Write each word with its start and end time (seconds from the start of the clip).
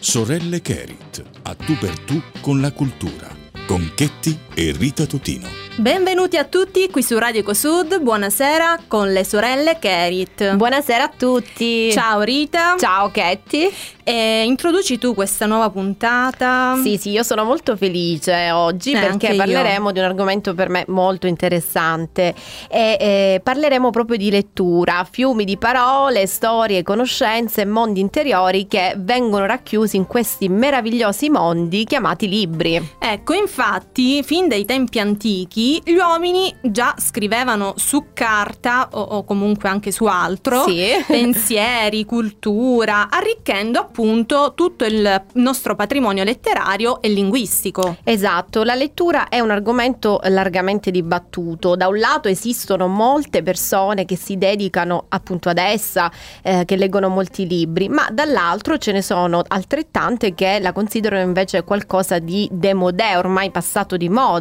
Sorelle 0.00 0.60
Kerit, 0.60 1.24
a 1.42 1.54
tu 1.54 1.76
per 1.78 1.98
tu 2.06 2.22
con 2.40 2.60
la 2.60 2.70
cultura, 2.72 3.28
con 3.66 3.92
Chetti 3.94 4.38
e 4.58 4.74
Rita 4.76 5.06
Totino. 5.06 5.46
Benvenuti 5.76 6.36
a 6.36 6.42
tutti 6.42 6.90
qui 6.90 7.04
su 7.04 7.16
Radio 7.16 7.42
Ecosud, 7.42 8.00
buonasera 8.00 8.80
con 8.88 9.12
le 9.12 9.22
sorelle 9.22 9.78
Kerit. 9.78 10.56
Buonasera 10.56 11.04
a 11.04 11.12
tutti. 11.16 11.92
Ciao 11.92 12.22
Rita. 12.22 12.74
Ciao 12.76 13.08
Ketty. 13.12 13.70
E 14.02 14.42
introduci 14.44 14.98
tu 14.98 15.14
questa 15.14 15.46
nuova 15.46 15.70
puntata? 15.70 16.76
Sì, 16.82 16.96
sì, 16.96 17.10
io 17.10 17.22
sono 17.22 17.44
molto 17.44 17.76
felice 17.76 18.50
oggi 18.50 18.90
Eh, 18.90 18.94
perché 18.94 19.10
anche 19.12 19.26
io. 19.28 19.36
parleremo 19.36 19.92
di 19.92 19.98
un 20.00 20.06
argomento 20.06 20.54
per 20.54 20.68
me 20.70 20.84
molto 20.88 21.28
interessante 21.28 22.34
e 22.68 22.96
eh, 22.98 23.40
parleremo 23.40 23.90
proprio 23.90 24.16
di 24.16 24.30
lettura, 24.30 25.06
fiumi 25.08 25.44
di 25.44 25.58
parole, 25.58 26.26
storie, 26.26 26.82
conoscenze 26.82 27.64
mondi 27.66 28.00
interiori 28.00 28.66
che 28.66 28.94
vengono 28.96 29.46
racchiusi 29.46 29.96
in 29.96 30.06
questi 30.06 30.48
meravigliosi 30.48 31.28
mondi 31.28 31.84
chiamati 31.84 32.28
libri. 32.28 32.94
Ecco, 32.98 33.34
infatti, 33.34 34.24
fin 34.24 34.47
dai 34.48 34.64
tempi 34.64 34.98
antichi, 34.98 35.80
gli 35.84 35.94
uomini 35.94 36.52
già 36.62 36.94
scrivevano 36.98 37.74
su 37.76 38.06
carta 38.12 38.88
o, 38.92 39.00
o 39.00 39.24
comunque 39.24 39.68
anche 39.68 39.92
su 39.92 40.04
altro 40.06 40.64
Sì. 40.66 40.86
pensieri, 41.06 42.04
cultura, 42.04 43.08
arricchendo 43.10 43.78
appunto 43.78 44.52
tutto 44.54 44.84
il 44.84 45.24
nostro 45.34 45.74
patrimonio 45.74 46.24
letterario 46.24 47.00
e 47.00 47.08
linguistico. 47.08 47.96
Esatto, 48.04 48.62
la 48.62 48.74
lettura 48.74 49.28
è 49.28 49.40
un 49.40 49.50
argomento 49.50 50.20
largamente 50.24 50.90
dibattuto. 50.90 51.76
Da 51.76 51.88
un 51.88 51.98
lato 51.98 52.28
esistono 52.28 52.86
molte 52.88 53.42
persone 53.42 54.04
che 54.04 54.16
si 54.16 54.38
dedicano 54.38 55.04
appunto 55.08 55.48
ad 55.48 55.58
essa, 55.58 56.10
eh, 56.42 56.64
che 56.64 56.76
leggono 56.76 57.08
molti 57.08 57.46
libri, 57.46 57.88
ma 57.88 58.08
dall'altro 58.10 58.78
ce 58.78 58.92
ne 58.92 59.02
sono 59.02 59.42
altrettante 59.46 60.34
che 60.34 60.58
la 60.60 60.72
considerano 60.72 61.22
invece 61.22 61.64
qualcosa 61.64 62.18
di 62.18 62.48
demodè, 62.50 63.18
ormai 63.18 63.50
passato 63.50 63.96
di 63.96 64.08
moda, 64.08 64.37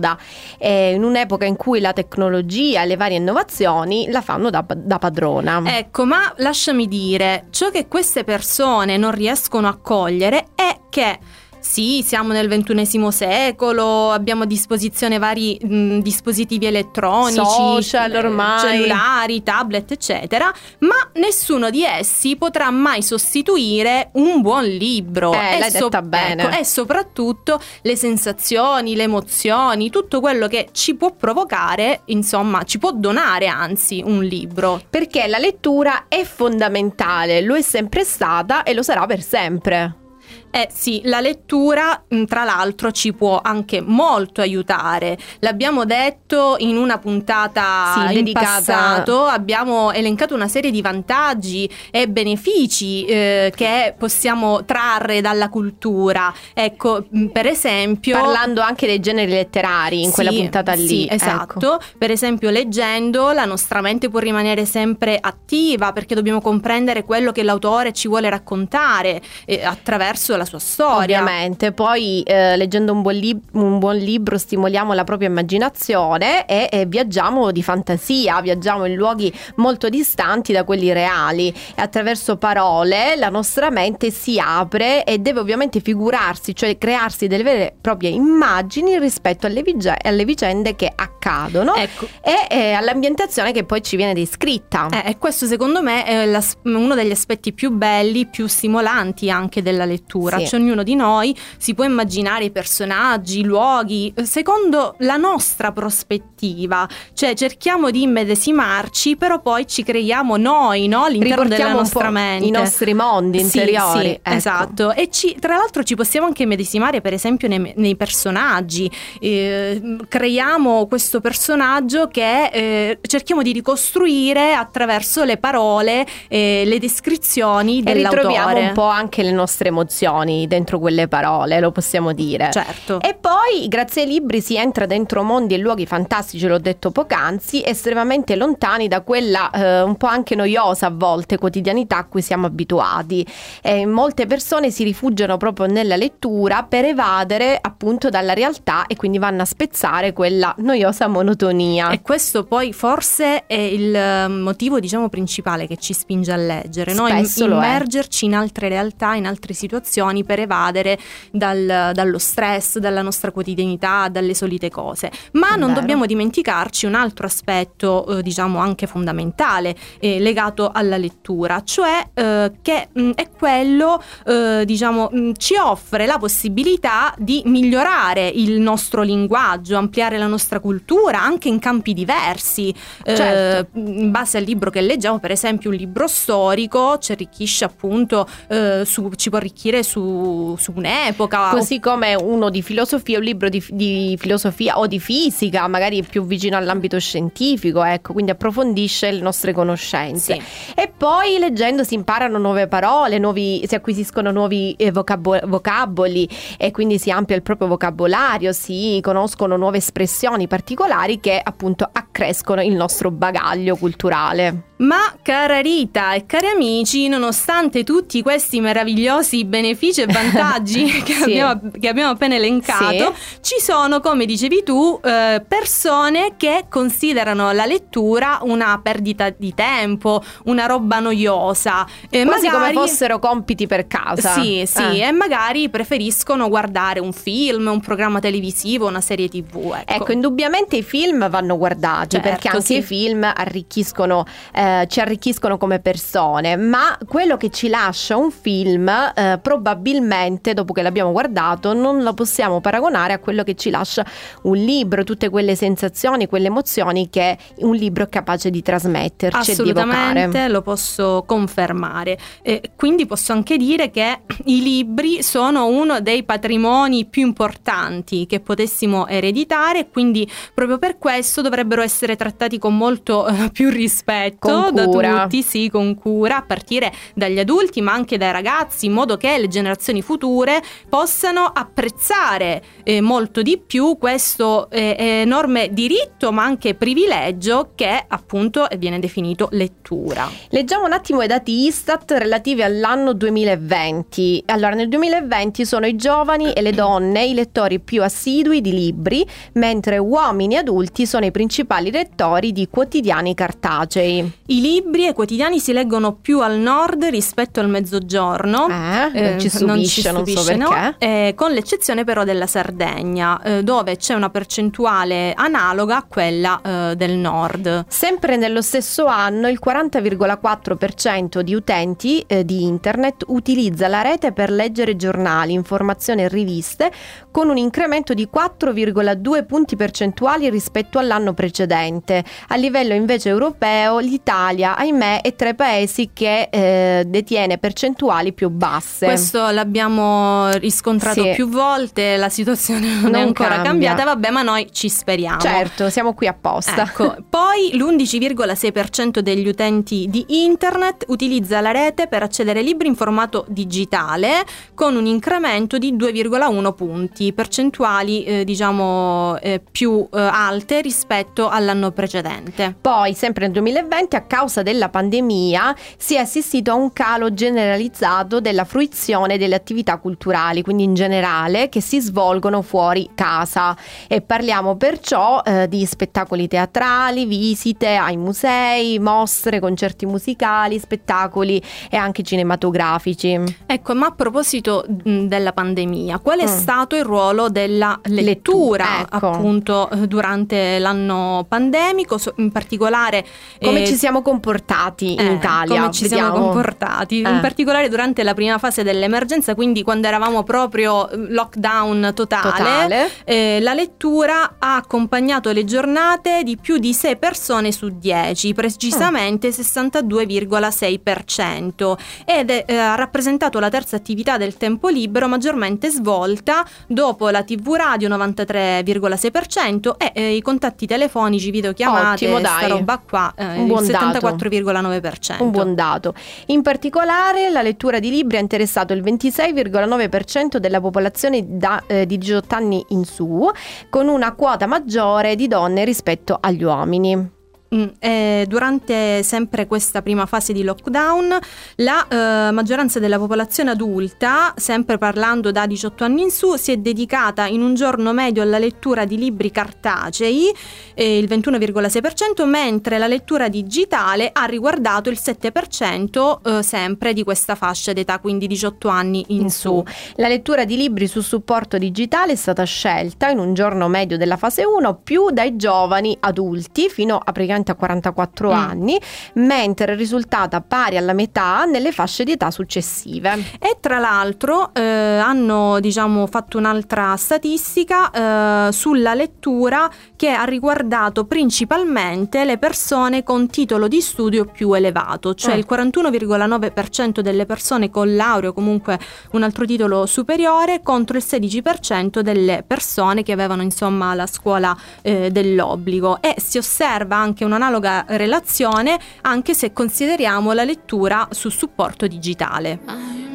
eh, 0.57 0.93
in 0.93 1.03
un'epoca 1.03 1.45
in 1.45 1.55
cui 1.55 1.79
la 1.79 1.93
tecnologia 1.93 2.83
e 2.83 2.85
le 2.85 2.97
varie 2.97 3.17
innovazioni 3.17 4.09
la 4.09 4.21
fanno 4.21 4.49
da, 4.49 4.65
da 4.67 4.99
padrona. 4.99 5.61
Ecco, 5.65 6.05
ma 6.05 6.33
lasciami 6.37 6.87
dire, 6.87 7.47
ciò 7.49 7.69
che 7.69 7.87
queste 7.87 8.23
persone 8.23 8.97
non 8.97 9.11
riescono 9.11 9.67
a 9.67 9.77
cogliere 9.77 10.47
è 10.55 10.79
che 10.89 11.19
sì, 11.67 12.01
siamo 12.01 12.31
nel 12.31 12.47
ventunesimo 12.47 13.11
secolo, 13.11 14.11
abbiamo 14.11 14.43
a 14.43 14.45
disposizione 14.45 15.17
vari 15.19 15.59
mh, 15.61 15.97
dispositivi 15.99 16.65
elettronici, 16.65 17.35
Social 17.43 18.13
ormai. 18.15 18.59
cellulari, 18.59 19.43
tablet, 19.43 19.91
eccetera, 19.91 20.51
ma 20.79 20.95
nessuno 21.15 21.69
di 21.69 21.83
essi 21.83 22.37
potrà 22.37 22.71
mai 22.71 23.03
sostituire 23.03 24.11
un 24.13 24.41
buon 24.41 24.63
libro. 24.63 25.33
Eh, 25.33 25.57
E 25.57 26.01
bene. 26.01 26.43
ecco, 26.43 26.57
e 26.57 26.63
soprattutto 26.63 27.59
le 27.81 27.95
sensazioni, 27.97 28.95
le 28.95 29.03
emozioni, 29.03 29.89
tutto 29.89 30.21
quello 30.21 30.47
che 30.47 30.69
ci 30.71 30.95
può 30.95 31.13
provocare, 31.13 32.01
insomma, 32.05 32.63
ci 32.63 32.77
può 32.79 32.91
donare 32.93 33.47
anzi 33.47 34.01
un 34.05 34.23
libro. 34.23 34.81
Perché 34.89 35.27
la 35.27 35.37
lettura 35.37 36.05
è 36.07 36.23
fondamentale, 36.23 37.41
lo 37.41 37.55
è 37.55 37.61
sempre 37.61 38.03
stata 38.05 38.63
e 38.63 38.73
lo 38.73 38.83
sarà 38.83 39.05
per 39.05 39.21
sempre. 39.21 40.05
Eh 40.49 40.69
sì, 40.71 41.01
la 41.03 41.19
lettura 41.19 42.03
tra 42.25 42.43
l'altro 42.43 42.91
ci 42.91 43.13
può 43.13 43.39
anche 43.43 43.81
molto 43.81 44.41
aiutare. 44.41 45.17
L'abbiamo 45.39 45.85
detto 45.85 46.55
in 46.59 46.77
una 46.77 46.97
puntata 46.97 48.07
Sì, 48.07 48.13
dedicata- 48.15 48.45
passato, 48.45 49.25
abbiamo 49.25 49.91
elencato 49.91 50.33
una 50.33 50.47
serie 50.47 50.71
di 50.71 50.81
vantaggi 50.81 51.69
e 51.91 52.07
benefici 52.07 53.05
eh, 53.05 53.51
che 53.55 53.93
possiamo 53.97 54.63
trarre 54.65 55.21
dalla 55.21 55.49
cultura. 55.49 56.33
Ecco, 56.53 57.05
per 57.31 57.45
esempio... 57.45 58.19
Parlando 58.19 58.61
anche 58.61 58.87
dei 58.87 58.99
generi 58.99 59.31
letterari 59.31 60.01
in 60.01 60.11
quella 60.11 60.31
Sì, 60.31 60.37
puntata 60.37 60.73
lì. 60.73 60.87
Sì, 60.87 61.03
ecco. 61.03 61.13
esatto. 61.13 61.79
Per 61.97 62.09
esempio, 62.09 62.49
leggendo 62.49 63.31
la 63.31 63.45
nostra 63.45 63.81
mente 63.81 64.09
può 64.09 64.19
rimanere 64.19 64.65
sempre 64.65 65.17
attiva 65.19 65.91
perché 65.91 66.15
dobbiamo 66.15 66.41
comprendere 66.41 67.03
quello 67.03 67.31
che 67.31 67.43
l'autore 67.43 67.91
ci 67.91 68.07
vuole 68.07 68.29
raccontare 68.29 69.21
eh, 69.45 69.63
attraverso 69.63 70.35
la 70.37 70.45
sua 70.45 70.59
storia. 70.59 71.19
Ovviamente, 71.21 71.71
poi 71.71 72.21
eh, 72.23 72.55
leggendo 72.55 72.91
un 72.93 73.01
buon, 73.01 73.15
lib- 73.15 73.49
un 73.53 73.79
buon 73.79 73.97
libro 73.97 74.37
stimoliamo 74.37 74.93
la 74.93 75.03
propria 75.03 75.27
immaginazione 75.27 76.45
e, 76.45 76.67
e 76.71 76.85
viaggiamo 76.85 77.51
di 77.51 77.63
fantasia, 77.63 78.39
viaggiamo 78.41 78.85
in 78.85 78.95
luoghi 78.95 79.33
molto 79.55 79.89
distanti 79.89 80.53
da 80.53 80.63
quelli 80.63 80.91
reali 80.93 81.49
e 81.49 81.81
attraverso 81.81 82.37
parole 82.37 83.15
la 83.15 83.29
nostra 83.29 83.69
mente 83.69 84.11
si 84.11 84.39
apre 84.39 85.03
e 85.03 85.19
deve 85.19 85.39
ovviamente 85.39 85.79
figurarsi, 85.79 86.55
cioè 86.55 86.77
crearsi 86.77 87.27
delle 87.27 87.43
vere 87.43 87.67
e 87.67 87.73
proprie 87.79 88.09
immagini 88.09 88.97
rispetto 88.99 89.47
alle, 89.47 89.61
vige- 89.61 89.97
alle 90.01 90.25
vicende 90.25 90.75
che 90.75 90.91
accadono 90.93 91.75
Ecco. 91.75 92.07
e 92.21 92.47
eh, 92.49 92.71
all'ambientazione 92.73 93.51
che 93.51 93.63
poi 93.63 93.81
ci 93.81 93.95
viene 93.95 94.13
descritta. 94.13 94.87
Eh, 94.89 95.11
e 95.11 95.17
questo 95.17 95.45
secondo 95.45 95.81
me 95.81 96.03
è 96.03 96.39
uno 96.63 96.95
degli 96.95 97.11
aspetti 97.11 97.53
più 97.53 97.71
belli, 97.71 98.25
più 98.25 98.47
stimolanti 98.47 99.29
anche 99.29 99.61
della 99.61 99.85
lettura. 99.85 100.26
Sì. 100.39 100.47
Cioè 100.47 100.59
ognuno 100.59 100.83
di 100.83 100.95
noi 100.95 101.35
si 101.57 101.73
può 101.73 101.83
immaginare 101.83 102.45
i 102.45 102.51
personaggi, 102.51 103.39
i 103.39 103.43
luoghi, 103.43 104.11
eh, 104.15 104.25
secondo 104.25 104.95
la 104.99 105.15
nostra 105.15 105.71
prospettiva. 105.71 106.87
Cioè 107.13 107.33
cerchiamo 107.35 107.89
di 107.91 108.01
immedesimarci, 108.03 109.15
però 109.15 109.39
poi 109.41 109.65
ci 109.67 109.83
creiamo 109.83 110.37
noi, 110.37 110.87
no? 110.87 111.03
All'interno 111.03 111.43
della 111.43 111.55
Riportiamo 111.55 111.71
un 111.71 111.77
nostra 111.81 112.09
mente. 112.09 112.45
i 112.45 112.51
nostri 112.51 112.93
mondi 112.93 113.39
Sì, 113.39 113.43
interiori. 113.45 113.99
sì, 114.01 114.07
ecco. 114.21 114.29
esatto. 114.35 114.91
E 114.93 115.09
ci- 115.09 115.35
tra 115.39 115.55
l'altro 115.55 115.83
ci 115.83 115.95
possiamo 115.95 116.25
anche 116.27 116.45
medesimare, 116.45 117.01
per 117.01 117.13
esempio, 117.13 117.47
nei, 117.47 117.73
nei 117.75 117.95
personaggi. 117.95 118.89
Eh, 119.19 119.97
creiamo 120.07 120.87
questo 120.87 121.21
personaggio 121.21 122.07
che 122.07 122.45
eh, 122.51 122.99
cerchiamo 123.01 123.41
di 123.41 123.51
ricostruire 123.51 124.53
attraverso 124.53 125.23
le 125.23 125.37
parole, 125.37 126.05
eh, 126.27 126.63
le 126.65 126.79
descrizioni 126.79 127.79
E 127.79 127.83
dell'autore. 127.83 128.21
ritroviamo 128.27 128.59
un 128.59 128.71
po' 128.73 128.87
anche 128.87 129.23
le 129.23 129.31
nostre 129.31 129.69
emozioni 129.69 130.15
dentro 130.47 130.79
quelle 130.79 131.07
parole, 131.07 131.59
lo 131.59 131.71
possiamo 131.71 132.13
dire. 132.13 132.49
Certo. 132.51 132.99
E 133.01 133.15
poi, 133.19 133.67
grazie 133.67 134.03
ai 134.03 134.07
libri, 134.07 134.41
si 134.41 134.55
entra 134.55 134.85
dentro 134.85 135.23
mondi 135.23 135.53
e 135.53 135.57
luoghi 135.57 135.85
fantastici, 135.85 136.47
l'ho 136.47 136.59
detto 136.59 136.91
poc'anzi, 136.91 137.63
estremamente 137.65 138.35
lontani 138.35 138.87
da 138.87 139.01
quella 139.01 139.49
eh, 139.51 139.81
un 139.81 139.95
po' 139.95 140.07
anche 140.07 140.35
noiosa 140.35 140.87
a 140.87 140.91
volte 140.91 141.37
quotidianità 141.37 141.97
a 141.97 142.05
cui 142.05 142.21
siamo 142.21 142.45
abituati. 142.45 143.25
E 143.61 143.85
molte 143.85 144.25
persone 144.25 144.71
si 144.71 144.83
rifugiano 144.83 145.37
proprio 145.37 145.65
nella 145.67 145.95
lettura 145.95 146.63
per 146.63 146.85
evadere 146.85 147.57
appunto 147.59 148.09
dalla 148.09 148.33
realtà 148.33 148.87
e 148.87 148.95
quindi 148.95 149.17
vanno 149.17 149.41
a 149.41 149.45
spezzare 149.45 150.13
quella 150.13 150.53
noiosa 150.59 151.07
monotonia. 151.07 151.89
E 151.89 152.01
questo 152.01 152.43
poi 152.43 152.73
forse 152.73 153.45
è 153.45 153.55
il 153.55 153.93
eh, 153.93 154.27
motivo, 154.27 154.79
diciamo, 154.79 155.09
principale 155.09 155.67
che 155.67 155.77
ci 155.77 155.93
spinge 155.93 156.31
a 156.31 156.37
leggere, 156.37 156.93
no? 156.93 157.07
Spesso 157.07 157.45
è. 157.45 157.47
immergerci 157.47 158.25
in 158.25 158.35
altre 158.35 158.69
realtà, 158.69 159.15
in 159.15 159.25
altre 159.25 159.53
situazioni 159.53 160.06
per 160.23 160.39
evadere 160.39 160.97
dal- 161.31 161.91
dallo 161.93 162.17
stress, 162.17 162.77
dalla 162.77 163.01
nostra 163.01 163.31
quotidianità, 163.31 164.07
dalle 164.09 164.33
solite 164.33 164.69
cose. 164.69 165.11
Ma 165.33 165.55
non 165.55 165.69
vero. 165.69 165.79
dobbiamo 165.79 166.05
dimenticarci 166.05 166.85
un 166.85 166.95
altro 166.95 167.25
aspetto, 167.25 168.17
eh, 168.17 168.21
diciamo, 168.21 168.59
anche 168.59 168.87
fondamentale 168.87 169.75
eh, 169.99 170.19
legato 170.19 170.71
alla 170.73 170.97
lettura, 170.97 171.61
cioè 171.63 172.07
eh, 172.13 172.51
che 172.61 172.89
mh, 172.91 173.11
è 173.15 173.29
quello, 173.29 174.01
eh, 174.25 174.63
diciamo, 174.65 175.09
mh, 175.11 175.31
ci 175.37 175.55
offre 175.55 176.05
la 176.05 176.17
possibilità 176.17 177.13
di 177.17 177.41
migliorare 177.45 178.27
il 178.27 178.59
nostro 178.59 179.01
linguaggio, 179.01 179.77
ampliare 179.77 180.17
la 180.17 180.27
nostra 180.27 180.59
cultura 180.59 181.21
anche 181.21 181.47
in 181.47 181.59
campi 181.59 181.93
diversi. 181.93 182.73
Eh, 183.03 183.15
Certo. 183.15 183.77
in 183.79 184.11
base 184.11 184.37
al 184.37 184.43
libro 184.43 184.69
che 184.69 184.81
leggiamo, 184.81 185.19
per 185.19 185.31
esempio, 185.31 185.69
un 185.69 185.75
libro 185.75 186.07
storico 186.07 186.97
ci 186.99 187.11
arricchisce 187.11 187.65
appunto, 187.65 188.27
eh, 188.49 188.83
su- 188.85 189.11
ci 189.15 189.29
può 189.29 189.37
arricchire 189.37 189.83
su, 189.83 189.96
su 189.97 190.73
un'epoca. 190.75 191.49
Così 191.49 191.79
come 191.79 192.15
uno 192.15 192.49
di 192.49 192.61
filosofia, 192.61 193.17
un 193.17 193.23
libro 193.23 193.49
di, 193.49 193.63
di 193.69 194.15
filosofia 194.19 194.77
o 194.77 194.87
di 194.87 194.99
fisica, 194.99 195.67
magari 195.67 196.03
più 196.03 196.25
vicino 196.25 196.55
all'ambito 196.57 196.99
scientifico, 196.99 197.83
ecco, 197.83 198.13
quindi 198.13 198.31
approfondisce 198.31 199.11
le 199.11 199.21
nostre 199.21 199.53
conoscenze. 199.53 200.35
Sì. 200.35 200.41
E 200.75 200.91
poi 200.95 201.37
leggendo 201.39 201.83
si 201.83 201.95
imparano 201.95 202.37
nuove 202.37 202.67
parole, 202.67 203.17
nuovi- 203.17 203.63
si 203.67 203.75
acquisiscono 203.75 204.31
nuovi 204.31 204.73
eh, 204.77 204.91
vocabo- 204.91 205.39
vocaboli 205.45 206.27
e 206.57 206.71
quindi 206.71 206.99
si 206.99 207.09
amplia 207.11 207.35
il 207.35 207.43
proprio 207.43 207.67
vocabolario, 207.67 208.51
si 208.53 208.99
conoscono 209.01 209.57
nuove 209.57 209.77
espressioni 209.77 210.47
particolari 210.47 211.19
che 211.19 211.39
appunto 211.43 211.89
accrescono 211.91 212.61
il 212.61 212.73
nostro 212.73 213.11
bagaglio 213.11 213.75
culturale. 213.75 214.63
Ma 214.77 215.15
cara 215.23 215.59
Rita 215.59 216.13
e 216.13 216.27
cari 216.27 216.47
amici, 216.47 217.07
nonostante 217.07 217.83
tutti 217.83 218.21
questi 218.21 218.59
meravigliosi 218.59 219.43
benefici 219.43 219.86
benefici 219.87 220.01
e 220.01 220.05
vantaggi 220.11 220.85
che, 221.03 221.13
Sì. 221.13 221.23
abbiamo, 221.39 221.61
che 221.79 221.87
abbiamo 221.87 222.11
appena 222.11 222.35
elencato, 222.35 223.13
ci 223.41 223.55
sono, 223.59 223.99
come 223.99 224.25
dicevi 224.25 224.63
tu, 224.63 224.99
eh, 225.03 225.43
persone 225.47 226.33
che 226.37 226.65
considerano 226.69 227.51
la 227.51 227.65
lettura 227.65 228.39
una 228.43 228.79
perdita 228.81 229.29
di 229.29 229.53
tempo, 229.53 230.23
una 230.45 230.65
roba 230.65 230.99
noiosa. 230.99 231.85
eh, 232.09 232.25
Quasi 232.25 232.47
magari- 232.47 232.73
come 232.73 232.87
fossero 232.87 233.19
compiti 233.19 233.67
per 233.67 233.87
casa. 233.87 234.33
Sì, 234.33 234.63
sì, 234.65 234.81
Eh. 234.99 235.07
e 235.07 235.11
magari 235.11 235.69
preferiscono 235.69 236.47
guardare 236.49 236.99
un 236.99 237.13
film, 237.13 237.67
un 237.67 237.79
programma 237.79 238.19
televisivo, 238.19 238.87
una 238.87 239.01
serie 239.01 239.27
tv. 239.29 239.73
Ecco, 239.85 239.93
Ecco, 240.03 240.11
indubbiamente 240.11 240.75
i 240.77 240.83
film 240.83 241.29
vanno 241.29 241.57
guardati 241.57 242.15
Certo, 242.15 242.29
perché 242.29 242.47
anche 242.49 242.61
sì. 242.61 242.77
i 242.77 242.81
film 242.81 243.23
arricchiscono, 243.23 244.25
eh, 244.53 244.85
ci 244.89 244.99
arricchiscono 244.99 245.57
come 245.57 245.79
persone, 245.79 246.55
ma 246.55 246.97
quello 247.07 247.37
che 247.37 247.49
ci 247.49 247.67
lascia 247.69 248.15
un 248.17 248.31
film 248.31 248.87
eh, 248.87 249.39
probabilmente 249.77 250.53
dopo 250.53 250.73
che 250.73 250.81
l'abbiamo 250.81 251.11
guardato 251.11 251.73
non 251.73 252.01
lo 252.01 252.13
possiamo 252.13 252.59
paragonare 252.59 253.13
a 253.13 253.19
quello 253.19 253.43
che 253.43 253.55
ci 253.55 253.69
lascia 253.69 254.05
un 254.43 254.55
libro, 254.55 255.03
tutte 255.03 255.29
quelle 255.29 255.55
sensazioni, 255.55 256.27
quelle 256.27 256.47
emozioni 256.47 257.09
che 257.09 257.37
un 257.57 257.75
libro 257.75 258.03
è 258.03 258.09
capace 258.09 258.49
di 258.49 258.61
trasmetterci 258.61 259.51
e 259.51 259.55
di 259.55 259.69
evocare. 259.69 259.91
Assolutamente, 259.91 260.47
lo 260.47 260.61
posso 260.61 261.23
confermare. 261.25 262.17
E 262.41 262.71
quindi 262.75 263.05
posso 263.05 263.31
anche 263.31 263.57
dire 263.57 263.91
che 263.91 264.21
i 264.45 264.61
libri 264.61 265.21
sono 265.21 265.67
uno 265.67 266.01
dei 266.01 266.23
patrimoni 266.23 267.05
più 267.05 267.25
importanti 267.25 268.25
che 268.25 268.39
potessimo 268.39 269.07
ereditare, 269.07 269.89
quindi 269.89 270.29
proprio 270.53 270.79
per 270.79 270.97
questo 270.97 271.41
dovrebbero 271.41 271.81
essere 271.81 272.15
trattati 272.15 272.57
con 272.57 272.75
molto 272.75 273.27
eh, 273.27 273.49
più 273.51 273.69
rispetto 273.69 274.71
da 274.71 274.85
tutti, 274.87 275.43
sì, 275.43 275.69
con 275.69 275.95
cura, 275.95 276.37
a 276.37 276.41
partire 276.41 276.91
dagli 277.13 277.39
adulti, 277.39 277.81
ma 277.81 277.93
anche 277.93 278.17
dai 278.17 278.31
ragazzi, 278.31 278.87
in 278.87 278.93
modo 278.93 279.17
che 279.17 279.37
le 279.37 279.47
generazioni 279.57 280.01
future 280.01 280.61
possano 280.87 281.45
apprezzare 281.45 282.63
eh, 282.83 283.01
molto 283.01 283.41
di 283.41 283.57
più 283.57 283.97
questo 283.97 284.69
eh, 284.69 284.95
enorme 284.97 285.69
diritto, 285.71 286.31
ma 286.31 286.43
anche 286.43 286.75
privilegio 286.75 287.71
che 287.75 288.05
appunto 288.07 288.67
viene 288.77 288.99
definito 288.99 289.49
lettura. 289.51 290.29
Leggiamo 290.49 290.85
un 290.85 290.93
attimo 290.93 291.21
i 291.21 291.27
dati 291.27 291.65
Istat 291.65 292.11
relativi 292.11 292.61
all'anno 292.61 293.13
2020. 293.13 294.43
Allora, 294.47 294.75
nel 294.75 294.89
2020 294.89 295.65
sono 295.65 295.85
i 295.85 295.95
giovani 295.95 296.53
e 296.53 296.61
le 296.61 296.71
donne 296.71 297.25
i 297.25 297.33
lettori 297.33 297.79
più 297.79 298.03
assidui 298.03 298.61
di 298.61 298.71
libri, 298.71 299.25
mentre 299.53 299.97
uomini 299.97 300.55
e 300.55 300.59
adulti 300.59 301.05
sono 301.05 301.25
i 301.25 301.31
principali 301.31 301.91
lettori 301.91 302.51
di 302.51 302.67
quotidiani 302.69 303.33
cartacei. 303.33 304.31
I 304.47 304.61
libri 304.61 305.05
e 305.05 305.09
i 305.09 305.13
quotidiani 305.13 305.59
si 305.59 305.73
leggono 305.73 306.13
più 306.13 306.41
al 306.41 306.57
nord 306.57 307.03
rispetto 307.05 307.59
al 307.59 307.69
mezzogiorno. 307.69 308.67
Eh, 309.13 309.37
non 309.65 309.83
ci 309.83 310.01
stupisce, 310.01 310.11
non, 310.11 310.25
so 310.25 310.31
stupisce, 310.31 310.55
no? 310.55 310.69
perché. 310.69 310.95
Eh, 310.99 311.33
con 311.35 311.51
l'eccezione 311.51 312.03
però 312.03 312.23
della 312.23 312.47
Sardegna, 312.47 313.41
eh, 313.41 313.63
dove 313.63 313.97
c'è 313.97 314.13
una 314.13 314.29
percentuale 314.29 315.33
analoga 315.35 315.97
a 315.97 316.05
quella 316.07 316.61
eh, 316.63 316.95
del 316.95 317.13
nord. 317.13 317.85
Sempre 317.87 318.37
nello 318.37 318.61
stesso 318.61 319.05
anno 319.05 319.47
il 319.47 319.59
40,4% 319.63 321.39
di 321.39 321.53
utenti 321.53 322.23
eh, 322.27 322.45
di 322.45 322.63
internet 322.63 323.23
utilizza 323.27 323.87
la 323.87 324.01
rete 324.01 324.31
per 324.31 324.51
leggere 324.51 324.95
giornali, 324.95 325.53
informazioni 325.53 326.23
e 326.23 326.27
riviste 326.27 326.91
con 327.31 327.49
un 327.49 327.57
incremento 327.57 328.13
di 328.13 328.27
4,2 328.33 329.45
punti 329.45 329.75
percentuali 329.75 330.49
rispetto 330.49 330.99
all'anno 330.99 331.33
precedente. 331.33 332.23
A 332.47 332.55
livello 332.55 332.93
invece 332.93 333.29
europeo 333.29 333.99
l'Italia, 333.99 334.75
ahimè, 334.75 335.21
è 335.21 335.35
tra 335.35 335.49
i 335.49 335.55
paesi 335.55 336.09
che 336.13 336.49
eh, 336.51 337.03
detiene 337.05 337.57
percentuali 337.57 338.33
più 338.33 338.49
basse. 338.49 339.05
Questo 339.05 339.36
l'abbiamo 339.51 340.49
riscontrato 340.57 341.21
Sì. 341.21 341.31
più 341.35 341.49
volte, 341.49 342.17
la 342.17 342.29
situazione 342.29 342.87
non, 343.01 343.07
è 343.07 343.17
Non 343.17 343.21
ancora 343.27 343.49
cambia. 343.61 343.69
cambiata, 343.71 344.03
vabbè, 344.03 344.29
ma 344.29 344.41
noi 344.41 344.67
ci 344.71 344.89
speriamo. 344.89 345.39
Certo, 345.39 345.89
siamo 345.89 346.13
qui 346.13 346.27
apposta. 346.27 346.83
Ecco, 346.83 347.15
poi 347.29 347.71
l'11,6% 347.73 349.19
degli 349.19 349.47
utenti 349.47 350.05
di 350.09 350.25
internet 350.45 351.05
utilizza 351.07 351.61
la 351.61 351.71
rete 351.71 352.07
per 352.07 352.23
accedere 352.23 352.59
ai 352.59 352.65
libri 352.65 352.87
in 352.87 352.95
formato 352.95 353.45
digitale 353.47 354.43
con 354.73 354.95
un 354.95 355.05
incremento 355.05 355.77
di 355.77 355.93
2,1 355.95 356.73
punti 356.73 357.33
percentuali 357.33 358.23
eh, 358.23 358.43
diciamo 358.43 359.37
eh, 359.41 359.61
più 359.71 360.07
eh, 360.11 360.19
alte 360.19 360.81
rispetto 360.81 361.49
all'anno 361.49 361.91
precedente. 361.91 362.75
Poi, 362.79 363.13
sempre 363.13 363.45
nel 363.45 363.53
2020, 363.53 364.15
a 364.15 364.21
causa 364.21 364.61
della 364.63 364.89
pandemia, 364.89 365.75
si 365.97 366.15
è 366.15 366.19
assistito 366.19 366.71
a 366.71 366.75
un 366.75 366.93
calo 366.93 367.33
generalizzato 367.33 368.39
della 368.39 368.65
fruizione 368.65 369.26
delle 369.35 369.55
attività 369.55 369.97
culturali, 369.97 370.61
quindi 370.61 370.83
in 370.83 370.93
generale, 370.93 371.67
che 371.67 371.81
si 371.81 371.99
svolgono 371.99 372.61
fuori 372.61 373.09
casa. 373.13 373.75
E 374.07 374.21
parliamo 374.21 374.77
perciò 374.77 375.41
eh, 375.43 375.67
di 375.67 375.85
spettacoli 375.85 376.47
teatrali, 376.47 377.25
visite 377.25 377.95
ai 377.95 378.15
musei, 378.15 378.99
mostre, 378.99 379.59
concerti 379.59 380.05
musicali, 380.05 380.79
spettacoli 380.79 381.61
e 381.89 381.97
anche 381.97 382.23
cinematografici. 382.23 383.39
Ecco, 383.65 383.95
ma 383.95 384.05
a 384.07 384.11
proposito 384.11 384.85
della 384.87 385.51
pandemia, 385.51 386.19
qual 386.19 386.39
è 386.39 386.43
Mm. 386.45 386.57
stato 386.57 386.95
il 386.95 387.03
ruolo 387.03 387.49
della 387.49 387.99
lettura 388.03 388.25
Lettura, 388.37 388.85
ecco. 389.01 389.29
appunto 389.31 389.89
eh, 389.89 390.07
durante 390.07 390.77
l'anno 390.79 391.45
pandemico, 391.47 392.19
in 392.35 392.51
particolare 392.51 393.25
Come 393.59 393.81
eh, 393.81 393.85
ci 393.87 393.95
siamo 393.95 394.21
comportati 394.21 395.13
in 395.13 395.19
Eh, 395.19 395.33
Italia? 395.33 395.79
Come 395.81 395.91
ci 395.91 396.07
siamo 396.07 396.27
Vediamo. 396.31 396.45
comportati, 396.51 397.21
Eh. 397.21 397.29
in 397.29 397.39
particolare 397.41 397.89
durante 397.89 398.21
la 398.23 398.33
prima 398.35 398.57
fase 398.59 398.83
dell'emergenza, 398.83 399.16
quindi 399.55 399.83
quando 399.83 400.07
eravamo 400.07 400.43
proprio 400.43 401.09
eh, 401.09 401.17
lockdown 401.29 402.11
totale. 402.13 402.51
Totale. 402.51 403.09
eh, 403.25 403.59
la 403.61 403.73
lettura 403.73 404.55
ha 404.59 404.75
accompagnato 404.75 405.51
le 405.51 405.63
giornate 405.65 406.43
di 406.43 406.57
più 406.57 406.77
di 406.77 406.93
6 406.93 407.17
persone 407.17 407.71
su 407.71 407.89
10, 407.97 408.53
precisamente 408.53 409.49
62,6%, 409.49 411.97
ed 412.25 412.49
è, 412.49 412.65
eh, 412.67 412.75
ha 412.77 412.95
rappresentato 412.95 413.59
la 413.59 413.69
terza 413.69 413.95
attività 413.95 414.37
del 414.37 414.57
tempo 414.57 414.89
libero 414.89 415.27
maggiormente 415.27 415.89
svolta 415.89 416.65
dopo 416.87 417.29
la 417.29 417.43
TV 417.43 417.73
radio 417.73 418.09
93,6% 418.09 419.95
e 419.97 420.11
eh, 420.13 420.35
i 420.35 420.41
contatti 420.41 420.85
telefonici, 420.85 421.51
videochiamate, 421.51 422.25
Ottimo, 422.25 422.39
dai. 422.39 422.69
roba 422.69 423.01
qua, 423.07 423.33
eh, 423.35 423.45
Un 423.45 423.55
il 423.61 423.65
buon 423.65 423.87
dato. 423.87 424.27
74,9%. 424.27 425.41
Un 425.43 425.51
buon 425.51 425.75
dato. 425.75 426.13
In 426.47 426.61
particolare 426.61 427.49
la 427.49 427.61
lettura 427.61 427.99
di 427.99 428.09
libri 428.09 428.37
ha 428.37 428.39
interessato 428.39 428.93
il 428.93 429.01
26,9% 429.11 430.57
della 430.57 430.81
popolazione 430.81 431.45
da, 431.47 431.83
eh, 431.87 432.05
di 432.05 432.17
18 432.17 432.55
anni 432.55 432.85
in 432.89 433.05
su, 433.05 433.49
con 433.89 434.07
una 434.07 434.33
quota 434.33 434.65
maggiore 434.65 435.35
di 435.35 435.47
donne 435.47 435.85
rispetto 435.85 436.37
agli 436.39 436.63
uomini. 436.63 437.36
Mm, 437.75 437.87
eh, 437.99 438.45
durante 438.47 439.23
sempre 439.23 439.67
questa 439.67 440.01
prima 440.01 440.25
fase 440.25 440.53
di 440.53 440.63
lockdown, 440.63 441.37
la 441.77 442.07
eh, 442.07 442.51
maggioranza 442.51 442.99
della 442.99 443.17
popolazione 443.17 443.71
adulta, 443.71 444.53
sempre 444.55 444.97
parlando 444.97 445.51
da 445.51 445.67
18 445.67 446.05
anni 446.05 446.21
in 446.21 446.31
su, 446.31 446.55
si 446.55 446.71
è 446.71 446.77
dedicata 446.77 447.45
in 447.45 447.61
un 447.61 447.73
giorno 447.75 448.13
medio 448.13 448.41
alla 448.41 448.57
lettura 448.57 449.03
di 449.03 449.17
libri 449.17 449.51
cartacei, 449.51 450.49
eh, 450.93 451.17
il 451.17 451.27
21,6%, 451.27 452.45
mentre 452.45 452.97
la 452.97 453.07
lettura 453.07 453.49
digitale 453.49 454.29
ha 454.31 454.45
riguardato 454.45 455.09
il 455.09 455.19
7% 455.21 456.59
eh, 456.59 456.63
sempre 456.63 457.11
di 457.11 457.23
questa 457.23 457.55
fascia 457.55 457.91
d'età, 457.91 458.19
quindi 458.19 458.47
18 458.47 458.87
anni 458.87 459.25
in, 459.29 459.41
In 459.41 459.49
su. 459.49 459.83
La 460.15 460.29
lettura 460.29 460.63
di 460.63 460.77
libri 460.77 461.07
su 461.07 461.19
supporto 461.19 461.77
digitale 461.77 462.31
è 462.31 462.35
stata 462.35 462.63
scelta 462.63 463.27
in 463.27 463.39
un 463.39 463.53
giorno 463.53 463.89
medio 463.89 464.15
della 464.17 464.37
fase 464.37 464.63
1 464.63 465.01
più 465.03 465.31
dai 465.31 465.57
giovani 465.57 466.15
adulti 466.21 466.89
fino 466.89 467.17
a 467.17 467.31
praticamente 467.31 467.55
a 467.71 467.75
44 467.75 468.49
Mm. 468.49 468.53
anni, 468.53 468.99
mentre 469.33 469.95
risultata 469.95 470.61
pari 470.61 470.97
alla 470.97 471.13
metà 471.13 471.65
nelle 471.65 471.91
fasce 471.91 472.23
di 472.23 472.31
età 472.33 472.51
successive. 472.51 473.33
E 473.59 473.77
tra 473.79 473.99
l'altro 473.99 474.73
eh, 474.73 474.81
hanno 474.81 475.79
diciamo, 475.79 476.27
fatto 476.27 476.57
un'altra 476.57 477.15
statistica 477.17 478.67
eh, 478.67 478.71
sulla 478.71 479.13
lettura 479.13 479.89
che 480.15 480.29
ha 480.29 480.43
riguardato 480.43 481.25
principalmente 481.25 482.43
le 482.45 482.57
persone 482.57 483.23
con 483.23 483.47
titolo 483.47 483.87
di 483.87 484.01
studio 484.01 484.45
più 484.45 484.73
elevato, 484.73 485.33
cioè 485.33 485.53
Ah. 485.53 485.57
il 485.57 485.65
41,9% 485.67 487.21
delle 487.21 487.45
persone 487.45 487.89
con 487.89 488.15
laurea 488.15 488.49
o 488.49 488.53
comunque 488.53 488.99
un 489.31 489.43
altro 489.43 489.65
titolo 489.65 490.05
superiore 490.05 490.81
contro 490.83 491.17
il 491.17 491.23
16% 491.25 492.19
delle 492.21 492.63
persone 492.65 493.23
che 493.23 493.31
avevano 493.31 493.61
insomma 493.61 494.13
la 494.13 494.27
scuola 494.27 494.75
eh, 495.01 495.29
dell'obbligo 495.31 496.21
e 496.21 496.35
si 496.37 496.57
osserva 496.57 497.15
anche 497.17 497.43
un'analoga 497.47 498.05
relazione 498.09 498.99
anche 499.21 499.53
se 499.53 499.73
consideriamo 499.73 500.53
la 500.53 500.63
lettura 500.63 501.27
su 501.31 501.49
supporto 501.49 502.05
digitale. 502.07 503.26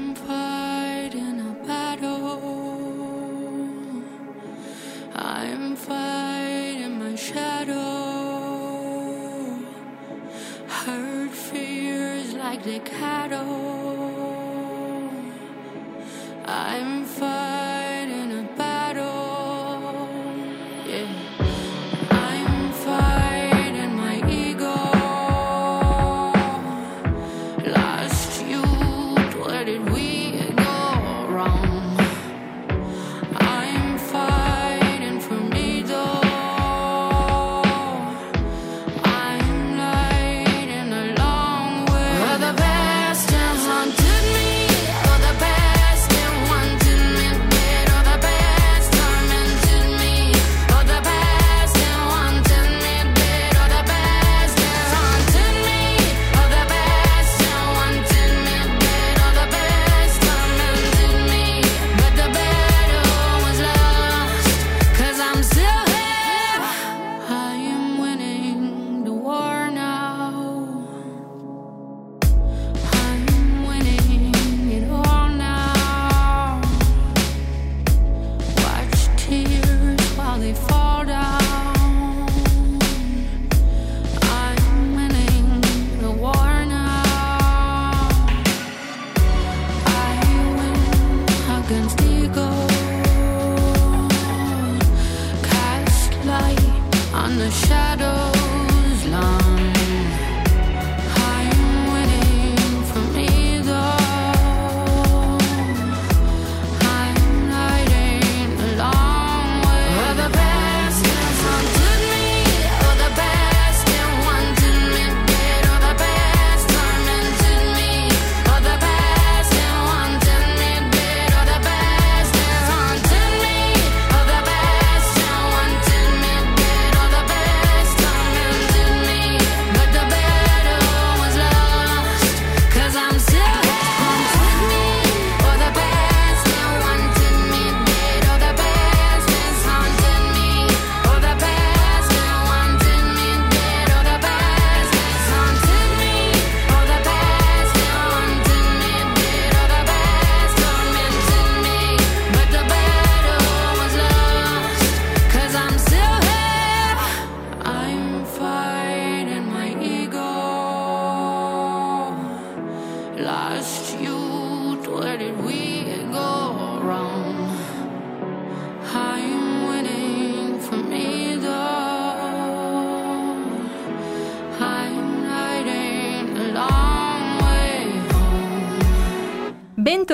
shadows 97.93 99.05
long 99.07 99.82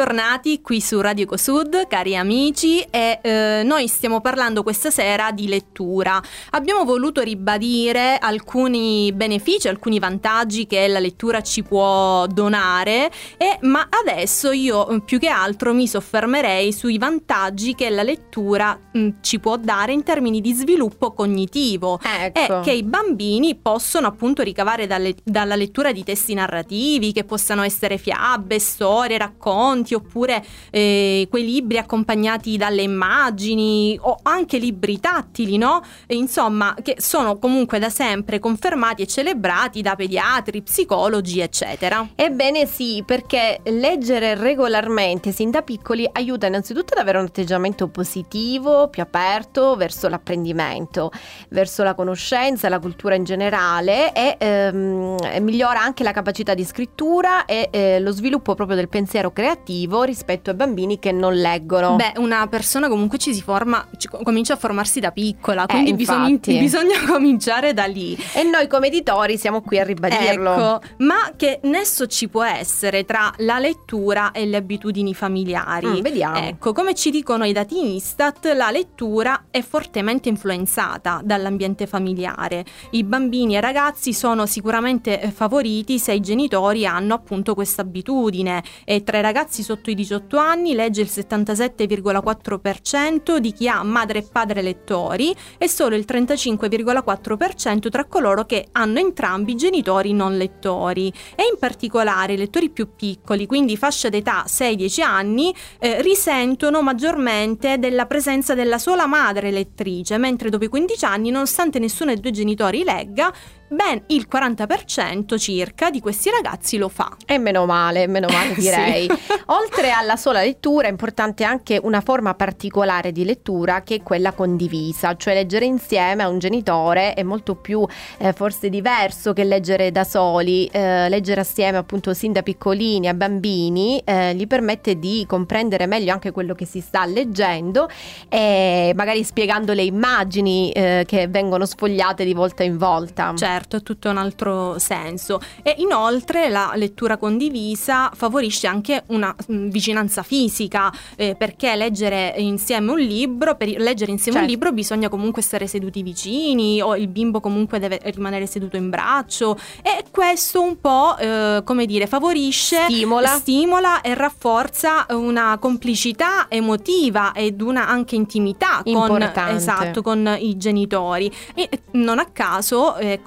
Bentornati 0.09 0.63
qui 0.63 0.81
su 0.81 1.03
Radio 1.03 1.25
Ecosud, 1.25 1.87
cari 1.87 2.17
amici, 2.17 2.81
e 2.81 3.19
eh, 3.21 3.63
noi 3.63 3.89
stiamo 3.89 4.23
parlando 4.23 4.63
questa 4.63 4.91
sera 4.91 5.33
di 5.33 5.49
lettura. 5.49 6.19
Abbiamo 6.53 6.85
voluto 6.85 7.21
ribadire 7.21 8.17
alcuni 8.17 9.13
benefici, 9.13 9.69
alcuni 9.69 9.99
vantaggi 9.99 10.67
che 10.67 10.89
la 10.89 10.99
lettura 10.99 11.43
ci 11.43 11.63
può 11.63 12.27
donare, 12.27 13.11
e, 13.37 13.59
ma 13.61 13.87
adesso 13.91 14.51
io 14.51 14.89
eh, 14.89 15.03
più 15.03 15.19
che 15.19 15.29
altro 15.29 15.75
mi 15.75 15.87
soffermerei 15.87 16.73
sui 16.73 16.97
vantaggi 16.97 17.75
che 17.75 17.91
la 17.91 18.03
lettura 18.03 18.81
mh, 18.91 19.09
ci 19.21 19.39
può 19.39 19.59
dare 19.59 19.93
in 19.93 20.05
termini 20.05 20.41
di 20.41 20.55
sviluppo 20.55 21.13
cognitivo 21.13 22.01
Ecco. 22.03 22.61
e 22.61 22.61
che 22.63 22.73
i 22.73 22.83
bambini 22.83 23.57
possono 23.57 24.07
appunto 24.07 24.41
ricavare 24.41 24.87
dalle- 24.87 25.17
dalla 25.23 25.55
lettura 25.55 25.93
di 25.93 26.03
testi 26.03 26.33
narrativi 26.33 27.13
che 27.13 27.25
possano 27.25 27.61
essere 27.61 27.99
fiabe, 27.99 28.59
storie, 28.59 29.19
racconti 29.19 29.97
oppure 29.99 30.45
eh, 30.71 31.27
quei 31.31 31.45
libri 31.45 31.79
accompagnati 31.79 32.57
dalle 32.57 32.83
immagini 32.83 33.99
o 34.01 34.19
anche 34.23 34.59
libri 34.59 34.99
tattili, 34.99 35.57
no? 35.57 35.83
E 36.07 36.15
insomma, 36.17 36.75
che 36.83 36.97
sono 36.99 37.39
comunque 37.39 37.79
da 37.79 37.91
sempre 37.91 38.39
confermati 38.39 39.03
e 39.03 39.07
celebrati 39.07 39.83
da 39.83 39.95
pediatri, 39.95 40.63
psicologi, 40.63 41.41
eccetera. 41.41 42.09
Ebbene 42.15 42.67
sì, 42.67 43.03
perché 43.05 43.61
leggere 43.65 44.35
regolarmente 44.35 45.33
sin 45.33 45.51
da 45.51 45.63
piccoli 45.63 46.09
aiuta 46.11 46.47
innanzitutto 46.47 46.95
ad 46.95 47.01
avere 47.01 47.19
un 47.19 47.25
atteggiamento 47.25 47.89
positivo, 47.89 48.89
più 48.89 49.03
aperto 49.03 49.77
verso 49.77 50.09
l'apprendimento, 50.09 51.11
verso 51.51 51.83
la 51.83 51.95
conoscenza, 51.95 52.69
la 52.69 52.79
cultura 52.79 53.15
in 53.15 53.25
generale 53.25 54.13
e 54.13 54.37
ehm, 54.39 55.17
migliora 55.41 55.81
anche 55.81 56.03
la 56.03 56.13
capacità 56.13 56.55
di 56.55 56.65
scrittura 56.65 57.45
e 57.45 57.69
eh, 57.71 58.01
lo 58.01 58.13
sviluppo 58.13 58.55
proprio 58.55 58.77
del 58.77 58.89
pensiero 58.89 59.33
creativo 59.33 59.88
rispetto 60.05 60.51
ai 60.51 60.57
bambini 60.57 60.99
che 60.99 61.13
non 61.13 61.35
leggono. 61.35 61.97
Beh, 61.97 62.15
una 62.17 62.47
persona 62.49 62.89
comunque 62.89 63.19
ci 63.19 63.33
si 63.35 63.43
forma, 63.43 63.87
ci- 63.97 64.09
comincia 64.09 64.55
a 64.55 64.57
formarsi 64.57 65.01
da 65.01 65.11
piccola, 65.11 65.67
quindi 65.67 65.95
bisogna, 65.95 66.27
Eh, 66.27 66.31
infatti. 66.31 66.59
bisogna 66.59 66.99
cominciare 67.07 67.73
da 67.75 67.85
lì. 67.85 68.17
E 68.35 68.43
noi 68.43 68.67
come 68.67 68.89
editori 68.89 69.37
siamo 69.39 69.61
qui 69.63 69.79
a 69.79 69.85
ribadirlo. 69.85 70.53
Ecco, 70.55 70.81
ma 70.99 71.33
che 71.37 71.61
nesso 71.65 72.07
ci 72.07 72.29
può 72.29 72.43
essere 72.45 73.05
tra 73.05 73.33
la 73.39 73.59
lettura 73.59 74.33
e 74.33 74.45
le 74.47 74.57
abitudini 74.57 75.15
familiari? 75.15 75.87
Mm, 75.87 76.01
vediamo. 76.01 76.37
Ecco, 76.39 76.73
come 76.73 76.95
ci 76.95 77.11
dicono 77.11 77.45
i 77.45 77.53
dati 77.53 77.95
Istat, 77.97 78.53
la 78.55 78.71
lettura 78.71 79.45
è 79.51 79.61
fortemente 79.63 80.29
influenzata 80.29 81.21
dall'ambiente 81.25 81.87
familiare. 81.87 82.65
I 82.91 83.05
bambini 83.05 83.55
e 83.55 83.59
i 83.59 83.61
ragazzi 83.61 84.13
sono 84.13 84.47
sicuramente 84.47 85.21
eh, 85.21 85.31
favoriti 85.31 85.99
se 85.99 86.13
i 86.13 86.21
genitori 86.21 86.87
hanno 86.87 87.15
appunto 87.15 87.55
questa 87.55 87.83
abitudine 87.83 88.63
e 88.85 89.03
tra 89.05 89.19
i 89.19 89.23
ragazzi 89.23 89.63
sotto 89.63 89.78
i 89.87 89.95
18 89.95 90.37
anni 90.37 90.75
legge 90.75 91.01
il 91.01 91.09
77,4% 91.11 93.37
di 93.37 93.53
chi 93.53 93.69
ha 93.69 93.83
madre 93.83 94.19
e 94.19 94.27
padre 94.31 94.63
lettori 94.63 95.35
e 95.57 95.69
solo 95.69 95.95
il 95.95 96.05
35,4% 96.07 97.89
tra 97.89 98.05
coloro 98.05 98.45
che 98.45 98.69
hanno 98.73 98.99
entrambi 98.99 99.55
genitori 99.55 100.13
non 100.13 100.37
lettori. 100.37 101.13
E 101.35 101.45
in 101.51 101.59
particolare 101.59 102.35
i 102.35 102.37
lettori 102.37 102.71
più 102.71 102.89
piccoli, 102.97 103.47
quindi 103.47 103.77
fascia 103.77 104.09
d'età 104.09 104.45
6-10 104.47 105.03
anni, 105.03 105.55
eh, 105.79 106.03
risentono 106.03 106.83
maggiormente 106.83 107.79
della 107.79 108.07
presenza 108.07 108.55
della 108.55 108.79
sola 108.79 109.07
madre 109.07 109.51
lettrice, 109.51 110.19
mentre 110.19 110.51
dopo 110.51 110.65
i 110.65 110.69
15 110.69 111.05
anni, 111.05 111.31
nonostante 111.31 111.79
nessuno 111.79 112.13
dei 112.13 112.21
due 112.21 112.33
genitori 112.33 112.85
legga, 112.85 113.33
ben 113.69 114.03
il 114.09 114.27
40% 114.31 115.39
circa 115.39 115.91
di 115.91 116.01
questi 116.01 116.31
ragazzi 116.31 116.77
lo 116.77 116.89
fa. 116.89 117.17
E 117.27 117.39
meno 117.39 117.67
male, 117.67 118.07
meno 118.07 118.29
male 118.29 118.55
Sì. 118.59 118.61
direi. 118.61 119.09
Oltre 119.47 119.91
alla 119.91 120.17
sola 120.17 120.41
lettura 120.41 120.87
è 120.89 120.91
importante 120.91 121.45
anche 121.45 121.79
una 121.83 122.01
forma 122.01 122.35
particolare 122.35 123.13
di 123.13 123.25
lettura 123.25 123.83
che 123.83 123.97
è 123.97 124.03
quella 124.03 124.33
condivisa, 124.33 125.17
cioè 125.17 125.35
leggere 125.35 125.65
insieme 125.65 126.23
a 126.23 126.29
un 126.29 126.39
genitore 126.39 127.15
è 127.15 127.23
molto 127.23 127.55
più 127.55 127.87
eh, 128.19 128.33
forse 128.33 128.69
diverso 128.69 129.33
che 129.33 129.45
leggere 129.45 129.91
da 129.91 130.05
soli, 130.05 130.67
Eh, 130.71 131.09
leggere 131.09 131.41
assieme 131.41 131.79
appunto 131.79 132.13
sin 132.15 132.33
da 132.33 132.43
piccolini 132.43 133.09
a 133.09 133.15
bambini 133.15 134.01
eh, 134.05 134.35
gli 134.35 134.47
permette 134.47 134.99
di 134.99 135.25
comprendere 135.27 135.87
meglio 135.87 136.13
anche 136.13 136.31
quello 136.31 136.55
che 136.55 136.65
si 136.67 136.81
sta 136.81 137.05
leggendo 137.07 137.89
e 138.29 138.93
magari 138.95 139.25
spiegando 139.25 139.73
le 139.73 139.83
immagini 139.83 140.71
eh, 140.73 141.05
che 141.07 141.27
vengono 141.29 141.65
sfogliate 141.67 142.25
di 142.25 142.35
volta 142.35 142.63
in 142.63 142.77
volta. 142.77 143.33
Certo, 143.35 143.58
è 143.67 143.83
tutto 143.83 144.09
un 144.09 144.17
altro 144.17 144.79
senso. 144.79 145.41
E 145.63 145.75
inoltre 145.79 146.49
la 146.49 146.73
lettura 146.77 147.17
condivisa 147.17 148.11
favorisce 148.15 148.67
anche 148.67 149.03
una 149.09 149.35
mm, 149.51 149.69
vicinanza 149.69 150.23
fisica, 150.23 150.93
eh, 151.17 151.35
perché 151.37 151.75
leggere 151.75 152.35
insieme 152.39 152.93
un 152.93 152.99
libro, 152.99 153.57
per 153.57 153.69
leggere 153.69 154.13
insieme 154.13 154.39
un 154.39 154.45
Certo. 154.45 154.47
libro 154.47 154.73
bisogna 154.73 155.09
comunque 155.09 155.43
stare 155.43 155.67
seduti 155.67 156.03
vicini 156.03 156.81
o 156.81 156.97
il 156.97 157.09
bimbo 157.09 157.41
comunque 157.41 157.79
deve 157.79 158.01
rimanere 158.05 158.47
seduto 158.47 158.77
in 158.77 158.89
braccio 158.89 159.59
e 159.83 160.05
questo 160.11 160.63
un 160.63 160.81
po', 160.81 161.17
eh, 161.19 161.63
come 161.65 161.87
dire, 161.87 162.07
favorisce 162.07 162.85
Stimola. 162.85 163.29
stimola 163.29 164.01
e 164.01 164.15
rafforza 164.15 165.07
una 165.11 165.59
complicità 165.59 166.47
emotiva 166.49 167.33
ed 167.33 167.61
una 167.61 167.89
anche 167.89 168.15
intimità 168.15 168.83
con, 168.85 169.23
esatto, 169.49 170.03
con 170.03 170.37
i 170.39 170.57
genitori. 170.57 171.31
E 171.55 171.69
non 171.93 172.19
a 172.19 172.27
caso 172.27 172.95
è 172.95 173.09
è 173.13 173.23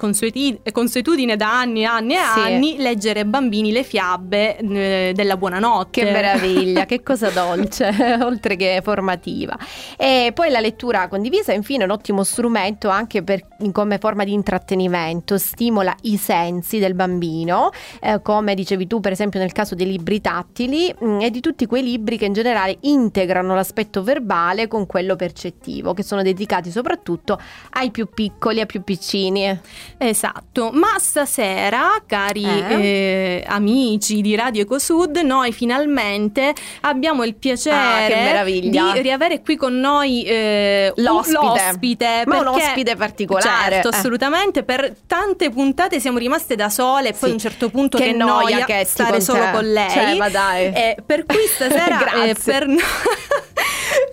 consuetudine 0.72 1.36
da 1.36 1.58
anni 1.60 1.80
e 1.82 1.84
anni 1.84 2.14
e 2.14 2.18
Sì. 2.18 2.40
anni 2.40 2.76
leggere 2.78 3.20
ai 3.20 3.24
bambini 3.26 3.72
le 3.72 3.82
fiabe 3.82 4.56
eh, 4.56 5.12
della 5.14 5.36
buonanotte. 5.36 6.04
Che 6.04 6.10
meraviglia, 6.10 6.86
che 6.86 7.02
cosa 7.02 7.28
dolce, 7.34 7.90
oltre 8.22 8.56
che 8.56 8.80
formativa. 8.82 9.58
E 9.96 10.30
poi 10.34 10.50
la 10.50 10.60
lettura 10.60 11.08
condivisa, 11.08 11.52
infine, 11.52 11.82
è 11.82 11.84
un 11.86 11.90
ottimo 11.92 12.22
strumento 12.22 12.88
anche 12.88 13.22
per- 13.22 13.46
come 13.72 13.98
forma 13.98 14.24
di 14.24 14.32
intrattenimento, 14.32 15.38
stimola 15.38 15.94
i 16.02 16.16
sensi 16.16 16.78
del 16.78 16.94
bambino, 16.94 17.70
eh, 18.00 18.20
come 18.22 18.54
dicevi 18.54 18.86
tu, 18.86 19.00
per 19.00 19.12
esempio, 19.12 19.40
nel 19.40 19.52
caso 19.52 19.74
dei 19.74 19.86
libri 19.86 20.20
tattili 20.20 20.94
mh, 20.96 21.20
e 21.22 21.30
di 21.30 21.40
tutti 21.40 21.66
quei 21.66 21.82
libri 21.82 22.18
che 22.18 22.26
in 22.26 22.32
generale 22.32 22.76
integrano 22.80 23.54
l'aspetto 23.54 24.02
verbale 24.02 24.68
con 24.68 24.86
quello 24.86 25.16
percettivo, 25.16 25.94
che 25.94 26.02
sono 26.02 26.22
dedicati 26.22 26.70
soprattutto 26.70 27.40
ai 27.70 27.90
più 27.90 28.08
piccoli, 28.12 28.60
ai 28.60 28.66
più 28.66 28.82
piccini. 28.82 29.58
Esatto, 30.12 30.68
ma 30.74 30.98
stasera, 30.98 31.92
cari 32.06 32.44
Eh? 32.44 32.74
eh, 32.74 33.44
amici 33.46 34.20
di 34.20 34.36
Radio 34.36 34.60
Ecosud, 34.60 35.16
noi 35.18 35.52
finalmente 35.52 36.52
abbiamo 36.82 37.24
il 37.24 37.30
Ah, 37.32 37.36
piacere 37.38 38.06
che 38.08 38.14
meraviglia. 38.20 38.92
di 38.92 39.00
riavere 39.00 39.40
qui 39.40 39.56
con 39.56 39.74
noi 39.80 40.22
eh, 40.24 40.92
L'ospite. 40.96 41.38
l'ospite, 41.40 42.22
Ma 42.26 42.40
un 42.40 42.48
ospite 42.48 42.94
particolare, 42.94 43.72
Certo, 43.76 43.88
eh. 43.90 43.96
assolutamente, 43.96 44.64
per 44.64 44.94
tante 45.06 45.48
puntate 45.48 45.98
siamo 45.98 46.18
rimaste 46.18 46.56
da 46.56 46.68
sole 46.68 47.08
e 47.08 47.12
poi 47.12 47.20
Sì. 47.20 47.28
a 47.30 47.32
un 47.32 47.38
certo 47.38 47.70
punto 47.70 47.96
Che 47.96 48.04
che, 48.04 48.12
noia, 48.12 48.56
noia 48.56 48.64
Chetti, 48.66 48.90
stare 48.90 49.10
con 49.12 49.20
solo 49.22 49.44
te. 49.44 49.50
con 49.50 49.72
lei. 49.72 49.90
Cioè, 49.90 50.14
ma 50.16 50.28
dai. 50.28 50.66
Eh, 50.74 50.96
per 51.06 51.24
cui 51.24 51.46
stasera 51.46 52.12
eh, 52.24 52.34
per 52.44 52.66
no- 52.66 52.76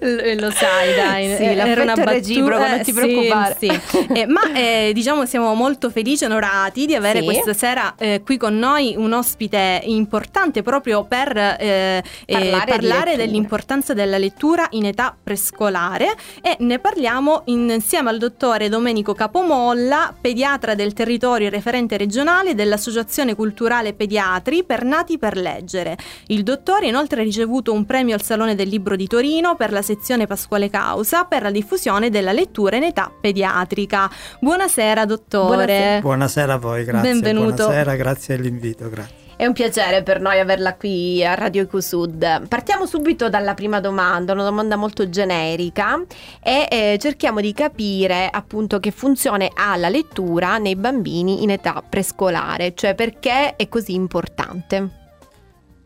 L- 0.02 0.36
Lo 0.40 0.50
sai, 0.52 0.96
dai, 0.96 1.36
Sì, 1.36 1.44
eh, 1.44 1.56
era 1.58 1.82
una 1.84 1.94
battuta- 1.94 2.12
reciproco, 2.12 2.66
non 2.68 2.78
ti 2.80 2.84
sì, 2.86 2.94
preoccupare. 2.94 3.56
sì. 3.60 3.82
Eh, 4.14 4.26
ma 4.28 4.42
eh, 4.54 4.92
diciamo 4.94 5.26
siamo 5.26 5.54
molto 5.54 5.89
felici 5.90 6.24
e 6.24 6.28
onorati 6.28 6.86
di 6.86 6.96
avere 6.96 7.20
Sì. 7.20 7.26
questa 7.26 7.54
sera 7.54 7.96
eh, 7.98 8.22
qui 8.24 8.38
con 8.38 8.58
noi 8.58 8.96
un 8.98 9.14
ospite 9.14 9.82
importante 9.86 10.62
proprio 10.62 11.04
per 11.04 11.36
eh, 11.36 12.04
eh, 12.26 12.34
Parlare 12.36 12.66
parlare 12.66 13.16
dell'importanza 13.16 13.94
della 13.94 14.18
lettura 14.18 14.68
in 14.72 14.86
età 14.86 15.16
prescolare 15.22 16.16
e 16.42 16.56
ne 16.60 16.80
parliamo 16.80 17.44
insieme 17.46 18.10
al 18.10 18.18
dottore 18.18 18.70
Domenico 18.70 19.14
Capomolla, 19.14 20.14
pediatra 20.20 20.76
del 20.76 20.94
territorio 20.94 21.48
e 21.48 21.50
referente 21.50 21.98
regionale 21.98 22.56
dell'Associazione 22.56 23.36
Culturale 23.36 23.94
Pediatri 23.94 24.64
per 24.64 24.84
Nati 24.84 25.18
per 25.18 25.38
Leggere. 25.38 25.98
Il 26.28 26.44
dottore 26.44 26.86
ha 26.86 26.90
inoltre 26.90 27.24
ricevuto 27.24 27.74
un 27.74 27.86
premio 27.86 28.16
al 28.16 28.22
Salone 28.22 28.56
del 28.56 28.68
Libro 28.68 28.96
di 28.96 29.08
Torino 29.08 29.56
per 29.56 29.72
la 29.72 29.82
sezione 29.82 30.28
Pasquale 30.28 30.70
Causa 30.70 31.26
per 31.26 31.42
la 31.42 31.52
diffusione 31.52 32.10
della 32.10 32.32
lettura 32.32 32.78
in 32.78 32.84
età 32.84 33.12
pediatrica. 33.20 34.10
Buonasera 34.40 35.06
dottore. 35.06 35.48
Buonasera. 35.48 35.79
Buonasera 36.02 36.54
a 36.54 36.58
voi, 36.58 36.84
grazie. 36.84 37.12
Benvenuto. 37.12 37.66
Buonasera, 37.66 37.96
grazie 37.96 38.36
dell'invito, 38.36 38.90
grazie. 38.90 39.28
È 39.40 39.46
un 39.46 39.54
piacere 39.54 40.04
per 40.04 40.20
noi 40.20 40.38
averla 40.38 40.76
qui 40.76 41.26
a 41.26 41.34
Radio 41.34 41.62
Ecosud. 41.62 42.48
Partiamo 42.50 42.86
subito 42.86 43.30
dalla 43.30 43.54
prima 43.54 43.80
domanda, 43.80 44.34
una 44.34 44.44
domanda 44.44 44.76
molto 44.76 45.08
generica 45.08 46.04
e 46.44 46.68
eh, 46.70 46.98
cerchiamo 47.00 47.40
di 47.40 47.54
capire 47.54 48.28
appunto 48.30 48.82
che 48.82 48.92
funzione 48.92 49.50
ha 49.54 49.78
la 49.78 49.88
lettura 49.88 50.58
nei 50.58 50.76
bambini 50.76 51.42
in 51.42 51.52
età 51.52 51.82
prescolare, 51.88 52.74
cioè 52.76 52.96
perché 52.96 53.56
è 53.56 53.70
così 53.70 53.94
importante. 53.94 54.90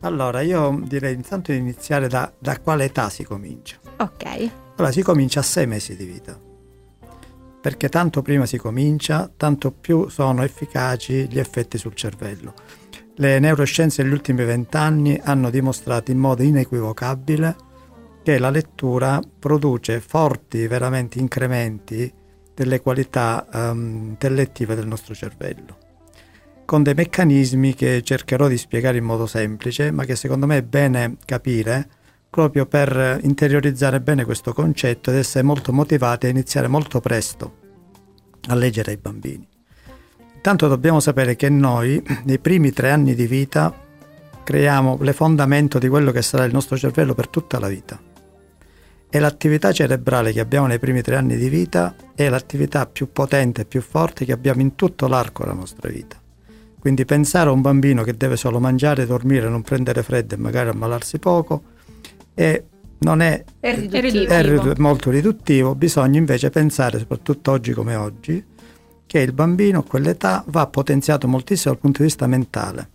Allora, 0.00 0.40
io 0.40 0.80
direi 0.82 1.14
intanto 1.14 1.52
di 1.52 1.58
iniziare 1.58 2.08
da, 2.08 2.32
da 2.36 2.58
quale 2.58 2.86
età 2.86 3.08
si 3.08 3.22
comincia. 3.22 3.76
Ok. 3.98 4.50
Allora, 4.76 4.92
si 4.92 5.02
comincia 5.02 5.38
a 5.38 5.44
sei 5.44 5.68
mesi 5.68 5.94
di 5.94 6.04
vita. 6.04 6.43
Perché 7.64 7.88
tanto 7.88 8.20
prima 8.20 8.44
si 8.44 8.58
comincia, 8.58 9.32
tanto 9.34 9.72
più 9.72 10.10
sono 10.10 10.42
efficaci 10.42 11.26
gli 11.30 11.38
effetti 11.38 11.78
sul 11.78 11.94
cervello. 11.94 12.52
Le 13.14 13.38
neuroscienze 13.38 14.02
degli 14.02 14.12
ultimi 14.12 14.44
vent'anni 14.44 15.18
hanno 15.24 15.48
dimostrato 15.48 16.10
in 16.10 16.18
modo 16.18 16.42
inequivocabile 16.42 17.56
che 18.22 18.38
la 18.38 18.50
lettura 18.50 19.18
produce 19.38 20.00
forti 20.00 20.66
veramente 20.66 21.18
incrementi 21.18 22.12
delle 22.52 22.82
qualità 22.82 23.46
ehm, 23.50 24.08
intellettive 24.08 24.74
del 24.74 24.86
nostro 24.86 25.14
cervello 25.14 25.78
con 26.66 26.82
dei 26.82 26.94
meccanismi 26.94 27.74
che 27.74 28.02
cercherò 28.02 28.46
di 28.48 28.56
spiegare 28.56 28.96
in 28.96 29.04
modo 29.04 29.26
semplice, 29.26 29.90
ma 29.90 30.04
che 30.04 30.16
secondo 30.16 30.46
me 30.46 30.58
è 30.58 30.62
bene 30.62 31.16
capire 31.24 31.88
proprio 32.34 32.66
per 32.66 33.20
interiorizzare 33.22 34.00
bene 34.00 34.24
questo 34.24 34.52
concetto 34.52 35.10
ed 35.10 35.18
essere 35.18 35.44
molto 35.44 35.72
motivati 35.72 36.26
a 36.26 36.30
iniziare 36.30 36.66
molto 36.66 36.98
presto 36.98 37.58
a 38.48 38.56
leggere 38.56 38.90
ai 38.90 38.96
bambini. 38.96 39.46
Intanto 40.34 40.66
dobbiamo 40.66 40.98
sapere 40.98 41.36
che 41.36 41.48
noi 41.48 42.02
nei 42.24 42.40
primi 42.40 42.72
tre 42.72 42.90
anni 42.90 43.14
di 43.14 43.28
vita 43.28 43.72
creiamo 44.42 44.98
le 45.00 45.12
fondamenta 45.12 45.78
di 45.78 45.86
quello 45.86 46.10
che 46.10 46.22
sarà 46.22 46.42
il 46.42 46.52
nostro 46.52 46.76
cervello 46.76 47.14
per 47.14 47.28
tutta 47.28 47.60
la 47.60 47.68
vita. 47.68 48.00
E 49.08 49.18
l'attività 49.20 49.70
cerebrale 49.70 50.32
che 50.32 50.40
abbiamo 50.40 50.66
nei 50.66 50.80
primi 50.80 51.02
tre 51.02 51.14
anni 51.14 51.36
di 51.36 51.48
vita 51.48 51.94
è 52.16 52.28
l'attività 52.28 52.84
più 52.86 53.12
potente 53.12 53.60
e 53.60 53.64
più 53.64 53.80
forte 53.80 54.24
che 54.24 54.32
abbiamo 54.32 54.60
in 54.60 54.74
tutto 54.74 55.06
l'arco 55.06 55.44
della 55.44 55.54
nostra 55.54 55.88
vita. 55.88 56.20
Quindi 56.80 57.04
pensare 57.04 57.48
a 57.48 57.52
un 57.52 57.60
bambino 57.60 58.02
che 58.02 58.16
deve 58.16 58.36
solo 58.36 58.58
mangiare, 58.58 59.06
dormire, 59.06 59.48
non 59.48 59.62
prendere 59.62 60.02
freddo 60.02 60.34
e 60.34 60.38
magari 60.38 60.70
ammalarsi 60.70 61.20
poco 61.20 61.72
è, 62.34 62.62
non 62.98 63.20
è, 63.20 63.44
È 63.60 63.74
riduttivo. 63.74 64.32
è 64.32 64.42
ridu- 64.42 64.78
molto 64.78 65.10
riduttivo, 65.10 65.74
bisogna 65.74 66.18
invece 66.18 66.50
pensare, 66.50 66.98
soprattutto 66.98 67.52
oggi 67.52 67.72
come 67.72 67.94
oggi, 67.94 68.44
che 69.06 69.18
il 69.20 69.32
bambino 69.32 69.80
a 69.80 69.84
quell'età 69.84 70.44
va 70.48 70.66
potenziato 70.66 71.28
moltissimo 71.28 71.72
dal 71.74 71.80
punto 71.82 71.98
di 71.98 72.04
vista 72.04 72.26
mentale, 72.26 72.90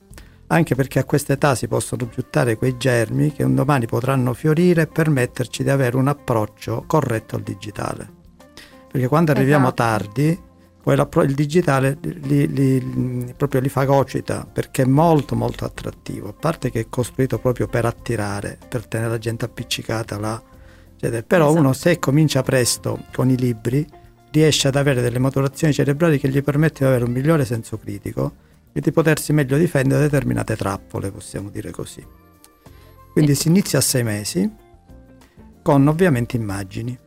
anche 0.47 0.75
perché 0.75 0.99
a 0.99 1.03
quest'età 1.05 1.55
si 1.55 1.67
possono 1.67 2.09
buttare 2.13 2.57
quei 2.57 2.75
germi 2.77 3.31
che 3.31 3.43
un 3.43 3.55
domani 3.55 3.85
potranno 3.85 4.33
fiorire 4.33 4.81
e 4.83 4.87
permetterci 4.87 5.63
di 5.63 5.69
avere 5.69 5.95
un 5.95 6.07
approccio 6.07 6.83
corretto 6.87 7.35
al 7.35 7.43
digitale. 7.43 8.17
Perché 8.91 9.07
quando 9.07 9.31
arriviamo 9.31 9.67
Esatto. 9.67 9.83
tardi, 9.83 10.39
poi 10.81 10.95
l'appro- 10.95 11.23
il 11.23 11.33
digitale 11.33 11.97
li, 12.01 12.47
li- 12.47 13.33
proprio 13.35 13.59
li 13.61 13.69
fagocita 13.69 14.47
perché 14.51 14.83
è 14.83 14.85
molto 14.85 15.35
molto 15.35 15.65
attrattivo, 15.65 16.29
a 16.29 16.33
parte 16.33 16.71
che 16.71 16.79
è 16.81 16.85
costruito 16.89 17.37
proprio 17.37 17.67
per 17.67 17.85
attirare, 17.85 18.57
per 18.67 18.87
tenere 18.87 19.09
la 19.11 19.17
gente 19.17 19.45
appiccicata 19.45 20.17
là. 20.17 20.41
eccetera. 20.95 21.21
Però 21.23 21.45
Esatto. 21.47 21.59
uno 21.59 21.73
se 21.73 21.99
comincia 21.99 22.41
presto 22.43 23.05
con 23.13 23.29
i 23.29 23.37
libri 23.37 23.85
riesce 24.31 24.67
ad 24.67 24.75
avere 24.75 25.01
delle 25.01 25.19
maturazioni 25.19 25.73
cerebrali 25.73 26.19
che 26.19 26.29
gli 26.29 26.41
permettono 26.43 26.89
di 26.89 26.95
avere 26.95 27.03
un 27.09 27.11
migliore 27.11 27.45
senso 27.45 27.77
critico 27.77 28.33
e 28.71 28.79
di 28.81 28.91
potersi 28.91 29.33
meglio 29.33 29.57
difendere 29.57 30.01
da 30.01 30.07
determinate 30.07 30.55
trappole, 30.55 31.11
possiamo 31.11 31.49
dire 31.49 31.71
così. 31.71 32.05
Quindi 33.11 33.35
si 33.35 33.47
inizia 33.47 33.79
a 33.79 33.81
sei 33.81 34.03
mesi 34.03 34.49
con 35.61 35.87
ovviamente 35.87 36.37
immagini 36.37 36.97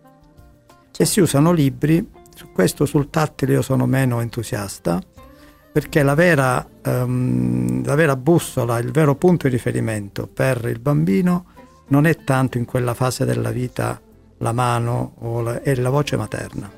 e 0.97 1.05
si 1.05 1.21
usano 1.21 1.53
libri, 1.53 2.07
su 2.43 2.51
questo 2.51 2.87
sul 2.87 3.09
tattile 3.09 3.53
io 3.53 3.63
sono 3.63 3.87
meno 3.87 4.21
entusiasta 4.21 5.01
perché 5.71 6.03
la 6.03 6.15
vera, 6.15 6.67
ehm, 6.83 7.85
la 7.85 7.95
vera 7.95 8.17
bussola, 8.17 8.79
il 8.79 8.91
vero 8.91 9.15
punto 9.15 9.47
di 9.47 9.55
riferimento 9.55 10.27
per 10.27 10.67
il 10.67 10.81
bambino 10.81 11.47
non 11.89 12.05
è 12.05 12.17
tanto 12.25 12.59
in 12.59 12.65
quella 12.65 12.95
fase 12.95 13.25
della 13.25 13.51
vita 13.51 13.99
la 14.39 14.53
mano 14.53 15.15
o 15.21 15.41
la, 15.41 15.63
è 15.63 15.75
la 15.77 15.89
voce 15.89 16.17
materna. 16.17 16.71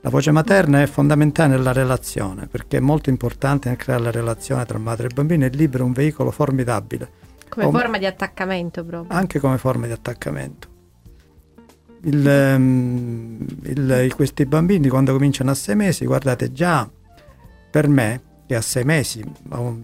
La 0.00 0.10
voce 0.10 0.30
materna 0.30 0.80
è 0.80 0.86
fondamentale 0.86 1.56
nella 1.56 1.72
relazione 1.72 2.46
perché 2.46 2.76
è 2.76 2.80
molto 2.80 3.10
importante 3.10 3.68
nel 3.68 3.76
creare 3.76 4.04
la 4.04 4.10
relazione 4.12 4.64
tra 4.64 4.78
madre 4.78 5.08
e 5.08 5.12
bambino. 5.12 5.44
Il 5.46 5.56
libro 5.56 5.82
è 5.82 5.86
un 5.86 5.92
veicolo 5.92 6.30
formidabile, 6.30 7.10
Come 7.48 7.66
Come- 7.66 7.78
forma 7.80 7.98
di 7.98 8.06
attaccamento 8.06 8.84
proprio. 8.84 9.14
anche 9.18 9.40
come 9.40 9.58
forma 9.58 9.86
di 9.86 9.92
attaccamento. 9.92 10.74
Il, 12.06 12.26
ehm, 12.28 13.38
il- 13.64 14.12
questi 14.14 14.46
bambini 14.46 14.88
quando 14.88 15.12
cominciano 15.12 15.50
a 15.50 15.54
sei 15.54 15.74
mesi, 15.74 16.04
guardate 16.06 16.52
già 16.52 16.88
per 17.70 17.88
me 17.88 18.22
che 18.46 18.54
a 18.54 18.60
sei 18.60 18.84
mesi 18.84 19.24
ho 19.50 19.76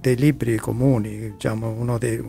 dei 0.00 0.16
libri 0.16 0.56
comuni, 0.58 1.18
diciamo 1.32 1.70
uno 1.70 1.96
dei, 1.96 2.22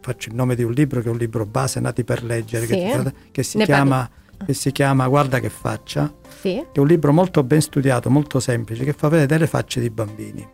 faccio 0.00 0.28
il 0.30 0.34
nome 0.34 0.56
di 0.56 0.64
un 0.64 0.72
libro 0.72 1.00
che 1.00 1.06
è 1.06 1.10
un 1.10 1.18
libro 1.18 1.46
base 1.46 1.78
nati 1.78 2.02
per 2.02 2.24
leggere 2.24 2.66
Sì. 2.66 2.72
che, 2.74 3.12
che 3.30 3.42
si 3.44 3.58
chiama, 3.58 4.10
che 4.44 4.52
si 4.54 4.72
chiama 4.72 5.06
Guarda 5.06 5.38
che 5.38 5.50
faccia, 5.50 6.12
Sì. 6.40 6.54
che 6.54 6.72
è 6.72 6.78
un 6.80 6.88
libro 6.88 7.12
molto 7.12 7.44
ben 7.44 7.60
studiato, 7.60 8.10
molto 8.10 8.40
semplice, 8.40 8.82
che 8.84 8.92
fa 8.92 9.08
vedere 9.08 9.38
le 9.38 9.46
facce 9.46 9.80
di 9.80 9.88
bambini 9.88 10.44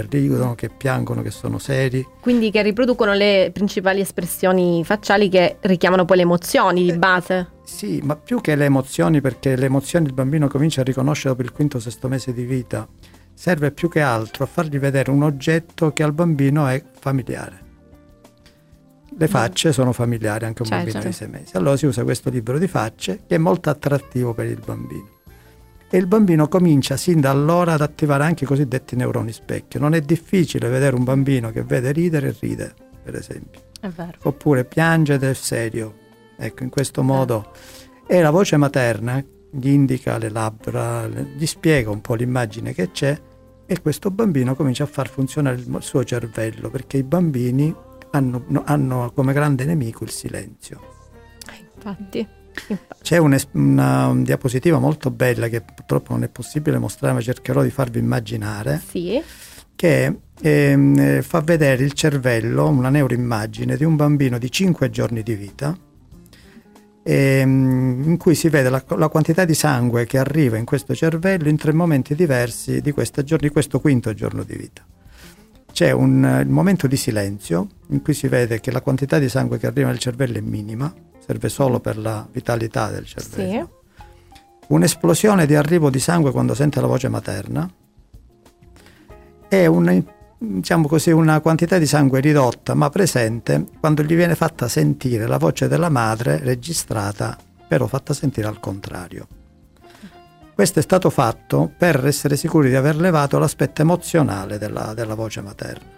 che 0.00 0.06
ridono, 0.10 0.54
che 0.54 0.68
piangono, 0.68 1.22
che 1.22 1.30
sono 1.30 1.58
seri. 1.58 2.06
Quindi 2.20 2.50
che 2.50 2.62
riproducono 2.62 3.14
le 3.14 3.50
principali 3.52 4.00
espressioni 4.00 4.84
facciali 4.84 5.28
che 5.28 5.56
richiamano 5.60 6.04
poi 6.04 6.16
le 6.18 6.22
emozioni 6.22 6.84
di 6.84 6.96
base. 6.98 7.52
Sì, 7.64 8.00
ma 8.04 8.16
più 8.16 8.40
che 8.40 8.54
le 8.54 8.66
emozioni, 8.66 9.20
perché 9.20 9.56
le 9.56 9.66
emozioni 9.66 10.06
il 10.06 10.12
bambino 10.12 10.48
comincia 10.48 10.82
a 10.82 10.84
riconoscere 10.84 11.30
dopo 11.30 11.42
il 11.42 11.52
quinto 11.52 11.78
o 11.78 11.80
sesto 11.80 12.08
mese 12.08 12.32
di 12.32 12.44
vita, 12.44 12.86
serve 13.32 13.70
più 13.70 13.88
che 13.88 14.00
altro 14.00 14.44
a 14.44 14.46
fargli 14.46 14.78
vedere 14.78 15.10
un 15.10 15.22
oggetto 15.22 15.92
che 15.92 16.02
al 16.02 16.12
bambino 16.12 16.66
è 16.66 16.82
familiare. 16.98 17.64
Le 19.18 19.28
facce 19.28 19.72
sono 19.72 19.92
familiari 19.92 20.44
anche 20.44 20.62
a 20.62 20.64
un 20.66 20.70
Certo. 20.70 20.84
bambino 20.92 21.10
di 21.10 21.12
sei 21.16 21.28
mesi. 21.28 21.56
Allora 21.56 21.76
si 21.76 21.86
usa 21.86 22.04
questo 22.04 22.28
libro 22.28 22.58
di 22.58 22.68
facce 22.68 23.20
che 23.26 23.36
è 23.36 23.38
molto 23.38 23.70
attrattivo 23.70 24.34
per 24.34 24.46
il 24.46 24.60
bambino. 24.64 25.14
E 25.88 25.98
il 25.98 26.06
bambino 26.06 26.48
comincia 26.48 26.96
sin 26.96 27.20
da 27.20 27.30
allora 27.30 27.74
ad 27.74 27.80
attivare 27.80 28.24
anche 28.24 28.44
i 28.44 28.46
cosiddetti 28.46 28.96
neuroni 28.96 29.32
specchio. 29.32 29.78
Non 29.78 29.94
è 29.94 30.00
difficile 30.00 30.68
vedere 30.68 30.96
un 30.96 31.04
bambino 31.04 31.50
che 31.50 31.62
vede 31.62 31.92
ridere 31.92 32.28
e 32.28 32.36
ride, 32.40 32.74
per 33.02 33.14
esempio 33.14 33.60
È 33.80 33.88
vero. 33.88 34.18
oppure 34.24 34.64
piange 34.64 35.14
ed 35.14 35.22
è 35.22 35.32
serio. 35.34 35.94
Ecco, 36.36 36.64
in 36.64 36.70
questo 36.70 37.02
modo. 37.02 37.52
E 38.06 38.20
la 38.20 38.30
voce 38.30 38.56
materna 38.56 39.24
gli 39.50 39.68
indica 39.68 40.18
le 40.18 40.28
labbra, 40.28 41.06
gli 41.06 41.46
spiega 41.46 41.90
un 41.90 42.00
po' 42.00 42.14
l'immagine 42.14 42.74
che 42.74 42.90
c'è 42.90 43.18
e 43.64 43.80
questo 43.80 44.10
bambino 44.10 44.54
comincia 44.54 44.84
a 44.84 44.86
far 44.86 45.08
funzionare 45.08 45.56
il, 45.56 45.76
suo 45.80 46.04
cervello 46.04 46.70
perché 46.70 46.98
i 46.98 47.02
bambini 47.02 47.74
hanno, 48.10 48.44
no- 48.48 48.62
hanno 48.64 49.10
come 49.14 49.32
grande 49.32 49.64
nemico 49.64 50.04
il 50.04 50.10
silenzio. 50.10 50.80
Infatti. 51.74 52.26
C'è 53.02 53.18
un'es- 53.18 53.48
una, 53.52 54.12
diapositiva 54.16 54.78
molto 54.78 55.10
bella 55.10 55.48
che 55.48 55.60
purtroppo 55.60 56.12
non 56.12 56.24
è 56.24 56.28
possibile 56.28 56.78
mostrare, 56.78 57.14
ma 57.14 57.20
cercherò 57.20 57.62
di 57.62 57.70
farvi 57.70 57.98
immaginare 57.98 58.80
Sì. 58.84 59.22
che 59.74 60.18
ehm, 60.40 60.98
eh, 60.98 61.22
fa 61.22 61.40
vedere 61.40 61.84
il 61.84 61.92
cervello, 61.92 62.68
una 62.68 62.88
neuroimmagine 62.88 63.76
di 63.76 63.84
un 63.84 63.96
bambino 63.96 64.38
di 64.38 64.50
5 64.50 64.90
giorni 64.90 65.22
di 65.22 65.34
vita, 65.34 65.76
ehm, 67.02 68.02
in 68.04 68.16
cui 68.16 68.34
si 68.34 68.48
vede 68.48 68.68
la, 68.68 68.82
la 68.96 69.08
quantità 69.08 69.44
di 69.44 69.54
sangue 69.54 70.06
che 70.06 70.18
arriva 70.18 70.56
in 70.56 70.64
questo 70.64 70.94
cervello 70.94 71.48
in 71.48 71.56
tre 71.56 71.72
momenti 71.72 72.14
diversi 72.14 72.80
di, 72.80 72.90
questa 72.92 73.22
gior- 73.22 73.40
di 73.40 73.50
questo 73.50 73.80
quinto 73.80 74.12
giorno 74.14 74.42
di 74.42 74.56
vita. 74.56 74.84
C'è 75.72 75.90
un 75.90 76.40
il 76.40 76.48
momento 76.48 76.86
di 76.86 76.96
silenzio 76.96 77.68
in 77.88 78.00
cui 78.02 78.14
si 78.14 78.28
vede 78.28 78.60
che 78.60 78.70
la 78.70 78.80
quantità 78.80 79.18
di 79.18 79.28
sangue 79.28 79.58
che 79.58 79.66
arriva 79.66 79.88
nel 79.88 79.98
cervello 79.98 80.38
è 80.38 80.40
minima, 80.40 80.92
serve 81.26 81.48
solo 81.48 81.80
per 81.80 81.98
la 81.98 82.26
vitalità 82.30 82.88
del 82.90 83.04
cervello. 83.04 83.82
Un'esplosione 84.68 85.46
di 85.46 85.54
arrivo 85.54 85.90
di 85.90 85.98
sangue 85.98 86.30
quando 86.30 86.54
sente 86.54 86.80
la 86.80 86.86
voce 86.86 87.08
materna 87.08 87.68
e 89.48 89.66
un, 89.66 90.04
diciamo 90.38 90.88
così, 90.88 91.10
una 91.10 91.40
quantità 91.40 91.78
di 91.78 91.86
sangue 91.86 92.20
ridotta 92.20 92.74
ma 92.74 92.90
presente 92.90 93.66
quando 93.78 94.02
gli 94.02 94.14
viene 94.14 94.34
fatta 94.34 94.68
sentire 94.68 95.26
la 95.26 95.38
voce 95.38 95.68
della 95.68 95.88
madre 95.88 96.38
registrata, 96.38 97.36
però 97.66 97.86
fatta 97.86 98.14
sentire 98.14 98.46
al 98.46 98.60
contrario. 98.60 99.26
Questo 100.54 100.78
è 100.78 100.82
stato 100.82 101.10
fatto 101.10 101.70
per 101.76 102.06
essere 102.06 102.36
sicuri 102.36 102.70
di 102.70 102.76
aver 102.76 102.96
levato 102.96 103.38
l'aspetto 103.38 103.82
emozionale 103.82 104.58
della, 104.58 104.94
della 104.94 105.14
voce 105.14 105.42
materna. 105.42 105.95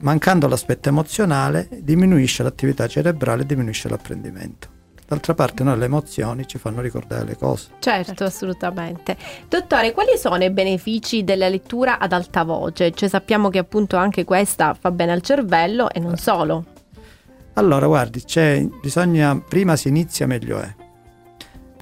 Mancando 0.00 0.48
l'aspetto 0.48 0.88
emozionale 0.88 1.68
diminuisce 1.80 2.42
l'attività 2.42 2.86
cerebrale 2.86 3.42
e 3.42 3.46
diminuisce 3.46 3.88
l'apprendimento. 3.88 4.68
D'altra 5.06 5.34
parte 5.34 5.62
noi 5.62 5.76
le 5.78 5.84
emozioni 5.84 6.46
ci 6.46 6.56
fanno 6.56 6.80
ricordare 6.80 7.24
le 7.24 7.36
cose. 7.36 7.68
Certo, 7.80 8.24
assolutamente. 8.24 9.16
Dottore, 9.46 9.92
quali 9.92 10.16
sono 10.16 10.42
i 10.42 10.50
benefici 10.50 11.22
della 11.22 11.48
lettura 11.48 11.98
ad 11.98 12.12
alta 12.12 12.44
voce? 12.44 12.92
Cioè 12.92 13.10
sappiamo 13.10 13.50
che 13.50 13.58
appunto 13.58 13.96
anche 13.96 14.24
questa 14.24 14.72
fa 14.72 14.90
bene 14.90 15.12
al 15.12 15.20
cervello 15.20 15.90
e 15.90 16.00
non 16.00 16.16
solo. 16.16 16.64
Allora, 17.54 17.86
guardi, 17.86 18.22
c'è, 18.22 18.66
bisogna, 18.80 19.38
prima 19.38 19.76
si 19.76 19.88
inizia 19.88 20.26
meglio 20.26 20.58
è. 20.60 20.74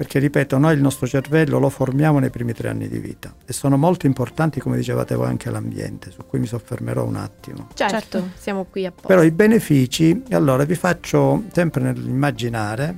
Perché, 0.01 0.19
ripeto, 0.19 0.57
noi 0.57 0.73
il 0.73 0.81
nostro 0.81 1.07
cervello 1.07 1.59
lo 1.59 1.69
formiamo 1.69 2.19
nei 2.21 2.31
primi 2.31 2.55
tre 2.55 2.71
anni 2.71 2.89
di 2.89 2.99
vita 2.99 3.35
e 3.45 3.53
sono 3.53 3.77
molto 3.77 4.07
importanti, 4.07 4.59
come 4.59 4.79
dicevate 4.79 5.15
voi, 5.15 5.27
anche 5.27 5.51
l'ambiente, 5.51 6.11
su 6.11 6.25
cui 6.27 6.39
mi 6.39 6.47
soffermerò 6.47 7.05
un 7.05 7.17
attimo. 7.17 7.69
Certo, 7.75 7.99
Certo. 7.99 8.31
siamo 8.39 8.65
qui 8.65 8.87
apposta. 8.87 9.09
Però 9.09 9.23
i 9.23 9.31
benefici, 9.31 10.23
allora 10.31 10.65
vi 10.65 10.75
faccio 10.75 11.43
sempre 11.53 11.83
nell'immaginare 11.83 12.97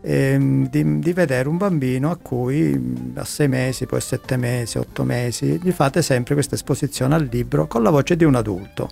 ehm, 0.00 0.70
di, 0.70 1.00
di 1.00 1.12
vedere 1.12 1.50
un 1.50 1.58
bambino 1.58 2.10
a 2.10 2.16
cui 2.16 3.12
a 3.12 3.24
sei 3.26 3.48
mesi, 3.48 3.84
poi 3.84 3.98
a 3.98 4.02
sette 4.02 4.38
mesi, 4.38 4.78
otto 4.78 5.04
mesi, 5.04 5.60
gli 5.62 5.70
fate 5.70 6.00
sempre 6.00 6.32
questa 6.32 6.54
esposizione 6.54 7.14
al 7.14 7.28
libro 7.30 7.66
con 7.66 7.82
la 7.82 7.90
voce 7.90 8.16
di 8.16 8.24
un 8.24 8.36
adulto. 8.36 8.88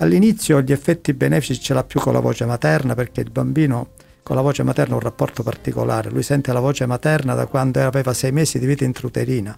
All'inizio 0.00 0.60
gli 0.60 0.72
effetti 0.72 1.14
benefici 1.14 1.58
ce 1.58 1.72
l'ha 1.72 1.84
più 1.84 2.00
con 2.00 2.12
la 2.12 2.20
voce 2.20 2.44
materna 2.44 2.94
perché 2.94 3.22
il 3.22 3.30
bambino 3.30 3.92
con 4.26 4.34
la 4.34 4.42
voce 4.42 4.64
materna 4.64 4.94
un 4.96 5.00
rapporto 5.00 5.44
particolare, 5.44 6.10
lui 6.10 6.24
sente 6.24 6.52
la 6.52 6.58
voce 6.58 6.84
materna 6.84 7.34
da 7.34 7.46
quando 7.46 7.80
aveva 7.86 8.12
sei 8.12 8.32
mesi 8.32 8.58
di 8.58 8.66
vita 8.66 8.82
intrauterina. 8.82 9.56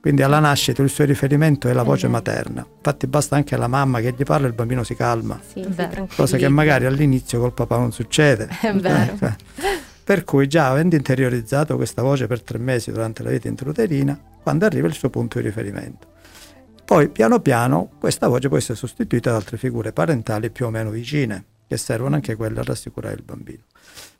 Quindi 0.00 0.22
alla 0.22 0.38
nascita 0.38 0.80
il 0.80 0.88
suo 0.88 1.04
riferimento 1.04 1.68
è 1.68 1.74
la 1.74 1.82
voce 1.82 2.06
Mhm. 2.06 2.12
materna. 2.12 2.66
Infatti 2.76 3.06
basta 3.06 3.36
anche 3.36 3.58
la 3.58 3.66
mamma 3.68 4.00
che 4.00 4.14
gli 4.16 4.22
parla 4.22 4.46
e 4.46 4.48
il 4.48 4.54
bambino 4.54 4.84
si 4.84 4.94
calma 4.94 5.38
Sì, 5.46 5.66
cosa 6.16 6.38
che 6.38 6.48
magari 6.48 6.86
all'inizio 6.86 7.38
col 7.40 7.52
papà 7.52 7.76
non 7.76 7.92
succede. 7.92 8.48
È 8.58 8.72
vero. 8.72 9.12
Eh, 9.12 9.16
cioè. 9.18 9.36
Per 10.02 10.24
cui 10.24 10.46
già 10.48 10.70
avendo 10.70 10.96
interiorizzato 10.96 11.76
questa 11.76 12.00
voce 12.00 12.26
per 12.26 12.40
tre 12.42 12.56
mesi 12.56 12.90
durante 12.90 13.22
la 13.22 13.28
vita 13.28 13.48
intruterina, 13.48 14.18
quando 14.42 14.64
arriva 14.64 14.86
il 14.86 14.94
suo 14.94 15.10
punto 15.10 15.38
di 15.40 15.44
riferimento. 15.44 16.06
Poi 16.86 17.10
piano 17.10 17.38
piano 17.40 17.90
questa 18.00 18.28
voce 18.28 18.48
può 18.48 18.56
essere 18.56 18.78
sostituita 18.78 19.28
da 19.30 19.36
altre 19.36 19.58
figure 19.58 19.92
parentali 19.92 20.48
più 20.50 20.64
o 20.64 20.70
meno 20.70 20.88
vicine, 20.88 21.44
che 21.68 21.76
servono 21.76 22.14
anche 22.14 22.34
quelle 22.34 22.60
a 22.60 22.62
rassicurare 22.62 23.14
il 23.14 23.22
bambino. 23.22 23.62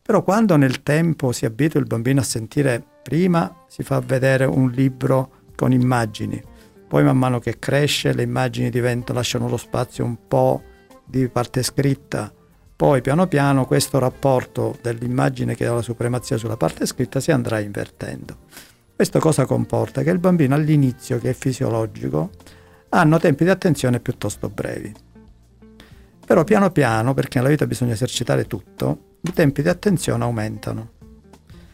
Però 0.06 0.22
quando 0.22 0.56
nel 0.56 0.82
tempo 0.82 1.32
si 1.32 1.46
abitua 1.46 1.80
il 1.80 1.86
bambino 1.86 2.20
a 2.20 2.24
sentire, 2.24 2.84
prima 3.02 3.64
si 3.68 3.82
fa 3.82 4.00
vedere 4.00 4.44
un 4.44 4.70
libro 4.70 5.30
con 5.56 5.72
immagini, 5.72 6.42
poi 6.86 7.02
man 7.02 7.16
mano 7.16 7.38
che 7.38 7.58
cresce 7.58 8.12
le 8.12 8.22
immagini 8.22 8.68
diventano, 8.68 9.18
lasciano 9.18 9.48
lo 9.48 9.56
spazio 9.56 10.04
un 10.04 10.28
po' 10.28 10.62
di 11.06 11.26
parte 11.28 11.62
scritta, 11.62 12.30
poi 12.76 13.00
piano 13.00 13.26
piano 13.28 13.64
questo 13.64 13.98
rapporto 13.98 14.76
dell'immagine 14.82 15.54
che 15.54 15.64
ha 15.64 15.72
la 15.72 15.80
supremazia 15.80 16.36
sulla 16.36 16.58
parte 16.58 16.84
scritta 16.84 17.18
si 17.18 17.32
andrà 17.32 17.58
invertendo. 17.60 18.36
Questo 18.94 19.18
cosa 19.20 19.46
comporta? 19.46 20.02
Che 20.02 20.10
il 20.10 20.18
bambino 20.18 20.54
all'inizio, 20.54 21.18
che 21.18 21.30
è 21.30 21.34
fisiologico, 21.34 22.28
hanno 22.90 23.18
tempi 23.18 23.44
di 23.44 23.50
attenzione 23.50 24.00
piuttosto 24.00 24.50
brevi. 24.50 25.03
Però 26.26 26.44
piano 26.44 26.70
piano, 26.70 27.14
perché 27.14 27.38
nella 27.38 27.50
vita 27.50 27.66
bisogna 27.66 27.92
esercitare 27.92 28.46
tutto, 28.46 29.16
i 29.22 29.32
tempi 29.32 29.62
di 29.62 29.68
attenzione 29.68 30.24
aumentano. 30.24 30.90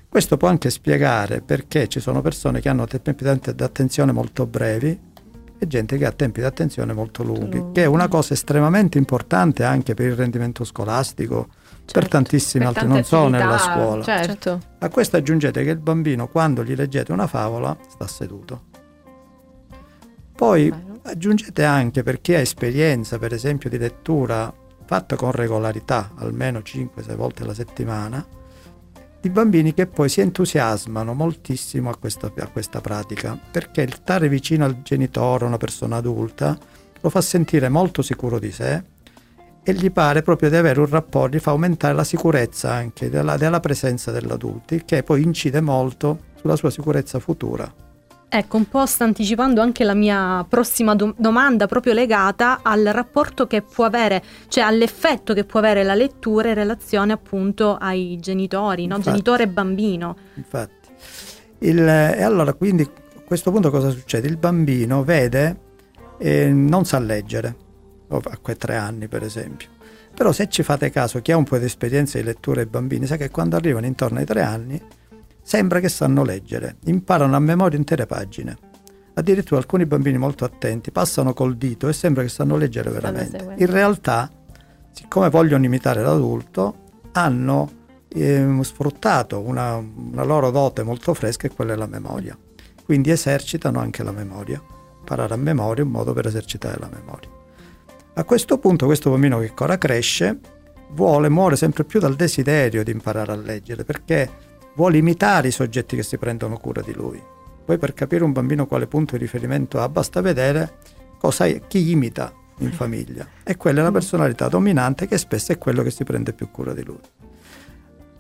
Questo 0.09 0.37
può 0.37 0.49
anche 0.49 0.71
spiegare 0.71 1.41
perché 1.41 1.87
ci 1.87 2.01
sono 2.01 2.21
persone 2.21 2.61
che 2.61 2.69
hanno 2.69 2.85
tempi 2.85 3.23
di 3.23 3.63
attenzione 3.63 4.11
molto 4.11 4.45
brevi 4.45 5.09
e 5.57 5.67
gente 5.67 5.99
che 5.99 6.07
ha 6.07 6.11
tempi 6.11 6.41
di 6.41 6.47
attenzione 6.47 6.93
molto 6.93 7.23
lunghi, 7.23 7.67
che 7.73 7.83
è 7.83 7.87
una 7.87 8.09
cosa 8.09 8.35
estremamente 8.35 8.99
importante 8.99 9.63
anche 9.63 9.95
per 9.95 10.07
il 10.07 10.17
rendimento 10.17 10.65
scolastico, 10.65 11.49
per 11.93 12.09
tantissime 12.09 12.65
Per 12.65 12.75
altre, 12.75 12.89
non 12.89 13.05
solo 13.05 13.29
nella 13.29 13.59
scuola. 13.59 14.03
Certo. 14.03 14.61
A 14.79 14.89
questo 14.89 15.17
aggiungete 15.17 15.63
che 15.63 15.71
il 15.71 15.79
bambino 15.79 16.29
quando 16.29 16.65
gli 16.65 16.75
leggete 16.75 17.13
una 17.13 17.27
favola 17.27 17.77
sta 17.89 18.07
seduto. 18.09 18.63
Poi. 20.35 20.89
Aggiungete 21.03 21.65
anche 21.65 22.03
per 22.03 22.21
chi 22.21 22.35
ha 22.35 22.39
esperienza, 22.39 23.19
per 23.19 23.33
esempio, 23.33 23.71
di 23.71 23.79
lettura 23.79 24.53
fatta 24.85 25.17
con 25.17 25.31
regolarità, 25.31 26.13
almeno 26.17 26.59
5-6 26.59 27.15
volte 27.15 27.43
alla 27.43 27.55
settimana, 27.55 28.27
i 29.23 29.29
bambini 29.29 29.75
che 29.75 29.87
poi 29.87 30.09
si 30.09 30.21
entusiasmano 30.21 31.13
moltissimo 31.13 31.91
a 31.91 31.97
questa, 31.97 32.33
a 32.37 32.49
questa 32.49 32.81
pratica, 32.81 33.39
perché 33.51 33.83
il 33.83 33.95
stare 33.95 34.29
vicino 34.29 34.65
al 34.65 34.83
genitore, 34.83 35.45
una 35.45 35.59
persona 35.59 35.97
adulta, 35.97 36.59
lo 37.01 37.11
fa 37.11 37.21
sentire 37.21 37.69
molto 37.69 38.03
sicuro 38.03 38.39
di 38.39 38.51
sé 38.51 38.83
e 39.63 39.75
gli 39.75 39.91
pare 39.91 40.23
proprio 40.23 40.49
di 40.49 40.57
avere 40.57 40.81
un 40.81 40.89
rapporto, 40.89 41.37
gli 41.37 41.41
fa 41.41 41.51
aumentare 41.51 41.95
la 41.95 42.05
sicurezza 42.05 42.73
anche 42.73 43.11
della, 43.11 43.37
della 43.37 43.61
presenza 43.61 44.11
dell'adulto, 44.11 44.77
che 44.85 45.03
poi 45.03 45.23
incide 45.23 45.61
molto 45.61 46.19
sulla 46.41 46.57
sua 46.57 46.71
sicurezza 46.71 47.19
futura. 47.19 47.90
Ecco, 48.33 48.59
un 48.59 48.69
po' 48.69 48.87
sta 48.87 49.03
anticipando 49.03 49.61
anche 49.61 49.83
la 49.83 49.93
mia 49.93 50.47
prossima 50.49 50.95
do- 50.95 51.15
domanda 51.19 51.67
proprio 51.67 51.93
legata 51.93 52.61
al 52.63 52.85
rapporto 52.85 53.49
che 53.49 53.61
può 53.61 53.85
avere, 53.85 54.23
cioè 54.47 54.63
all'effetto 54.63 55.35
che 55.35 55.43
può 55.43 55.59
avere 55.59 55.83
la 55.83 55.97
lettura 55.97 56.51
in 56.51 56.55
relazione 56.55 57.13
appunto 57.13 57.77
ai 57.77 58.19
genitori, 58.21 58.87
no? 58.87 58.95
Infatti. 58.95 59.11
genitore 59.11 59.43
e 59.43 59.49
bambino. 59.49 60.17
Infatti. 60.35 60.89
Il- 61.59 61.81
e 61.81 62.23
allora 62.23 62.53
quindi 62.53 62.85
a 62.85 63.21
questo 63.25 63.51
punto 63.51 63.69
cosa 63.73 63.91
succede? 63.91 64.29
Il 64.29 64.37
bambino 64.37 65.03
vede 65.03 65.59
e 66.17 66.53
non 66.53 66.85
sa 66.85 67.01
leggere, 67.01 67.57
a 68.11 68.39
quei 68.41 68.57
tre 68.57 68.77
anni 68.77 69.09
per 69.09 69.25
esempio. 69.25 69.67
Però 70.15 70.31
se 70.31 70.49
ci 70.49 70.63
fate 70.63 70.91
caso, 70.91 71.21
chi 71.21 71.33
ha 71.33 71.37
un 71.37 71.43
po' 71.45 71.59
di 71.59 71.65
esperienza 71.65 72.17
di 72.17 72.23
lettura 72.23 72.61
ai 72.61 72.67
bambini 72.67 73.07
sa 73.07 73.17
che 73.17 73.31
quando 73.31 73.57
arrivano 73.57 73.87
intorno 73.87 74.21
ai 74.21 74.25
tre 74.25 74.43
anni 74.43 74.81
sembra 75.51 75.81
che 75.81 75.89
sanno 75.89 76.23
leggere, 76.23 76.77
imparano 76.85 77.35
a 77.35 77.41
memoria 77.41 77.77
intere 77.77 78.07
pagine. 78.07 78.57
Addirittura 79.15 79.59
alcuni 79.59 79.85
bambini 79.85 80.17
molto 80.17 80.45
attenti 80.45 80.93
passano 80.93 81.33
col 81.33 81.57
dito 81.57 81.89
e 81.89 81.93
sembra 81.93 82.23
che 82.23 82.29
sanno 82.29 82.57
leggere 82.57 82.89
veramente. 82.89 83.57
In 83.57 83.67
realtà, 83.67 84.31
siccome 84.93 85.29
vogliono 85.29 85.65
imitare 85.65 86.03
l'adulto, 86.03 87.01
hanno 87.15 87.69
ehm, 88.07 88.61
sfruttato 88.61 89.41
una, 89.41 89.75
una 89.75 90.23
loro 90.23 90.53
dote 90.53 90.85
molto 90.85 91.15
fresca 91.15 91.49
e 91.49 91.51
quella 91.51 91.73
è 91.73 91.77
la 91.77 91.89
memoria. 91.89 92.39
Quindi 92.85 93.11
esercitano 93.11 93.81
anche 93.81 94.05
la 94.05 94.13
memoria. 94.13 94.63
Imparare 95.01 95.35
a 95.35 95.37
memoria 95.37 95.83
è 95.83 95.87
un 95.87 95.91
modo 95.91 96.13
per 96.13 96.29
esercitare 96.29 96.79
la 96.79 96.91
memoria. 96.95 97.29
A 98.15 98.23
questo 98.23 98.57
punto 98.59 98.87
questo 98.87 99.11
bambino 99.11 99.41
che 99.41 99.49
ancora 99.49 99.79
cresce 99.79 100.39
vuole, 100.91 101.29
muore 101.29 101.57
sempre 101.57 101.83
più 101.83 101.99
dal 101.99 102.15
desiderio 102.15 102.85
di 102.85 102.93
imparare 102.93 103.33
a 103.33 103.37
leggere 103.37 103.83
perché 103.83 104.49
vuole 104.75 104.99
imitare 104.99 105.49
i 105.49 105.53
soggetti 105.53 105.97
che 105.97 106.03
si 106.03 106.19
prendono 106.19 106.57
cura 106.57 106.81
di 106.81 106.93
lui. 106.93 107.23
Poi 107.65 107.79
per 107.79 107.95
capire 107.95 108.25
un 108.25 108.33
bambino 108.33 108.67
quale 108.67 108.87
punto 108.87 109.17
di 109.17 109.23
riferimento 109.23 109.81
ha 109.81 109.89
basta 109.89 110.21
vedere 110.21 110.79
cosa, 111.19 111.47
chi 111.47 111.91
imita 111.91 112.33
in 112.59 112.73
famiglia 112.73 113.27
e 113.43 113.57
quella 113.57 113.81
è 113.81 113.83
la 113.83 113.93
personalità 113.93 114.49
dominante 114.49 115.07
che 115.07 115.19
spesso 115.19 115.53
è 115.53 115.59
quello 115.59 115.83
che 115.83 115.91
si 115.91 116.05
prende 116.05 116.33
più 116.33 116.51
cura 116.51 116.73
di 116.73 116.83
lui. 116.83 117.01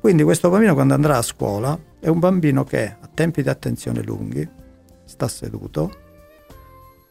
Quindi 0.00 0.22
questo 0.22 0.48
bambino 0.48 0.74
quando 0.74 0.94
andrà 0.94 1.18
a 1.18 1.22
scuola 1.22 1.78
è 1.98 2.08
un 2.08 2.18
bambino 2.18 2.64
che 2.64 2.96
a 2.98 3.08
tempi 3.12 3.42
di 3.42 3.48
attenzione 3.48 4.02
lunghi 4.02 4.48
sta 5.04 5.28
seduto, 5.28 5.92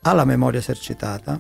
ha 0.02 0.14
la 0.14 0.26
memoria 0.26 0.60
esercitata, 0.60 1.40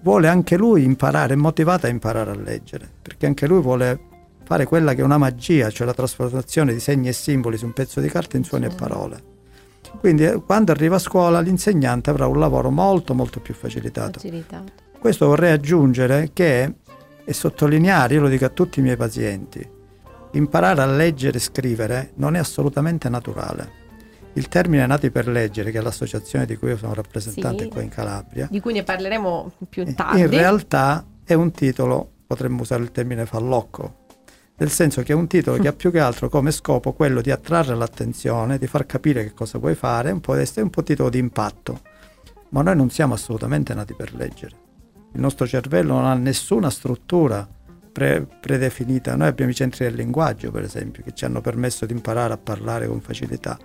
vuole 0.00 0.28
anche 0.28 0.56
lui 0.56 0.82
imparare, 0.82 1.34
è 1.34 1.36
motivato 1.36 1.86
a 1.86 1.90
imparare 1.90 2.30
a 2.30 2.34
leggere, 2.34 2.90
perché 3.00 3.26
anche 3.26 3.46
lui 3.46 3.60
vuole 3.60 4.00
fare 4.48 4.64
quella 4.64 4.94
che 4.94 5.02
è 5.02 5.04
una 5.04 5.18
magia, 5.18 5.68
cioè 5.68 5.86
la 5.86 5.92
trasformazione 5.92 6.72
di 6.72 6.80
segni 6.80 7.08
e 7.08 7.12
simboli 7.12 7.58
su 7.58 7.66
un 7.66 7.74
pezzo 7.74 8.00
di 8.00 8.08
carta 8.08 8.38
in 8.38 8.44
suoni 8.44 8.64
e 8.64 8.70
parole. 8.70 9.22
Quindi 10.00 10.24
eh, 10.24 10.42
quando 10.42 10.72
arriva 10.72 10.96
a 10.96 10.98
scuola 10.98 11.40
l'insegnante 11.40 12.08
avrà 12.08 12.26
un 12.26 12.38
lavoro 12.38 12.70
molto 12.70 13.12
molto 13.12 13.40
più 13.40 13.52
facilitato. 13.52 14.12
Facilitato. 14.18 14.72
Questo 14.98 15.26
vorrei 15.26 15.52
aggiungere 15.52 16.30
che, 16.32 16.72
e 17.26 17.32
sottolineare, 17.34 18.14
io 18.14 18.22
lo 18.22 18.28
dico 18.28 18.46
a 18.46 18.48
tutti 18.48 18.78
i 18.80 18.82
miei 18.82 18.96
pazienti, 18.96 19.68
imparare 20.32 20.80
a 20.80 20.86
leggere 20.86 21.36
e 21.36 21.40
scrivere 21.40 22.12
non 22.14 22.34
è 22.34 22.38
assolutamente 22.38 23.10
naturale. 23.10 23.76
Il 24.32 24.48
termine 24.48 24.86
Nati 24.86 25.10
per 25.10 25.28
leggere, 25.28 25.70
che 25.70 25.78
è 25.78 25.82
l'associazione 25.82 26.46
di 26.46 26.56
cui 26.56 26.68
io 26.70 26.78
sono 26.78 26.94
rappresentante 26.94 27.64
Sì. 27.64 27.68
qua 27.68 27.82
in 27.82 27.90
Calabria, 27.90 28.48
Di 28.50 28.60
cui 28.60 28.72
ne 28.72 28.82
parleremo 28.82 29.52
più 29.68 29.84
tardi. 29.94 30.20
in 30.20 30.30
realtà 30.30 31.04
è 31.22 31.34
un 31.34 31.50
titolo, 31.50 32.08
potremmo 32.26 32.62
usare 32.62 32.82
il 32.82 32.92
termine 32.92 33.26
fallocco, 33.26 34.06
nel 34.60 34.70
senso 34.70 35.02
che 35.02 35.12
è 35.12 35.14
un 35.14 35.28
titolo 35.28 35.56
che 35.58 35.68
ha 35.68 35.72
più 35.72 35.92
che 35.92 36.00
altro 36.00 36.28
come 36.28 36.50
scopo 36.50 36.92
quello 36.92 37.20
di 37.20 37.30
attrarre 37.30 37.76
l'attenzione, 37.76 38.58
di 38.58 38.66
far 38.66 38.86
capire 38.86 39.22
che 39.22 39.32
cosa 39.32 39.60
puoi 39.60 39.76
fare, 39.76 40.10
un 40.10 40.20
po' 40.20 40.36
è 40.36 40.60
un 40.60 40.70
po' 40.70 40.82
titolo 40.82 41.10
di 41.10 41.18
impatto. 41.18 41.80
Ma 42.50 42.62
noi 42.62 42.74
non 42.74 42.90
siamo 42.90 43.14
assolutamente 43.14 43.72
nati 43.72 43.94
per 43.94 44.14
leggere. 44.14 44.56
Il 45.12 45.20
nostro 45.20 45.46
cervello 45.46 45.94
non 45.94 46.06
ha 46.06 46.14
nessuna 46.14 46.70
struttura 46.70 47.46
pre- 47.92 48.26
predefinita. 48.40 49.14
Noi 49.14 49.28
abbiamo 49.28 49.52
i 49.52 49.54
centri 49.54 49.84
del 49.84 49.94
linguaggio, 49.94 50.50
per 50.50 50.64
esempio, 50.64 51.04
che 51.04 51.12
ci 51.14 51.24
hanno 51.24 51.40
permesso 51.40 51.86
di 51.86 51.92
imparare 51.92 52.32
a 52.32 52.38
parlare 52.38 52.88
con 52.88 53.00
facilità. 53.00 53.56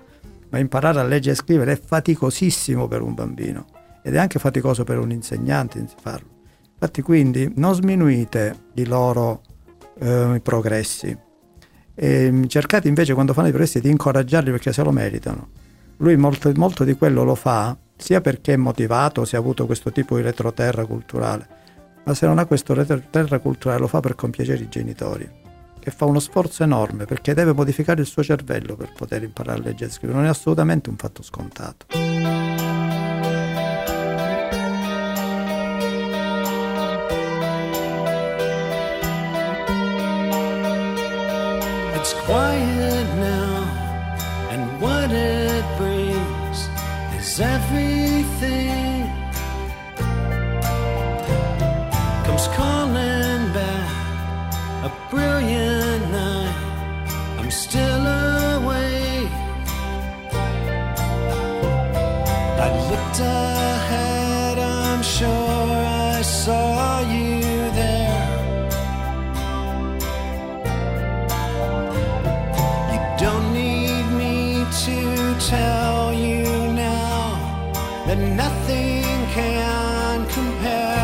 Ma 0.49 0.59
imparare 0.59 0.99
a 0.99 1.03
leggere 1.03 1.33
e 1.33 1.37
scrivere 1.37 1.71
è 1.71 1.79
faticosissimo 1.79 2.87
per 2.87 3.01
un 3.01 3.15
bambino 3.15 3.65
ed 4.03 4.13
è 4.13 4.19
anche 4.19 4.37
faticoso 4.37 4.83
per 4.83 4.99
un 4.99 5.11
insegnante 5.11 5.83
farlo. 5.99 6.29
Infatti 6.73 7.01
quindi 7.01 7.51
non 7.55 7.73
sminuite 7.73 8.65
i 8.75 8.85
loro 8.85 9.41
eh, 9.99 10.39
progressi. 10.41 11.17
E 11.95 12.43
cercate 12.47 12.87
invece 12.87 13.13
quando 13.13 13.33
fanno 13.33 13.47
i 13.47 13.51
progressi 13.51 13.79
di 13.79 13.89
incoraggiarli 13.89 14.51
perché 14.51 14.73
se 14.73 14.83
lo 14.83 14.91
meritano. 14.91 15.49
Lui 15.97 16.15
molto, 16.17 16.51
molto 16.55 16.83
di 16.83 16.93
quello 16.95 17.23
lo 17.23 17.35
fa 17.35 17.77
sia 17.95 18.19
perché 18.21 18.53
è 18.53 18.57
motivato, 18.57 19.25
se 19.25 19.35
ha 19.35 19.39
avuto 19.39 19.65
questo 19.65 19.91
tipo 19.91 20.15
di 20.15 20.23
retroterra 20.23 20.85
culturale, 20.85 21.47
ma 22.03 22.13
se 22.13 22.25
non 22.25 22.39
ha 22.39 22.45
questo 22.45 22.73
retroterra 22.73 23.39
culturale 23.39 23.79
lo 23.79 23.87
fa 23.87 23.99
per 23.99 24.15
compiacere 24.15 24.63
i 24.63 24.69
genitori, 24.69 25.29
che 25.79 25.91
fa 25.91 26.05
uno 26.05 26.19
sforzo 26.19 26.63
enorme 26.63 27.05
perché 27.05 27.33
deve 27.33 27.53
modificare 27.53 28.01
il 28.01 28.07
suo 28.07 28.23
cervello 28.23 28.75
per 28.75 28.91
poter 28.93 29.23
imparare 29.23 29.59
a 29.59 29.63
leggere 29.63 29.89
e 29.89 29.93
scrivere. 29.93 30.17
Non 30.17 30.27
è 30.27 30.31
assolutamente 30.31 30.89
un 30.89 30.97
fatto 30.97 31.21
scontato. 31.21 32.02
Quiet 42.25 43.07
now, 43.17 43.63
and 44.51 44.61
what 44.81 45.11
it 45.11 45.65
brings 45.77 46.59
is 47.17 47.39
everything. 47.39 49.09
Comes 52.25 52.47
calling 52.59 53.43
back 53.59 54.53
a 54.87 54.91
brilliant 55.09 56.03
night. 56.11 56.57
I'm 57.39 57.51
still 57.51 58.03
awake. 58.55 59.35
I 62.65 62.69
looked 62.89 63.19
ahead, 63.19 64.57
I'm 64.59 65.03
sure 65.03 65.75
I 66.17 66.21
saw 66.21 67.01
you 67.01 67.12
tell 75.49 76.13
you 76.13 76.43
now 76.71 77.35
that 78.07 78.17
nothing 78.17 79.03
can 79.33 80.25
compare. 80.29 81.02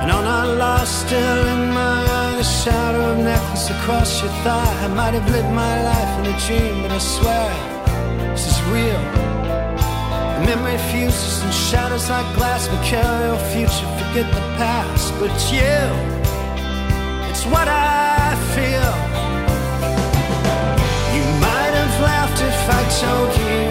And 0.00 0.10
on 0.12 0.24
our 0.24 0.46
lost, 0.56 1.06
still 1.06 1.46
in 1.54 1.70
my 1.70 1.98
eye, 2.18 2.36
the 2.36 2.44
shadow 2.44 3.12
of 3.12 3.18
necklace 3.18 3.68
across 3.68 4.22
your 4.22 4.30
thigh. 4.44 4.84
I 4.84 4.88
might 4.88 5.14
have 5.14 5.28
lived 5.30 5.50
my 5.50 5.82
life 5.82 6.12
in 6.20 6.26
a 6.32 6.36
dream, 6.46 6.82
but 6.82 6.92
I 6.92 6.98
swear 6.98 7.50
this 8.30 8.46
is 8.46 8.58
real. 8.70 9.02
The 10.38 10.42
memory 10.46 10.78
fuses 10.90 11.42
and 11.42 11.52
shadows 11.52 12.08
like 12.08 12.28
glass. 12.36 12.68
We 12.70 12.76
carry 12.86 13.26
our 13.28 13.42
future, 13.52 13.88
forget 14.00 14.26
the 14.32 14.44
past. 14.56 15.12
But 15.18 15.30
it's 15.34 15.50
you, 15.50 15.82
it's 17.28 17.44
what 17.52 17.66
I 17.66 18.36
feel. 18.54 18.90
You 21.14 21.24
might 21.42 21.74
have 21.80 21.94
laughed 22.00 22.40
if 22.40 22.60
I 22.78 22.82
told 23.02 23.30
you. 23.44 23.67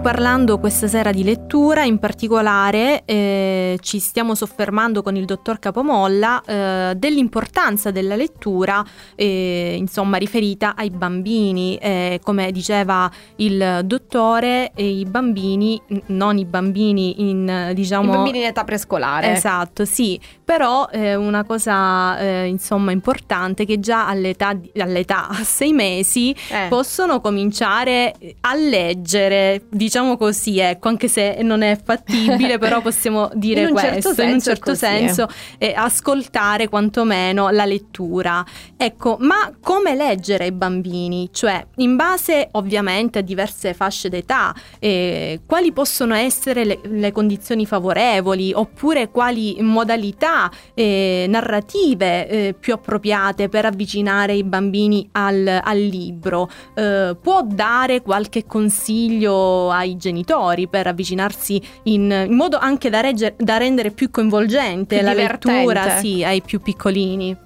Stiamo 0.00 0.16
parlando 0.16 0.58
questa 0.58 0.88
sera 0.88 1.12
di 1.12 1.22
lettura, 1.22 1.84
in 1.84 1.98
particolare 1.98 3.02
eh, 3.04 3.78
ci 3.82 3.98
stiamo 3.98 4.34
soffermando 4.34 5.02
con 5.02 5.14
il 5.14 5.26
dottor 5.26 5.58
Capomolla 5.58 6.42
eh, 6.42 6.94
dell'importanza 6.96 7.90
della 7.90 8.16
lettura, 8.16 8.82
eh, 9.14 9.74
insomma, 9.76 10.16
riferita 10.16 10.74
ai 10.74 10.88
bambini. 10.88 11.76
Eh, 11.76 12.18
come 12.22 12.50
diceva 12.50 13.10
il 13.36 13.80
dottore, 13.84 14.72
eh, 14.74 14.88
i 14.88 15.04
bambini, 15.04 15.80
non 16.06 16.38
i 16.38 16.46
bambini 16.46 17.28
in, 17.28 17.48
eh, 17.48 17.74
diciamo... 17.74 18.10
I 18.10 18.16
bambini 18.16 18.38
in 18.38 18.44
età 18.44 18.64
prescolare. 18.64 19.32
Esatto, 19.32 19.84
sì, 19.84 20.18
però 20.42 20.88
una 20.92 21.44
cosa 21.44 22.44
insomma 22.44 22.90
importante 22.90 23.64
che 23.64 23.78
già 23.78 24.06
all'età, 24.08 24.58
all'età 24.78 25.28
a 25.28 25.44
sei 25.44 25.72
mesi 25.72 26.34
possono 26.68 27.20
cominciare 27.20 28.14
a 28.40 28.54
leggere, 28.54 29.62
diciamo 29.68 29.88
così, 30.16 30.58
ecco, 30.58 30.88
anche 30.88 31.08
se 31.08 31.38
non 31.42 31.62
è 31.62 31.78
fattibile, 31.82 32.58
però 32.58 32.80
possiamo 32.82 33.30
dire 33.34 33.62
In 33.62 33.66
un 33.68 33.72
questo, 33.72 34.08
certo 34.08 34.22
in 34.22 34.32
un 34.32 34.40
certo 34.40 34.70
così, 34.70 34.84
eh. 34.84 34.88
senso, 34.88 35.28
eh, 35.58 35.74
ascoltare 35.76 36.68
quantomeno 36.68 37.50
la 37.50 37.64
lettura. 37.64 38.44
Ecco, 38.76 39.16
ma 39.20 39.52
come 39.60 39.94
leggere 39.94 40.44
ai 40.44 40.52
bambini? 40.52 41.28
Cioè, 41.32 41.66
in 41.76 41.96
base 41.96 42.48
ovviamente 42.52 43.18
a 43.18 43.22
diverse 43.22 43.74
fasce 43.74 44.08
d'età, 44.08 44.54
eh, 44.78 45.40
quali 45.46 45.72
possono 45.72 46.14
essere 46.14 46.64
le, 46.64 46.80
le 46.82 47.12
condizioni 47.12 47.66
favorevoli 47.66 48.52
oppure 48.52 49.10
quali 49.10 49.56
modalità 49.60 50.50
eh, 50.74 51.26
narrative 51.28 52.28
eh, 52.28 52.54
più 52.58 52.74
appropriate 52.74 53.48
per 53.48 53.64
avvicinare 53.66 54.34
i 54.34 54.44
bambini 54.44 55.08
al, 55.12 55.60
al 55.62 55.78
libro? 55.78 56.48
Eh, 56.74 57.16
può 57.20 57.42
dare 57.44 58.02
qualche 58.02 58.46
consiglio 58.46 59.70
ai 59.80 59.96
genitori 59.96 60.68
per 60.68 60.86
avvicinarsi 60.86 61.60
in, 61.84 62.10
in 62.28 62.34
modo 62.34 62.56
anche 62.58 62.88
da, 62.90 63.00
regge- 63.00 63.34
da 63.36 63.56
rendere 63.56 63.90
più 63.90 64.10
coinvolgente 64.10 64.96
Più 64.98 65.04
la 65.04 65.12
divertente. 65.12 65.56
lettura 65.58 65.98
sì, 65.98 66.24
ai 66.24 66.40
più 66.42 66.60
piccolini? 66.60 67.36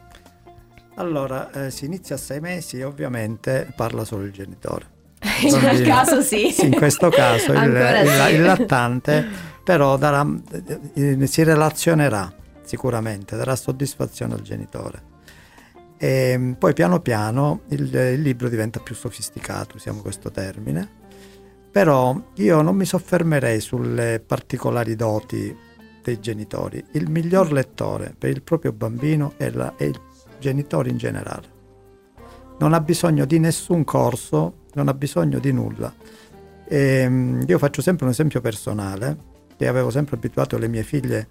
Allora, 0.97 1.51
eh, 1.51 1.71
si 1.71 1.87
inizia 1.87 2.15
a 2.15 2.19
sei 2.19 2.39
mesi 2.41 2.79
e 2.79 2.85
ovviamente 2.85 3.73
parla 3.75 4.05
solo 4.05 4.25
il 4.25 4.33
genitore. 4.33 4.93
In 5.43 5.49
quel 5.51 5.63
Bambino. 5.63 5.95
caso 5.95 6.21
sì. 6.21 6.51
Sì, 6.53 6.67
in 6.67 6.73
questo 6.75 7.09
caso 7.09 7.53
il, 7.53 7.63
il- 7.65 8.11
sì. 8.29 8.35
il 8.35 8.43
lattante 8.43 9.27
però 9.65 9.97
darà, 9.97 10.25
eh, 10.95 11.27
si 11.27 11.43
relazionerà 11.43 12.31
sicuramente, 12.63 13.35
darà 13.35 13.57
soddisfazione 13.57 14.35
al 14.35 14.43
genitore. 14.43 15.13
E 15.97 16.55
poi 16.59 16.75
piano 16.75 17.01
piano 17.01 17.63
il, 17.71 17.93
il 17.95 18.21
libro 18.21 18.49
diventa 18.51 18.81
più 18.81 18.95
sofisticato, 18.95 19.77
usiamo 19.77 20.03
questo 20.03 20.31
termine, 20.31 20.91
però 21.75 22.17
io 22.35 22.63
non 22.63 22.77
mi 22.77 22.85
soffermerei 22.85 23.59
sulle 23.59 24.23
particolari 24.25 24.95
doti 24.95 25.53
dei 26.05 26.21
genitori. 26.21 26.81
Il 26.93 27.11
miglior 27.11 27.51
lettore 27.51 28.15
per 28.17 28.31
il 28.31 28.43
proprio 28.43 28.73
bambino 28.73 29.33
è, 29.39 29.51
la- 29.51 29.75
è 29.75 29.83
il 29.83 30.01
genitore 30.39 30.91
in 30.91 30.99
generale. 30.99 31.49
Non 32.61 32.75
ha 32.75 32.81
bisogno 32.81 33.25
di 33.25 33.41
nessun 33.41 33.83
corso, 33.83 34.67
non 34.75 34.87
ha 34.87 34.95
bisogno 34.95 35.41
di 35.41 35.51
nulla. 35.51 35.93
Ehm, 36.69 37.43
io 37.45 37.59
faccio 37.59 37.83
sempre 37.83 38.05
un 38.05 38.13
esempio 38.13 38.41
personale, 38.41 39.17
che 39.57 39.67
avevo 39.67 39.91
sempre 39.91 40.15
abituato 40.15 40.57
le 40.59 40.69
mie 40.69 40.85
figlie 40.85 41.27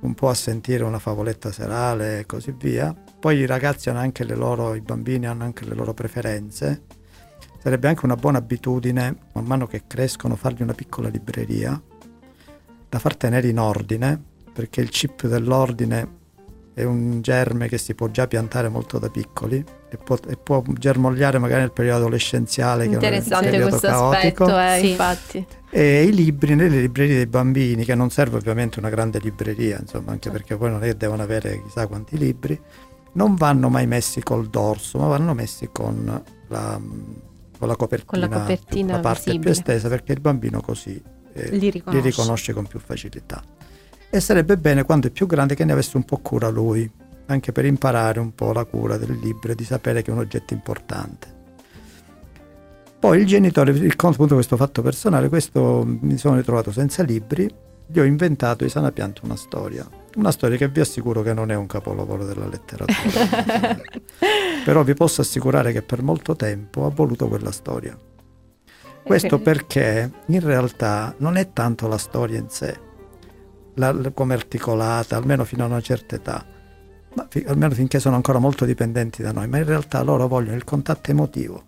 un 0.00 0.12
po' 0.12 0.28
a 0.28 0.34
sentire 0.34 0.84
una 0.84 0.98
favoletta 0.98 1.50
serale 1.50 2.18
e 2.18 2.26
così 2.26 2.54
via. 2.58 2.94
Poi 3.18 3.38
i 3.38 3.46
ragazzi 3.46 3.88
hanno 3.88 4.00
anche 4.00 4.24
le 4.24 4.34
loro, 4.36 4.74
i 4.74 4.82
bambini 4.82 5.26
hanno 5.26 5.44
anche 5.44 5.64
le 5.64 5.74
loro 5.74 5.94
preferenze. 5.94 6.82
Sarebbe 7.60 7.88
anche 7.88 8.04
una 8.04 8.14
buona 8.16 8.38
abitudine, 8.38 9.16
man 9.32 9.44
mano 9.44 9.66
che 9.66 9.82
crescono, 9.86 10.36
fargli 10.36 10.62
una 10.62 10.74
piccola 10.74 11.08
libreria 11.08 11.80
da 12.88 12.98
far 12.98 13.16
tenere 13.16 13.48
in 13.48 13.58
ordine, 13.58 14.20
perché 14.52 14.80
il 14.80 14.88
chip 14.90 15.26
dell'ordine 15.26 16.16
è 16.72 16.84
un 16.84 17.20
germe 17.20 17.66
che 17.68 17.76
si 17.76 17.94
può 17.94 18.08
già 18.08 18.28
piantare 18.28 18.68
molto 18.68 18.98
da 19.00 19.08
piccoli 19.10 19.62
e 19.90 19.96
può, 19.96 20.16
e 20.28 20.36
può 20.36 20.62
germogliare 20.68 21.38
magari 21.38 21.62
nel 21.62 21.72
periodo 21.72 21.98
adolescenziale 21.98 22.84
che 22.84 22.90
è 22.92 22.96
un 22.96 23.02
Interessante 23.02 23.44
periodo 23.50 23.68
questo 23.70 23.86
caotico. 23.88 24.44
aspetto, 24.44 24.58
eh, 24.60 24.78
Sì. 24.80 24.90
infatti. 24.90 25.46
E 25.70 26.02
i 26.04 26.14
libri 26.14 26.54
nelle 26.54 26.80
librerie 26.80 27.16
dei 27.16 27.26
bambini, 27.26 27.84
che 27.84 27.96
non 27.96 28.10
serve 28.10 28.36
ovviamente 28.36 28.78
una 28.78 28.88
grande 28.90 29.18
libreria, 29.18 29.78
insomma, 29.80 30.12
anche 30.12 30.30
perché 30.30 30.56
poi 30.56 30.70
non 30.70 30.82
è 30.84 30.86
che 30.86 30.96
devono 30.96 31.22
avere 31.24 31.60
chissà 31.64 31.88
quanti 31.88 32.16
libri, 32.16 32.58
non 33.12 33.34
vanno 33.34 33.68
mai 33.68 33.88
messi 33.88 34.22
col 34.22 34.46
dorso, 34.46 34.98
ma 34.98 35.08
vanno 35.08 35.34
messi 35.34 35.68
con 35.72 36.22
la, 36.46 36.80
con 37.58 37.68
la 37.68 37.76
copertina, 37.76 38.10
Con 38.10 38.20
la 38.20 38.40
copertina 38.40 38.92
la 38.92 39.00
parte 39.00 39.24
visibile. 39.30 39.40
più 39.40 39.60
estesa, 39.60 39.88
perché 39.88 40.12
il 40.12 40.20
bambino 40.20 40.60
così 40.60 41.00
eh, 41.34 41.50
Li 41.56 41.70
riconosce. 41.70 42.00
li 42.02 42.08
riconosce 42.10 42.52
con 42.52 42.66
più 42.66 42.78
facilità. 42.78 43.42
e 44.10 44.20
sarebbe 44.20 44.56
bene 44.56 44.84
quando 44.84 45.08
è 45.08 45.10
più 45.10 45.26
grande 45.26 45.54
che 45.54 45.64
ne 45.66 45.72
avesse 45.72 45.96
un 45.98 46.04
po' 46.04 46.16
cura 46.18 46.48
lui, 46.48 46.90
anche 47.26 47.52
per 47.52 47.66
imparare 47.66 48.20
un 48.20 48.34
po' 48.34 48.52
la 48.52 48.64
cura 48.64 48.96
del 48.96 49.18
libro 49.22 49.52
e 49.52 49.54
di 49.54 49.64
sapere 49.64 50.00
che 50.02 50.10
è 50.10 50.14
un 50.14 50.20
oggetto 50.20 50.54
importante. 50.54 51.36
Poi 52.98 53.20
il 53.20 53.26
genitore, 53.26 53.70
il 53.72 53.94
appunto 53.96 54.34
questo 54.34 54.56
fatto 54.56 54.82
personale, 54.82 55.28
questo 55.28 55.84
mi 55.86 56.16
sono 56.16 56.36
ritrovato 56.36 56.72
senza 56.72 57.02
libri, 57.02 57.48
gli 57.86 57.98
ho 58.00 58.04
inventato 58.04 58.64
di 58.64 58.70
sana 58.70 58.90
pianta 58.90 59.20
una 59.24 59.36
storia, 59.36 59.86
una 60.18 60.32
storia 60.32 60.56
che 60.56 60.68
vi 60.68 60.80
assicuro 60.80 61.22
che 61.22 61.32
non 61.32 61.50
è 61.50 61.54
un 61.54 61.66
capolavoro 61.66 62.26
della 62.26 62.46
letteratura, 62.46 63.80
però 64.64 64.82
vi 64.82 64.94
posso 64.94 65.20
assicurare 65.20 65.72
che 65.72 65.82
per 65.82 66.02
molto 66.02 66.34
tempo 66.34 66.84
ha 66.84 66.90
voluto 66.90 67.28
quella 67.28 67.52
storia. 67.52 67.96
Questo 69.02 69.38
perché 69.38 70.10
in 70.26 70.40
realtà 70.40 71.14
non 71.18 71.36
è 71.36 71.52
tanto 71.52 71.86
la 71.86 71.96
storia 71.96 72.38
in 72.38 72.50
sé, 72.50 72.78
la- 73.74 74.10
come 74.12 74.34
articolata, 74.34 75.16
almeno 75.16 75.44
fino 75.44 75.62
a 75.62 75.66
una 75.66 75.80
certa 75.80 76.16
età, 76.16 76.44
ma 77.14 77.26
fi- 77.30 77.44
almeno 77.46 77.72
finché 77.72 78.00
sono 78.00 78.16
ancora 78.16 78.38
molto 78.38 78.64
dipendenti 78.64 79.22
da 79.22 79.32
noi, 79.32 79.46
ma 79.46 79.58
in 79.58 79.64
realtà 79.64 80.02
loro 80.02 80.26
vogliono 80.26 80.56
il 80.56 80.64
contatto 80.64 81.12
emotivo, 81.12 81.64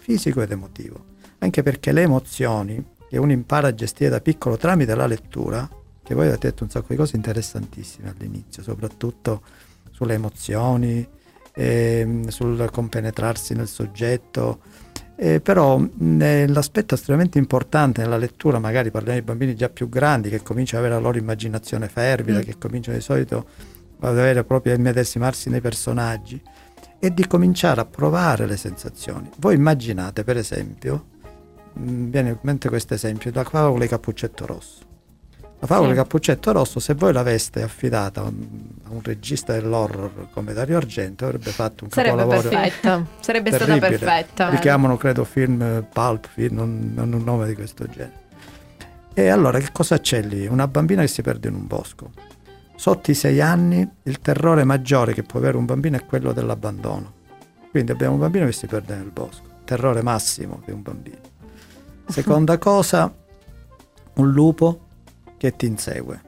fisico 0.00 0.40
ed 0.40 0.50
emotivo, 0.50 1.04
anche 1.38 1.62
perché 1.62 1.92
le 1.92 2.02
emozioni 2.02 2.84
che 3.08 3.18
uno 3.18 3.32
impara 3.32 3.68
a 3.68 3.74
gestire 3.74 4.08
da 4.10 4.20
piccolo 4.20 4.56
tramite 4.56 4.94
la 4.94 5.06
lettura, 5.06 5.68
che 6.12 6.18
voi 6.18 6.26
avete 6.28 6.48
detto 6.48 6.62
un 6.64 6.70
sacco 6.70 6.86
di 6.90 6.96
cose 6.96 7.16
interessantissime 7.16 8.10
all'inizio, 8.10 8.62
soprattutto 8.62 9.42
sulle 9.90 10.14
emozioni, 10.14 11.06
ehm, 11.54 12.28
sul 12.28 12.68
compenetrarsi 12.70 13.54
nel 13.54 13.68
soggetto, 13.68 14.60
eh, 15.16 15.40
però 15.40 15.78
mh, 15.78 16.52
l'aspetto 16.52 16.94
estremamente 16.94 17.38
importante 17.38 18.02
nella 18.02 18.16
lettura, 18.18 18.58
magari 18.58 18.90
parliamo 18.90 19.18
di 19.18 19.24
bambini 19.24 19.54
già 19.54 19.68
più 19.68 19.88
grandi 19.88 20.28
che 20.28 20.42
cominciano 20.42 20.80
ad 20.80 20.86
avere 20.86 21.00
la 21.00 21.06
loro 21.06 21.18
immaginazione 21.18 21.88
fervida, 21.88 22.38
Mm. 22.38 22.42
che 22.42 22.58
cominciano 22.58 22.96
di 22.96 23.02
solito 23.02 23.46
ad 24.00 24.18
avere 24.18 24.44
proprio 24.44 24.72
a 24.72 24.76
immedesimarsi 24.76 25.48
nei 25.48 25.60
personaggi, 25.60 26.40
è 26.98 27.10
di 27.10 27.26
cominciare 27.26 27.80
a 27.80 27.84
provare 27.84 28.46
le 28.46 28.56
sensazioni. 28.56 29.30
Voi 29.38 29.54
immaginate, 29.54 30.24
per 30.24 30.36
esempio, 30.36 31.06
mh, 31.72 32.04
viene 32.10 32.30
in 32.30 32.38
mente 32.42 32.68
questo 32.68 32.94
esempio, 32.94 33.30
la 33.32 33.44
favola 33.44 33.80
di 33.80 33.88
Cappuccetto 33.88 34.46
Rosso. 34.46 34.90
La 35.62 35.68
favola 35.68 35.90
Sì. 35.90 35.94
Cappuccetto 35.94 36.50
Rosso, 36.50 36.80
se 36.80 36.94
voi 36.94 37.12
l'aveste 37.12 37.62
affidata 37.62 38.22
a 38.22 38.24
un, 38.24 39.00
regista 39.00 39.52
dell'horror 39.52 40.26
come 40.32 40.52
Dario 40.52 40.76
Argento, 40.76 41.24
avrebbe 41.24 41.50
fatto 41.50 41.84
un 41.84 41.90
Sarebbe 41.90 42.16
capolavoro 42.16 42.48
perfetta, 42.48 43.06
sarebbe 43.20 43.50
stata 43.50 43.64
terribile. 43.66 43.98
perfetta. 43.98 44.48
li 44.48 44.58
chiamano 44.58 44.96
credo 44.96 45.22
film 45.22 45.62
eh, 45.62 45.86
pulp 45.88 46.26
film, 46.26 46.56
non 46.56 46.94
hanno 46.96 47.16
un 47.16 47.22
nome 47.22 47.46
di 47.46 47.54
questo 47.54 47.86
genere 47.86 48.20
e 49.14 49.28
allora 49.28 49.60
che 49.60 49.68
cosa 49.70 50.00
c'è 50.00 50.20
lì? 50.22 50.48
una 50.48 50.66
bambina 50.66 51.02
che 51.02 51.08
si 51.08 51.22
perde 51.22 51.46
in 51.46 51.54
un 51.54 51.66
bosco 51.68 52.10
sotto 52.74 53.12
i 53.12 53.14
sei 53.14 53.40
anni 53.40 53.88
il 54.02 54.18
terrore 54.18 54.64
maggiore 54.64 55.14
che 55.14 55.22
può 55.22 55.38
avere 55.38 55.56
un 55.56 55.64
bambino 55.64 55.96
è 55.96 56.04
quello 56.04 56.32
dell'abbandono 56.32 57.12
quindi 57.70 57.92
abbiamo 57.92 58.14
un 58.14 58.20
bambino 58.20 58.46
che 58.46 58.52
si 58.52 58.66
perde 58.66 58.96
nel 58.96 59.10
bosco 59.10 59.44
terrore 59.64 60.02
massimo 60.02 60.60
di 60.64 60.72
un 60.72 60.82
bambino 60.82 61.20
seconda 62.08 62.58
cosa 62.58 63.14
un 64.14 64.30
lupo 64.30 64.90
che 65.42 65.56
ti 65.56 65.66
insegue 65.66 66.20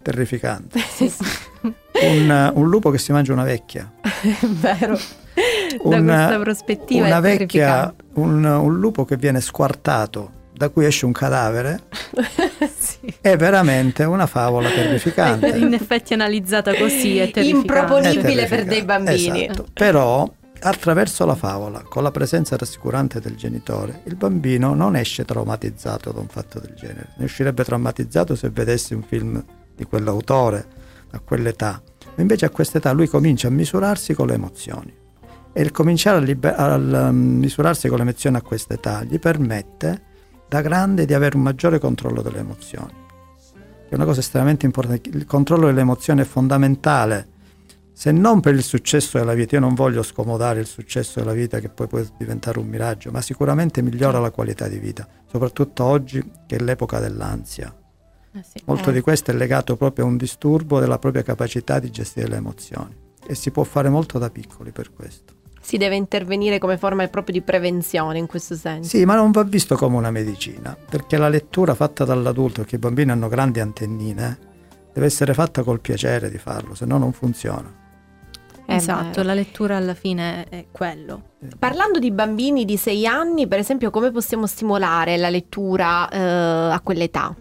terrificante 0.00 0.80
un, 2.00 2.50
un 2.54 2.68
lupo 2.70 2.88
che 2.90 2.96
si 2.96 3.12
mangia 3.12 3.34
una 3.34 3.42
vecchia 3.42 3.92
È 4.00 4.34
vero. 4.48 4.96
da 4.96 5.96
un- 5.96 6.04
questa 6.06 6.38
prospettiva 6.40 7.06
una 7.06 7.18
è 7.18 7.20
vecchia, 7.20 7.94
un, 8.14 8.42
un 8.44 8.78
lupo 8.78 9.04
che 9.04 9.18
viene 9.18 9.42
squartato, 9.42 10.30
da 10.54 10.70
cui 10.70 10.86
esce 10.86 11.04
un 11.04 11.12
cadavere, 11.12 11.80
Sì. 12.78 13.12
è 13.20 13.36
veramente 13.36 14.04
una 14.04 14.26
favola 14.26 14.70
terrificante. 14.70 15.48
In 15.48 15.74
effetti 15.74 16.14
analizzata 16.14 16.74
così 16.74 17.18
è 17.18 17.30
terrificante. 17.30 17.66
Improponibile 17.82 18.44
È 18.44 18.48
per 18.48 18.64
dei 18.64 18.82
bambini. 18.84 19.44
Esatto. 19.44 19.66
Però 19.74 20.26
attraverso 20.60 21.24
la 21.24 21.34
favola, 21.34 21.82
con 21.82 22.02
la 22.02 22.10
presenza 22.10 22.56
rassicurante 22.56 23.20
del 23.20 23.36
genitore, 23.36 24.02
il 24.04 24.16
bambino 24.16 24.74
non 24.74 24.96
esce 24.96 25.24
traumatizzato 25.24 26.12
da 26.12 26.20
un 26.20 26.28
fatto 26.28 26.58
del 26.58 26.74
genere. 26.74 27.14
Ne 27.16 27.24
uscirebbe 27.24 27.64
traumatizzato 27.64 28.34
se 28.34 28.50
vedesse 28.50 28.94
un 28.94 29.02
film 29.02 29.44
di 29.74 29.84
quell'autore 29.84 30.66
a 31.10 31.20
quell'età. 31.20 31.82
Invece 32.16 32.46
a 32.46 32.50
quest'età 32.50 32.92
lui 32.92 33.08
comincia 33.08 33.48
a 33.48 33.50
misurarsi 33.50 34.14
con 34.14 34.26
le 34.26 34.34
emozioni. 34.34 34.94
E 35.52 35.62
il 35.62 35.70
cominciare 35.70 36.18
a, 36.18 36.20
liber- 36.20 36.58
a 36.58 37.10
misurarsi 37.12 37.88
con 37.88 37.98
le 37.98 38.02
emozioni 38.02 38.36
a 38.36 38.42
quest'età 38.42 39.04
gli 39.04 39.18
permette 39.18 40.02
da 40.48 40.60
grande 40.60 41.06
di 41.06 41.14
avere 41.14 41.36
un 41.36 41.42
maggiore 41.42 41.78
controllo 41.78 42.22
delle 42.22 42.38
emozioni. 42.38 43.04
È 43.88 43.94
una 43.94 44.04
cosa 44.04 44.20
estremamente 44.20 44.66
importante. 44.66 45.08
Il 45.10 45.26
controllo 45.26 45.66
delle 45.66 45.80
emozioni 45.80 46.20
è 46.22 46.24
fondamentale 46.24 47.34
se 47.98 48.12
non 48.12 48.40
per 48.40 48.52
il 48.52 48.62
successo 48.62 49.16
della 49.16 49.32
vita, 49.32 49.54
io 49.54 49.62
non 49.62 49.72
voglio 49.72 50.02
scomodare 50.02 50.60
il 50.60 50.66
successo 50.66 51.18
della 51.18 51.32
vita 51.32 51.60
che 51.60 51.70
poi 51.70 51.86
può 51.86 51.98
diventare 52.18 52.58
un 52.58 52.66
miraggio, 52.66 53.10
ma 53.10 53.22
sicuramente 53.22 53.80
migliora 53.80 54.18
la 54.18 54.30
qualità 54.30 54.68
di 54.68 54.78
vita, 54.78 55.08
soprattutto 55.24 55.82
oggi 55.82 56.22
che 56.46 56.56
è 56.56 56.58
l'epoca 56.58 57.00
dell'ansia. 57.00 57.74
Eh 58.32 58.42
sì. 58.42 58.60
Molto 58.66 58.90
Eh. 58.90 58.92
di 58.92 59.00
questo 59.00 59.30
è 59.30 59.34
legato 59.34 59.76
proprio 59.76 60.04
a 60.04 60.08
un 60.08 60.18
disturbo 60.18 60.78
della 60.78 60.98
propria 60.98 61.22
capacità 61.22 61.78
di 61.78 61.90
gestire 61.90 62.28
le 62.28 62.36
emozioni 62.36 62.94
e 63.26 63.34
si 63.34 63.50
può 63.50 63.64
fare 63.64 63.88
molto 63.88 64.18
da 64.18 64.28
piccoli 64.28 64.72
per 64.72 64.92
questo. 64.92 65.32
Si 65.62 65.78
deve 65.78 65.96
intervenire 65.96 66.58
come 66.58 66.76
forma 66.76 67.08
proprio 67.08 67.32
di 67.32 67.40
prevenzione 67.40 68.18
in 68.18 68.26
questo 68.26 68.56
senso. 68.56 68.90
Sì, 68.90 69.06
ma 69.06 69.14
non 69.14 69.30
va 69.30 69.42
visto 69.42 69.74
come 69.74 69.96
una 69.96 70.10
medicina, 70.10 70.76
perché 70.76 71.16
la 71.16 71.30
lettura 71.30 71.74
fatta 71.74 72.04
dall'adulto, 72.04 72.60
perché 72.60 72.76
i 72.76 72.78
bambini 72.78 73.10
hanno 73.10 73.28
grandi 73.28 73.58
antennine, 73.58 74.38
deve 74.92 75.06
essere 75.06 75.32
fatta 75.32 75.62
col 75.62 75.80
piacere 75.80 76.28
di 76.28 76.36
farlo, 76.36 76.74
se 76.74 76.84
no 76.84 76.98
non 76.98 77.14
funziona. 77.14 77.84
Esatto, 78.68 79.22
la 79.22 79.34
lettura 79.34 79.76
alla 79.76 79.94
fine 79.94 80.44
è 80.48 80.66
quello. 80.70 81.22
Parlando 81.58 81.98
di 81.98 82.10
bambini 82.10 82.64
di 82.64 82.76
6 82.76 83.06
anni, 83.06 83.46
per 83.46 83.58
esempio, 83.60 83.90
come 83.90 84.10
possiamo 84.10 84.46
stimolare 84.46 85.16
la 85.16 85.28
lettura 85.30 86.08
eh, 86.08 86.18
a 86.72 86.80
quell'età? 86.82 87.34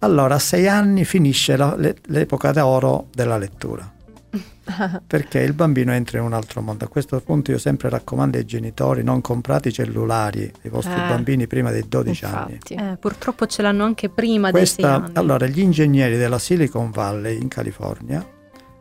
Allora, 0.00 0.34
a 0.34 0.38
sei 0.38 0.66
anni 0.68 1.04
finisce 1.04 1.56
la- 1.56 1.74
le- 1.76 1.96
l'epoca 2.06 2.52
d'oro 2.52 3.06
della 3.12 3.38
lettura, 3.38 3.90
perché 5.06 5.40
il 5.40 5.52
bambino 5.54 5.92
entra 5.92 6.18
in 6.18 6.24
un 6.24 6.32
altro 6.34 6.60
mondo. 6.60 6.84
A 6.84 6.88
questo 6.88 7.20
punto 7.20 7.50
io 7.52 7.58
sempre 7.58 7.88
raccomando 7.88 8.36
ai 8.36 8.44
genitori 8.44 9.02
non 9.02 9.20
comprate 9.20 9.68
i 9.68 9.72
cellulari 9.72 10.50
ai 10.62 10.70
vostri 10.70 10.92
Eh, 10.94 11.08
bambini 11.08 11.46
prima 11.46 11.70
dei 11.70 11.84
12 11.88 12.24
anni. 12.24 12.52
Infatti. 12.52 12.74
Eh, 12.74 12.96
purtroppo 12.98 13.46
ce 13.46 13.62
l'hanno 13.62 13.84
anche 13.84 14.08
prima 14.10 14.50
dei 14.50 14.66
sei 14.66 14.84
Questa, 14.84 14.94
anni. 15.04 15.10
allora, 15.14 15.46
gli 15.46 15.60
ingegneri 15.60 16.16
della 16.16 16.38
Silicon 16.38 16.90
Valley 16.90 17.40
in 17.40 17.48
California 17.48 18.26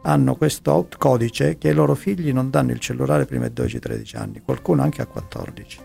hanno 0.04 0.36
questo 0.36 0.88
codice 0.98 1.58
che 1.58 1.70
ai 1.70 1.74
loro 1.74 1.96
figli 1.96 2.32
non 2.32 2.50
danno 2.50 2.72
il 2.72 2.80
cellulare 2.80 3.26
prima 3.26 3.48
dei 3.48 3.66
12-13 3.66 4.18
anni, 4.18 4.42
qualcuno 4.42 4.82
anche 4.82 5.02
a 5.02 5.06
14. 5.06 5.80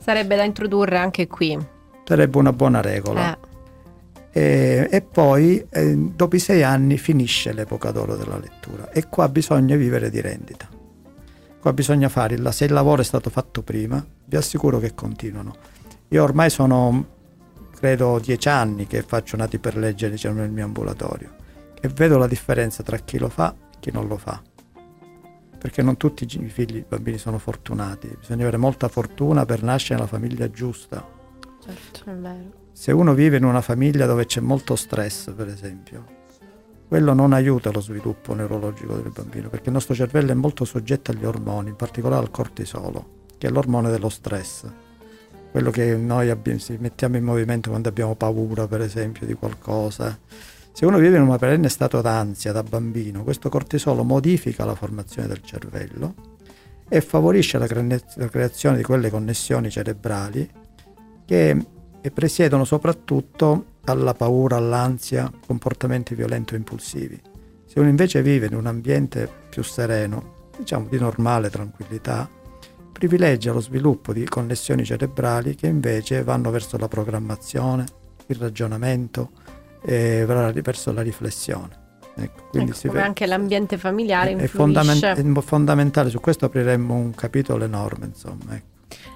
Sarebbe 0.00 0.36
da 0.36 0.44
introdurre 0.44 0.98
anche 0.98 1.26
qui. 1.26 1.58
Sarebbe 2.04 2.38
una 2.38 2.52
buona 2.52 2.80
regola. 2.80 3.34
Eh, 3.34 3.48
E, 4.32 4.86
e 4.88 5.02
poi 5.02 5.66
eh, 5.70 5.96
dopo 5.96 6.36
i 6.36 6.38
sei 6.38 6.62
anni 6.62 6.96
finisce 6.98 7.52
l'epoca 7.52 7.90
d'oro 7.90 8.14
della 8.14 8.38
lettura 8.38 8.88
e 8.90 9.08
qua 9.08 9.28
bisogna 9.28 9.74
vivere 9.74 10.08
di 10.08 10.20
rendita. 10.20 10.68
Qua 11.60 11.72
bisogna 11.72 12.08
fare, 12.08 12.36
il- 12.36 12.48
se 12.52 12.64
il 12.66 12.72
lavoro 12.72 13.02
è 13.02 13.04
stato 13.04 13.28
fatto 13.28 13.62
prima, 13.62 14.04
vi 14.26 14.36
assicuro 14.36 14.78
che 14.78 14.94
continuano. 14.94 15.52
Io 16.10 16.22
ormai 16.22 16.48
sono, 16.48 17.06
credo, 17.76 18.20
dieci 18.20 18.48
anni 18.48 18.86
che 18.86 19.02
faccio 19.02 19.36
nati 19.36 19.58
per 19.58 19.76
legge 19.76 20.08
diciamo, 20.08 20.38
nel 20.40 20.50
mio 20.50 20.64
ambulatorio 20.64 21.38
e 21.80 21.88
vedo 21.88 22.18
la 22.18 22.26
differenza 22.26 22.82
tra 22.82 22.98
chi 22.98 23.18
lo 23.18 23.28
fa 23.28 23.54
e 23.72 23.76
chi 23.80 23.90
non 23.90 24.06
lo 24.06 24.16
fa. 24.16 24.42
Perché 25.58 25.82
non 25.82 25.96
tutti 25.96 26.24
i 26.24 26.48
figli, 26.48 26.76
i 26.76 26.84
bambini 26.88 27.18
sono 27.18 27.38
fortunati, 27.38 28.08
bisogna 28.18 28.42
avere 28.42 28.56
molta 28.56 28.88
fortuna 28.88 29.44
per 29.44 29.62
nascere 29.62 29.96
nella 29.96 30.06
famiglia 30.06 30.50
giusta. 30.50 31.06
certo, 31.62 32.10
è 32.10 32.14
vero. 32.14 32.58
Se 32.72 32.92
uno 32.92 33.12
vive 33.12 33.36
in 33.36 33.44
una 33.44 33.60
famiglia 33.60 34.06
dove 34.06 34.24
c'è 34.24 34.40
molto 34.40 34.74
stress, 34.76 35.32
per 35.34 35.48
esempio, 35.48 36.18
quello 36.88 37.12
non 37.12 37.32
aiuta 37.32 37.70
lo 37.70 37.80
sviluppo 37.80 38.34
neurologico 38.34 38.94
del 38.96 39.12
bambino, 39.14 39.48
perché 39.48 39.68
il 39.68 39.74
nostro 39.74 39.94
cervello 39.94 40.32
è 40.32 40.34
molto 40.34 40.64
soggetto 40.64 41.10
agli 41.10 41.24
ormoni, 41.24 41.68
in 41.68 41.76
particolare 41.76 42.22
al 42.22 42.30
cortisolo, 42.30 43.26
che 43.36 43.48
è 43.48 43.50
l'ormone 43.50 43.90
dello 43.90 44.08
stress. 44.08 44.64
Quello 45.50 45.70
che 45.70 45.94
noi 45.96 46.30
abbiamo- 46.30 46.58
si 46.58 46.76
mettiamo 46.80 47.16
in 47.16 47.24
movimento 47.24 47.70
quando 47.70 47.88
abbiamo 47.88 48.14
paura, 48.14 48.66
per 48.66 48.80
esempio, 48.80 49.26
di 49.26 49.34
qualcosa. 49.34 50.18
Se 50.80 50.86
uno 50.86 50.96
vive 50.96 51.18
in 51.18 51.28
un 51.28 51.36
perenne 51.36 51.68
stato 51.68 52.00
d'ansia 52.00 52.52
da 52.52 52.62
bambino, 52.62 53.22
questo 53.22 53.50
cortisolo 53.50 54.02
modifica 54.02 54.64
la 54.64 54.74
formazione 54.74 55.28
del 55.28 55.42
cervello 55.42 56.14
e 56.88 57.02
favorisce 57.02 57.58
la, 57.58 57.66
cre- 57.66 58.02
la 58.14 58.28
creazione 58.30 58.78
di 58.78 58.82
quelle 58.82 59.10
connessioni 59.10 59.68
cerebrali 59.68 60.50
che 61.26 61.66
presiedono 62.14 62.64
soprattutto 62.64 63.72
alla 63.84 64.14
paura, 64.14 64.56
all'ansia, 64.56 65.30
comportamenti 65.46 66.14
violenti 66.14 66.54
o 66.54 66.56
impulsivi. 66.56 67.20
Se 67.66 67.78
uno 67.78 67.90
invece 67.90 68.22
vive 68.22 68.46
in 68.46 68.54
un 68.54 68.64
ambiente 68.64 69.28
più 69.50 69.62
sereno, 69.62 70.48
diciamo 70.56 70.86
di 70.88 70.98
normale 70.98 71.50
tranquillità, 71.50 72.26
privilegia 72.90 73.52
lo 73.52 73.60
sviluppo 73.60 74.14
di 74.14 74.24
connessioni 74.24 74.82
cerebrali 74.86 75.56
che 75.56 75.66
invece 75.66 76.22
vanno 76.22 76.50
verso 76.50 76.78
la 76.78 76.88
programmazione, 76.88 77.84
il 78.28 78.36
ragionamento, 78.36 79.32
eh, 79.82 80.24
verso 80.26 80.92
la 80.92 81.02
riflessione. 81.02 81.78
Ecco, 82.16 82.48
quindi 82.50 82.72
Ecco, 82.72 82.88
come 82.88 83.02
anche 83.02 83.24
l'ambiente 83.26 83.78
familiare 83.78 84.30
è, 84.30 84.32
influisce. 84.32 85.12
è 85.12 85.40
fondamentale, 85.40 86.10
su 86.10 86.20
questo 86.20 86.46
apriremmo 86.46 86.94
un 86.94 87.14
capitolo 87.14 87.64
enorme, 87.64 88.06
insomma. 88.06 88.54
ecco. 88.56 88.69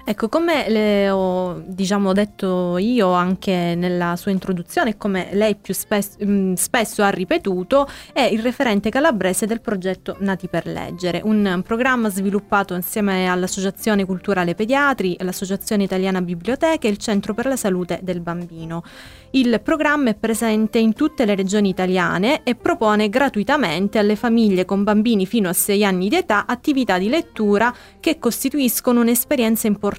Ecco, 0.07 0.29
come 0.29 0.69
le 0.69 1.09
ho 1.09 1.63
diciamo, 1.65 2.13
detto 2.13 2.77
io 2.77 3.11
anche 3.13 3.73
nella 3.75 4.15
sua 4.15 4.29
introduzione, 4.29 4.97
come 4.97 5.29
lei 5.31 5.55
più 5.55 5.73
spes- 5.73 6.17
mh, 6.19 6.53
spesso 6.53 7.01
ha 7.01 7.09
ripetuto, 7.09 7.87
è 8.13 8.21
il 8.21 8.43
referente 8.43 8.91
calabrese 8.91 9.47
del 9.47 9.61
progetto 9.61 10.15
Nati 10.19 10.47
per 10.47 10.67
Leggere, 10.67 11.21
un 11.23 11.63
programma 11.65 12.11
sviluppato 12.11 12.75
insieme 12.75 13.27
all'Associazione 13.27 14.05
Culturale 14.05 14.53
Pediatri, 14.53 15.17
l'Associazione 15.21 15.85
Italiana 15.85 16.21
Biblioteche 16.21 16.87
e 16.87 16.91
il 16.91 16.97
Centro 16.97 17.33
per 17.33 17.47
la 17.47 17.55
Salute 17.55 17.99
del 18.03 18.21
Bambino. 18.21 18.83
Il 19.31 19.59
programma 19.63 20.11
è 20.11 20.15
presente 20.15 20.77
in 20.77 20.93
tutte 20.93 21.25
le 21.25 21.33
regioni 21.33 21.69
italiane 21.69 22.43
e 22.43 22.53
propone 22.53 23.09
gratuitamente 23.09 23.97
alle 23.97 24.15
famiglie 24.15 24.65
con 24.65 24.83
bambini 24.83 25.25
fino 25.25 25.49
a 25.49 25.53
6 25.53 25.83
anni 25.83 26.09
di 26.09 26.15
età 26.15 26.45
attività 26.45 26.99
di 26.99 27.09
lettura 27.09 27.73
che 27.99 28.19
costituiscono 28.19 29.01
un'esperienza 29.01 29.65
importante 29.65 29.93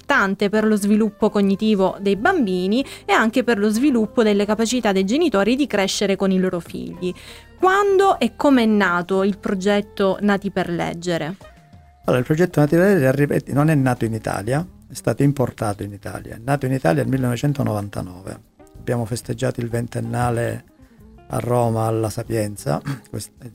per 0.49 0.65
lo 0.65 0.75
sviluppo 0.75 1.29
cognitivo 1.29 1.97
dei 1.99 2.15
bambini 2.15 2.85
e 3.05 3.13
anche 3.13 3.43
per 3.43 3.57
lo 3.57 3.69
sviluppo 3.69 4.23
delle 4.23 4.45
capacità 4.45 4.91
dei 4.91 5.05
genitori 5.05 5.55
di 5.55 5.67
crescere 5.67 6.15
con 6.15 6.31
i 6.31 6.39
loro 6.39 6.59
figli. 6.59 7.13
Quando 7.59 8.19
e 8.19 8.35
come 8.35 8.63
è 8.63 8.65
nato 8.65 9.23
il 9.23 9.37
progetto 9.37 10.17
Nati 10.21 10.51
per 10.51 10.69
Leggere? 10.69 11.35
Allora, 12.05 12.19
il 12.19 12.25
progetto 12.25 12.59
Naturale 12.59 13.11
ripeto, 13.11 13.53
non 13.53 13.69
è 13.69 13.75
nato 13.75 14.05
in 14.05 14.13
Italia, 14.13 14.65
è 14.89 14.93
stato 14.93 15.23
importato 15.23 15.83
in 15.83 15.91
Italia. 15.91 16.35
È 16.35 16.39
nato 16.41 16.65
in 16.65 16.71
Italia 16.71 17.01
nel 17.01 17.11
1999. 17.11 18.39
Abbiamo 18.79 19.05
festeggiato 19.05 19.59
il 19.59 19.69
ventennale 19.69 20.63
a 21.27 21.39
Roma 21.39 21.85
alla 21.85 22.09
Sapienza, 22.09 22.81
quest- 23.09 23.31
eh, 23.43 23.51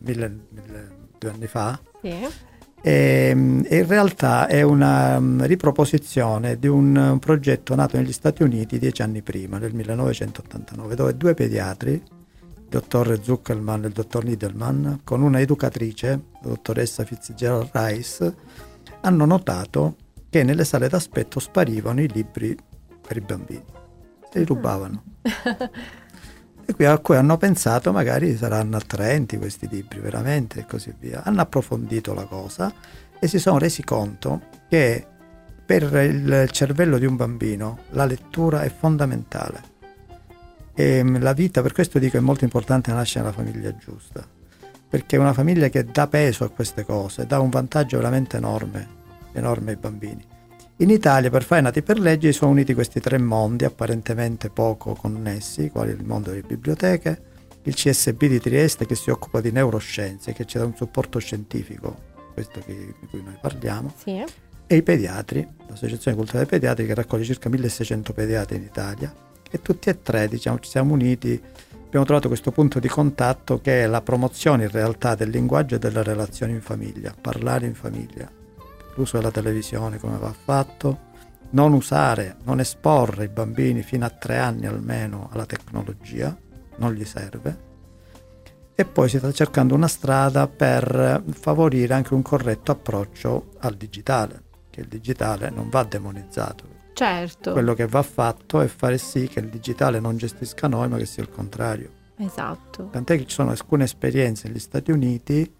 mille- 0.00 0.38
mille- 0.50 0.90
due 1.18 1.30
anni 1.30 1.46
fa. 1.46 1.80
Sì. 2.02 2.26
E, 2.86 3.32
mm, 3.34 3.62
e 3.64 3.78
in 3.78 3.86
realtà 3.88 4.46
è 4.46 4.62
una 4.62 5.18
mm, 5.18 5.40
riproposizione 5.40 6.56
di 6.56 6.68
un, 6.68 7.18
progetto 7.18 7.74
nato 7.74 7.96
negli 7.96 8.12
Stati 8.12 8.44
Uniti 8.44 8.78
dieci 8.78 9.02
anni 9.02 9.22
prima, 9.22 9.58
nel 9.58 9.74
1989, 9.74 10.94
dove 10.94 11.16
due 11.16 11.34
pediatri, 11.34 11.90
il 11.94 12.66
dottor 12.68 13.18
Zuckerman 13.20 13.82
e 13.82 13.86
il 13.88 13.92
dottor 13.92 14.22
Niedelman, 14.22 15.00
con 15.02 15.22
una 15.22 15.40
educatrice, 15.40 16.10
la 16.42 16.48
dottoressa 16.50 17.02
Fitzgerald 17.02 17.70
Rice, 17.72 18.34
hanno 19.00 19.24
notato 19.24 19.96
che 20.30 20.44
nelle 20.44 20.64
sale 20.64 20.88
d'aspetto 20.88 21.40
sparivano 21.40 22.00
i 22.00 22.08
libri 22.08 22.56
per 23.04 23.16
i 23.16 23.20
bambini, 23.20 23.64
li 24.32 24.44
rubavano. 24.44 25.02
E 26.66 26.84
a 26.84 26.98
cui 26.98 27.16
hanno 27.16 27.36
pensato 27.36 27.92
magari 27.92 28.36
saranno 28.36 28.76
attraenti 28.76 29.38
questi 29.38 29.68
libri 29.70 30.00
veramente 30.00 30.60
e 30.60 30.66
così 30.66 30.94
via. 30.98 31.22
Hanno 31.22 31.40
approfondito 31.40 32.12
la 32.12 32.24
cosa 32.24 32.72
e 33.18 33.28
si 33.28 33.38
sono 33.38 33.58
resi 33.58 33.84
conto 33.84 34.42
che 34.68 35.06
per 35.64 35.82
il 35.82 36.48
cervello 36.50 36.98
di 36.98 37.06
un 37.06 37.16
bambino 37.16 37.78
la 37.90 38.04
lettura 38.04 38.62
è 38.62 38.70
fondamentale. 38.70 39.74
E 40.74 41.02
mm, 41.02 41.16
la 41.16 41.32
vita, 41.32 41.62
per 41.62 41.72
questo 41.72 41.98
dico, 41.98 42.18
è 42.18 42.20
molto 42.20 42.44
importante 42.44 42.92
nascere 42.92 43.24
nella 43.24 43.34
famiglia 43.34 43.74
giusta, 43.76 44.24
perché 44.88 45.16
una 45.16 45.32
famiglia 45.32 45.68
che 45.68 45.84
dà 45.84 46.06
peso 46.06 46.44
a 46.44 46.50
queste 46.50 46.84
cose 46.84 47.26
dà 47.26 47.40
un 47.40 47.48
vantaggio 47.48 47.96
veramente 47.96 48.36
enorme, 48.36 48.86
enorme 49.32 49.70
ai 49.70 49.76
bambini. 49.76 50.24
In 50.78 50.90
Italia, 50.90 51.30
per 51.30 51.42
fare 51.42 51.62
nati 51.62 51.82
per 51.82 51.98
legge, 51.98 52.32
sono 52.32 52.50
uniti 52.50 52.74
questi 52.74 53.00
tre 53.00 53.16
mondi 53.18 53.64
apparentemente 53.64 54.50
poco 54.50 54.92
connessi, 54.92 55.70
quali 55.70 55.92
il 55.92 56.04
mondo 56.04 56.30
delle 56.30 56.42
biblioteche, 56.42 57.22
il 57.62 57.74
CSB 57.74 58.24
di 58.26 58.38
Trieste 58.38 58.84
che 58.84 58.94
si 58.94 59.08
occupa 59.08 59.40
di 59.40 59.50
neuroscienze, 59.50 60.34
che 60.34 60.44
ci 60.44 60.58
dà 60.58 60.66
un 60.66 60.74
supporto 60.76 61.18
scientifico, 61.18 61.96
questo 62.34 62.60
di 62.66 62.94
cui 63.08 63.22
noi 63.22 63.38
parliamo, 63.40 63.90
Sì. 63.96 64.22
e 64.66 64.76
i 64.76 64.82
pediatri, 64.82 65.46
l'Associazione 65.66 66.14
Culturale 66.14 66.44
Pediatri 66.44 66.84
che 66.84 66.94
raccoglie 66.94 67.24
circa 67.24 67.48
1600 67.48 68.12
pediatri 68.12 68.56
in 68.56 68.62
Italia 68.64 69.12
e 69.50 69.62
tutti 69.62 69.88
e 69.88 70.02
tre 70.02 70.28
diciamo, 70.28 70.58
ci 70.58 70.68
siamo 70.68 70.92
uniti, 70.92 71.40
abbiamo 71.86 72.04
trovato 72.04 72.28
questo 72.28 72.50
punto 72.50 72.80
di 72.80 72.88
contatto 72.88 73.60
che 73.62 73.84
è 73.84 73.86
la 73.86 74.02
promozione 74.02 74.64
in 74.64 74.70
realtà 74.70 75.14
del 75.14 75.30
linguaggio 75.30 75.76
e 75.76 75.78
delle 75.78 76.02
relazioni 76.02 76.52
in 76.52 76.60
famiglia, 76.60 77.14
parlare 77.18 77.64
in 77.64 77.74
famiglia, 77.74 78.30
l'uso 78.96 79.16
della 79.16 79.30
televisione 79.30 79.98
come 79.98 80.18
va 80.18 80.32
fatto, 80.32 81.04
non 81.50 81.72
usare, 81.72 82.36
non 82.44 82.60
esporre 82.60 83.24
i 83.24 83.28
bambini 83.28 83.82
fino 83.82 84.04
a 84.04 84.10
tre 84.10 84.38
anni 84.38 84.66
almeno 84.66 85.28
alla 85.32 85.46
tecnologia, 85.46 86.36
non 86.76 86.92
gli 86.92 87.04
serve. 87.04 87.64
E 88.74 88.84
poi 88.84 89.08
si 89.08 89.18
sta 89.18 89.32
cercando 89.32 89.74
una 89.74 89.88
strada 89.88 90.48
per 90.48 91.22
favorire 91.30 91.94
anche 91.94 92.12
un 92.12 92.22
corretto 92.22 92.72
approccio 92.72 93.52
al 93.60 93.74
digitale, 93.74 94.42
che 94.68 94.80
il 94.80 94.88
digitale 94.88 95.48
non 95.50 95.70
va 95.70 95.84
demonizzato. 95.84 96.74
Certo. 96.92 97.52
Quello 97.52 97.74
che 97.74 97.86
va 97.86 98.02
fatto 98.02 98.60
è 98.60 98.66
fare 98.66 98.98
sì 98.98 99.28
che 99.28 99.40
il 99.40 99.48
digitale 99.48 100.00
non 100.00 100.16
gestisca 100.16 100.66
noi, 100.66 100.88
ma 100.88 100.96
che 100.96 101.06
sia 101.06 101.22
il 101.22 101.30
contrario. 101.30 101.90
Esatto. 102.18 102.88
Tant'è 102.90 103.16
che 103.18 103.26
ci 103.26 103.34
sono 103.34 103.50
alcune 103.50 103.84
esperienze 103.84 104.48
negli 104.48 104.58
Stati 104.58 104.90
Uniti 104.90 105.54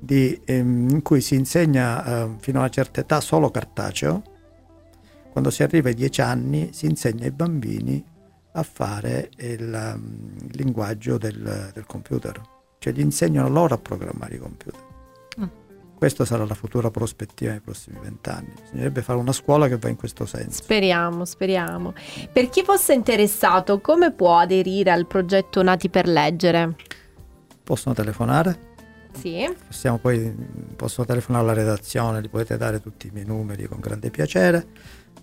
di, 0.00 0.40
ehm, 0.44 0.88
in 0.88 1.02
cui 1.02 1.20
si 1.20 1.34
insegna 1.34 2.04
eh, 2.04 2.30
fino 2.38 2.58
a 2.58 2.62
una 2.62 2.70
certa 2.70 3.00
età 3.00 3.20
solo 3.20 3.50
cartaceo. 3.50 4.22
Quando 5.30 5.50
si 5.50 5.62
arriva 5.62 5.88
ai 5.88 5.94
10 5.94 6.20
anni 6.22 6.70
si 6.72 6.86
insegna 6.86 7.24
ai 7.24 7.30
bambini 7.30 8.04
a 8.52 8.62
fare 8.62 9.30
il, 9.36 9.58
il 9.58 10.50
linguaggio 10.52 11.18
del, 11.18 11.70
del 11.72 11.86
computer, 11.86 12.40
cioè 12.78 12.92
gli 12.92 13.00
insegnano 13.00 13.48
loro 13.48 13.74
a 13.74 13.78
programmare 13.78 14.34
i 14.34 14.38
computer. 14.38 14.80
Mm. 15.40 15.44
Questa 15.94 16.24
sarà 16.24 16.46
la 16.46 16.54
futura 16.54 16.90
prospettiva 16.90 17.50
nei 17.50 17.60
prossimi 17.60 17.98
vent'anni. 18.02 18.52
Bisognerebbe 18.62 19.02
fare 19.02 19.18
una 19.18 19.32
scuola 19.32 19.68
che 19.68 19.76
va 19.76 19.88
in 19.88 19.96
questo 19.96 20.24
senso. 20.24 20.62
Speriamo, 20.62 21.24
speriamo. 21.26 21.92
Per 22.32 22.48
chi 22.48 22.64
fosse 22.64 22.94
interessato, 22.94 23.80
come 23.80 24.10
può 24.10 24.38
aderire 24.38 24.90
al 24.90 25.06
progetto 25.06 25.62
Nati 25.62 25.90
per 25.90 26.08
Leggere? 26.08 26.74
Possono 27.62 27.94
telefonare, 27.94 28.69
Sì. 29.12 29.46
Possiamo 29.66 29.98
poi, 29.98 30.34
possono 30.76 31.06
telefonare 31.06 31.44
alla 31.44 31.54
redazione, 31.54 32.20
gli 32.20 32.28
potete 32.28 32.56
dare 32.56 32.80
tutti 32.80 33.08
i 33.08 33.10
miei 33.12 33.26
numeri 33.26 33.66
con 33.66 33.80
grande 33.80 34.10
piacere. 34.10 34.66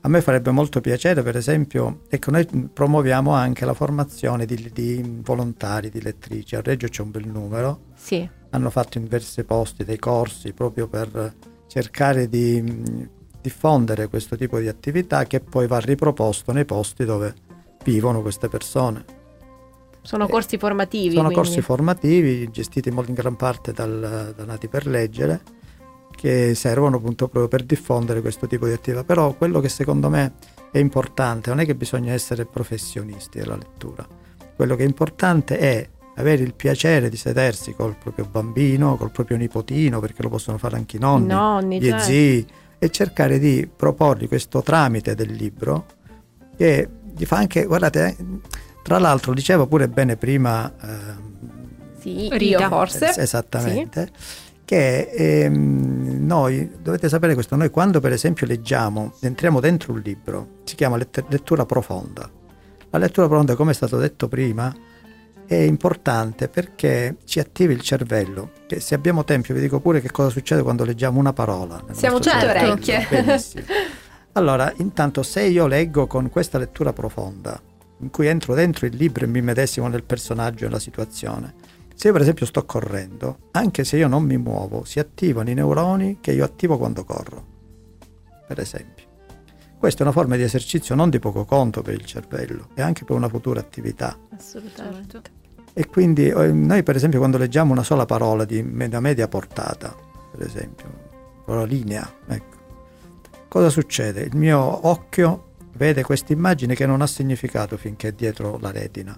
A 0.01 0.09
me 0.09 0.21
farebbe 0.21 0.51
molto 0.51 0.79
piacere, 0.79 1.23
per 1.23 1.35
esempio, 1.35 2.01
ecco, 2.07 2.31
noi 2.31 2.45
promuoviamo 2.45 3.31
anche 3.31 3.65
la 3.65 3.73
formazione 3.73 4.45
di, 4.45 4.69
di 4.71 5.21
volontari, 5.23 5.89
di 5.89 6.01
lettrici. 6.01 6.55
A 6.55 6.61
Reggio 6.61 6.87
c'è 6.87 7.01
un 7.01 7.11
bel 7.11 7.27
numero, 7.27 7.81
Sì. 7.95 8.29
hanno 8.51 8.69
fatto 8.69 8.97
in 8.99 9.05
diversi 9.05 9.43
posti 9.43 9.83
dei 9.83 9.97
corsi 9.97 10.53
proprio 10.53 10.87
per 10.87 11.33
cercare 11.67 12.29
di 12.29 13.05
diffondere 13.41 14.07
questo 14.07 14.35
tipo 14.35 14.59
di 14.59 14.67
attività 14.67 15.25
che 15.25 15.39
poi 15.39 15.67
va 15.67 15.79
riproposto 15.79 16.51
nei 16.51 16.65
posti 16.65 17.03
dove 17.03 17.33
vivono 17.83 18.21
queste 18.21 18.49
persone. 18.49 19.03
Sono 20.07 20.25
Eh, 20.25 20.29
corsi 20.29 20.57
formativi. 20.57 21.15
Sono 21.15 21.29
quindi. 21.29 21.35
corsi 21.35 21.61
formativi 21.61 22.49
gestiti 22.49 22.89
molto 22.91 23.09
in 23.09 23.15
gran 23.17 23.35
parte 23.35 23.73
dal, 23.73 24.33
da 24.33 24.45
Nati 24.45 24.69
per 24.69 24.87
Leggere 24.87 25.41
che 26.15 26.55
servono 26.55 26.95
appunto 26.95 27.27
proprio 27.27 27.49
per 27.49 27.63
diffondere 27.63 28.21
questo 28.21 28.47
tipo 28.47 28.65
di 28.67 28.71
attività. 28.71 29.03
Però 29.03 29.33
quello 29.33 29.59
che 29.59 29.67
secondo 29.67 30.09
me 30.09 30.35
è 30.71 30.77
importante 30.77 31.49
non 31.49 31.59
è 31.59 31.65
che 31.65 31.75
bisogna 31.75 32.13
essere 32.13 32.45
professionisti 32.45 33.37
della 33.39 33.57
lettura. 33.57 34.07
Quello 34.55 34.77
che 34.77 34.83
è 34.83 34.87
importante 34.87 35.57
è 35.57 35.89
avere 36.15 36.41
il 36.41 36.53
piacere 36.53 37.09
di 37.09 37.17
sedersi 37.17 37.73
col 37.73 37.97
proprio 37.97 38.25
bambino, 38.31 38.95
col 38.95 39.11
proprio 39.11 39.35
nipotino, 39.35 39.99
perché 39.99 40.23
lo 40.23 40.29
possono 40.29 40.57
fare 40.57 40.77
anche 40.77 40.95
i 40.95 40.99
nonni, 40.99 41.27
Nonni, 41.27 41.81
gli 41.81 41.89
certo. 41.89 42.05
zii, 42.05 42.47
e 42.79 42.89
cercare 42.89 43.39
di 43.39 43.69
proporgli 43.75 44.29
questo 44.29 44.61
tramite 44.61 45.15
del 45.15 45.33
libro 45.33 45.85
che 46.55 46.87
gli 47.13 47.25
fa 47.25 47.37
anche, 47.37 47.65
guardate, 47.65 48.15
eh, 48.17 48.25
tra 48.87 48.99
l'altro 48.99 49.33
dicevo 49.33 49.67
pure 49.67 49.89
bene 49.89 50.15
prima 50.15 50.71
ehm, 50.81 51.21
Sì, 51.99 52.29
Rita. 52.31 52.61
io 52.61 52.67
forse. 52.69 53.09
es- 53.09 53.17
esattamente, 53.17 54.09
che 54.63 55.09
ehm, 55.11 56.25
noi, 56.25 56.71
dovete 56.81 57.09
sapere 57.09 57.33
questo, 57.33 57.57
noi 57.57 57.69
quando 57.69 57.99
per 57.99 58.13
esempio 58.13 58.47
leggiamo, 58.47 59.15
entriamo 59.19 59.59
dentro 59.59 59.91
un 59.91 59.99
libro, 59.99 60.47
si 60.63 60.75
chiama 60.75 60.95
lett- 60.95 61.25
lettura 61.27 61.65
profonda. 61.65 62.29
La 62.91 62.97
lettura 62.97 63.27
profonda, 63.27 63.55
come 63.55 63.71
è 63.71 63.73
stato 63.73 63.97
detto 63.97 64.29
prima, 64.29 64.73
è 65.45 65.55
importante 65.55 66.47
perché 66.47 67.17
ci 67.25 67.39
attiva 67.39 67.73
il 67.73 67.81
cervello. 67.81 68.51
Che 68.67 68.79
se 68.79 68.95
abbiamo 68.95 69.25
tempo, 69.25 69.53
vi 69.53 69.59
dico 69.59 69.81
pure 69.81 69.99
che 69.99 70.11
cosa 70.11 70.29
succede 70.29 70.61
quando 70.63 70.85
leggiamo 70.85 71.19
una 71.19 71.33
parola. 71.33 71.83
Siamo 71.91 72.19
tutte 72.19 72.29
cervello. 72.39 72.71
orecchie. 72.71 73.05
Benissimo. 73.09 73.63
Allora, 74.31 74.71
intanto 74.77 75.23
se 75.23 75.41
io 75.43 75.67
leggo 75.67 76.07
con 76.07 76.29
questa 76.29 76.57
lettura 76.57 76.93
profonda, 76.93 77.59
in 77.99 78.09
cui 78.11 78.27
entro 78.27 78.53
dentro 78.53 78.85
il 78.85 78.95
libro 78.95 79.23
e 79.23 79.27
mi 79.27 79.41
medesimo 79.41 79.87
nel 79.87 80.03
personaggio 80.03 80.63
e 80.63 80.67
nella 80.67 80.79
situazione, 80.79 81.53
se 81.95 82.07
io 82.07 82.13
per 82.13 82.21
esempio 82.21 82.45
sto 82.45 82.63
correndo, 82.63 83.49
anche 83.51 83.83
se 83.83 83.97
io 83.97 84.07
non 84.07 84.23
mi 84.23 84.37
muovo, 84.37 84.83
si 84.83 84.99
attivano 84.99 85.49
i 85.49 85.55
neuroni 85.55 86.19
che 86.21 86.31
io 86.31 86.43
attivo 86.43 86.77
quando 86.77 87.03
corro, 87.03 87.45
per 88.47 88.59
esempio. 88.59 89.05
Questa 89.79 89.99
è 89.99 90.03
una 90.03 90.11
forma 90.11 90.35
di 90.35 90.43
esercizio 90.43 90.93
non 90.93 91.09
di 91.09 91.19
poco 91.19 91.45
conto 91.45 91.81
per 91.81 91.95
il 91.95 92.05
cervello 92.05 92.69
e 92.75 92.81
anche 92.81 93.03
per 93.03 93.15
una 93.15 93.29
futura 93.29 93.59
attività. 93.59 94.17
Assolutamente. 94.35 95.21
E 95.73 95.87
quindi 95.87 96.27
eh, 96.27 96.51
noi 96.51 96.83
per 96.83 96.95
esempio 96.95 97.19
quando 97.19 97.37
leggiamo 97.37 97.71
una 97.71 97.83
sola 97.83 98.05
parola 98.05 98.45
di 98.45 98.61
media, 98.61 98.99
media 98.99 99.27
portata, 99.27 99.95
per 100.31 100.45
esempio, 100.45 100.85
una 101.45 101.63
linea, 101.63 102.11
ecco, 102.27 102.57
cosa 103.47 103.69
succede? 103.69 104.21
Il 104.21 104.35
mio 104.35 104.87
occhio 104.87 105.46
vede 105.77 106.03
questa 106.03 106.33
immagine 106.33 106.75
che 106.75 106.85
non 106.85 107.01
ha 107.01 107.07
significato 107.07 107.77
finché 107.77 108.09
è 108.09 108.11
dietro 108.11 108.57
la 108.59 108.71
retina. 108.71 109.17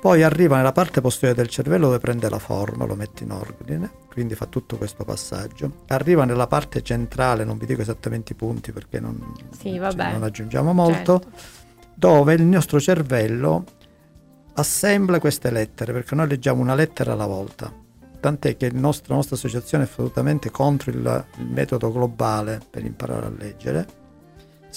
Poi 0.00 0.22
arriva 0.22 0.56
nella 0.56 0.70
parte 0.72 1.00
posteriore 1.00 1.42
del 1.42 1.50
cervello 1.50 1.86
dove 1.86 1.98
prende 1.98 2.28
la 2.28 2.38
forma, 2.38 2.84
lo 2.84 2.94
mette 2.94 3.24
in 3.24 3.32
ordine, 3.32 3.90
quindi 4.12 4.36
fa 4.36 4.46
tutto 4.46 4.76
questo 4.76 5.04
passaggio. 5.04 5.82
Arriva 5.88 6.24
nella 6.24 6.46
parte 6.46 6.82
centrale, 6.82 7.44
non 7.44 7.58
vi 7.58 7.66
dico 7.66 7.82
esattamente 7.82 8.32
i 8.32 8.36
punti 8.36 8.70
perché 8.72 9.00
non, 9.00 9.34
Sì, 9.50 9.74
cioè, 9.74 10.12
non 10.12 10.22
aggiungiamo 10.22 10.72
molto, 10.72 11.20
Certo. 11.20 11.38
dove 11.94 12.34
il 12.34 12.42
nostro 12.44 12.78
cervello 12.80 13.64
assembla 14.54 15.18
queste 15.18 15.50
lettere, 15.50 15.92
perché 15.92 16.14
noi 16.14 16.28
leggiamo 16.28 16.60
una 16.60 16.74
lettera 16.76 17.12
alla 17.12 17.26
volta. 17.26 17.72
Tant'è 18.20 18.56
che 18.56 18.66
il 18.66 18.76
nostro- 18.76 19.10
la 19.10 19.16
nostra 19.16 19.34
associazione 19.36 19.84
è 19.84 19.86
assolutamente 19.88 20.50
contro 20.50 20.90
il, 20.90 21.24
il 21.38 21.46
metodo 21.46 21.90
globale 21.92 22.60
per 22.68 22.84
imparare 22.84 23.26
a 23.26 23.32
leggere. 23.36 23.86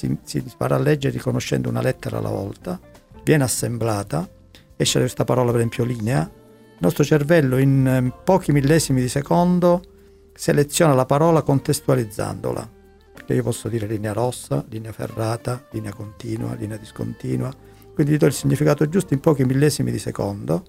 Si, 0.02 0.18
si 0.24 0.38
impara 0.40 0.78
a 0.78 0.80
leggere 0.80 1.14
riconoscendo 1.14 1.70
una 1.70 1.80
lettera 1.80 2.18
alla 2.18 2.30
volta, 2.32 2.80
viene 3.24 3.44
assemblata, 3.44 4.28
esce 4.76 4.98
questa 4.98 5.26
parola 5.26 5.52
per 5.52 5.60
esempio 5.60 5.84
linea, 5.84 6.22
il 6.22 6.78
nostro 6.80 7.04
cervello 7.04 7.60
in 7.60 7.86
eh, 7.86 8.22
pochi 8.24 8.52
millesimi 8.52 9.00
di 9.00 9.08
secondo 9.08 9.84
seleziona 10.34 10.96
la 10.96 11.06
parola 11.06 11.44
contestualizzandola, 11.44 12.68
perché 13.14 13.36
io 13.36 13.44
posso 13.44 13.68
dire 13.68 13.86
linea 13.86 14.12
rossa, 14.12 14.66
linea 14.70 14.92
ferrata, 14.92 15.68
linea 15.70 15.94
continua, 15.94 16.56
linea 16.56 16.78
discontinua, 16.78 17.54
quindi 17.94 18.14
gli 18.14 18.18
do 18.18 18.26
il 18.26 18.34
significato 18.34 18.90
giusto 18.90 19.14
in 19.14 19.20
pochi 19.20 19.46
millesimi 19.46 19.92
di 19.92 20.00
secondo. 20.00 20.66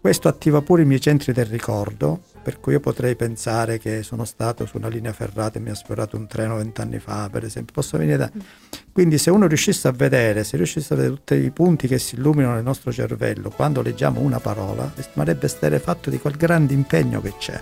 Questo 0.00 0.26
attiva 0.26 0.60
pure 0.60 0.82
i 0.82 0.86
miei 0.86 1.00
centri 1.00 1.32
del 1.32 1.46
ricordo, 1.46 2.22
per 2.46 2.60
cui 2.60 2.74
io 2.74 2.78
potrei 2.78 3.16
pensare 3.16 3.80
che 3.80 4.04
sono 4.04 4.24
stato 4.24 4.66
su 4.66 4.76
una 4.76 4.86
linea 4.86 5.12
ferrata 5.12 5.58
e 5.58 5.60
mi 5.60 5.70
ha 5.70 5.74
sfiorato 5.74 6.16
un 6.16 6.28
treno 6.28 6.54
vent'anni 6.54 7.00
fa, 7.00 7.28
per 7.28 7.42
esempio. 7.42 7.74
Posso 7.74 7.98
venire 7.98 8.16
da... 8.16 8.30
Quindi 8.92 9.18
se 9.18 9.30
uno 9.30 9.48
riuscisse 9.48 9.88
a 9.88 9.90
vedere, 9.90 10.44
se 10.44 10.56
riuscisse 10.56 10.92
a 10.92 10.96
vedere 10.96 11.14
tutti 11.14 11.34
i 11.34 11.50
punti 11.50 11.88
che 11.88 11.98
si 11.98 12.14
illuminano 12.14 12.54
nel 12.54 12.62
nostro 12.62 12.92
cervello 12.92 13.50
quando 13.50 13.82
leggiamo 13.82 14.20
una 14.20 14.38
parola, 14.38 14.88
rimarrebbe 14.94 15.80
fatto 15.80 16.08
di 16.08 16.20
quel 16.20 16.36
grande 16.36 16.72
impegno 16.72 17.20
che 17.20 17.32
c'è. 17.36 17.60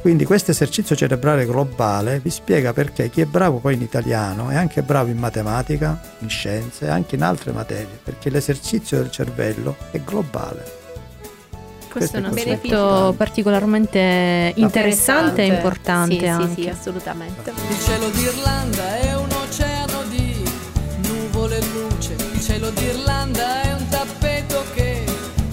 Quindi 0.00 0.24
questo 0.24 0.52
esercizio 0.52 0.94
cerebrale 0.94 1.44
globale 1.44 2.20
vi 2.20 2.30
spiega 2.30 2.72
perché 2.72 3.10
chi 3.10 3.22
è 3.22 3.26
bravo 3.26 3.58
poi 3.58 3.74
in 3.74 3.82
italiano 3.82 4.50
è 4.50 4.54
anche 4.54 4.82
bravo 4.82 5.10
in 5.10 5.18
matematica, 5.18 6.00
in 6.20 6.28
scienze 6.28 6.84
e 6.84 6.90
anche 6.90 7.16
in 7.16 7.22
altre 7.22 7.50
materie, 7.50 7.98
perché 8.04 8.30
l'esercizio 8.30 8.98
del 8.98 9.10
cervello 9.10 9.74
è 9.90 9.98
globale. 9.98 10.83
Questo 11.94 12.16
è 12.16 12.18
un 12.20 12.26
aspetto 12.26 13.14
particolarmente 13.16 14.52
interessante 14.56 15.42
e 15.42 15.46
importante 15.46 16.18
Sì, 16.18 16.26
anche. 16.26 16.54
sì, 16.56 16.62
sì, 16.62 16.68
assolutamente. 16.68 17.52
Il 17.70 17.80
cielo 17.80 18.08
d'Irlanda 18.10 18.96
è 18.98 19.14
un 19.14 19.30
oceano 19.30 20.02
di 20.10 20.42
nuvole 21.06 21.58
e 21.58 21.64
luce. 21.72 22.16
Il 22.32 22.40
cielo 22.42 22.70
d'Irlanda 22.70 23.62
è 23.62 23.72
un 23.74 23.88
tappeto 23.88 24.64
che 24.74 25.04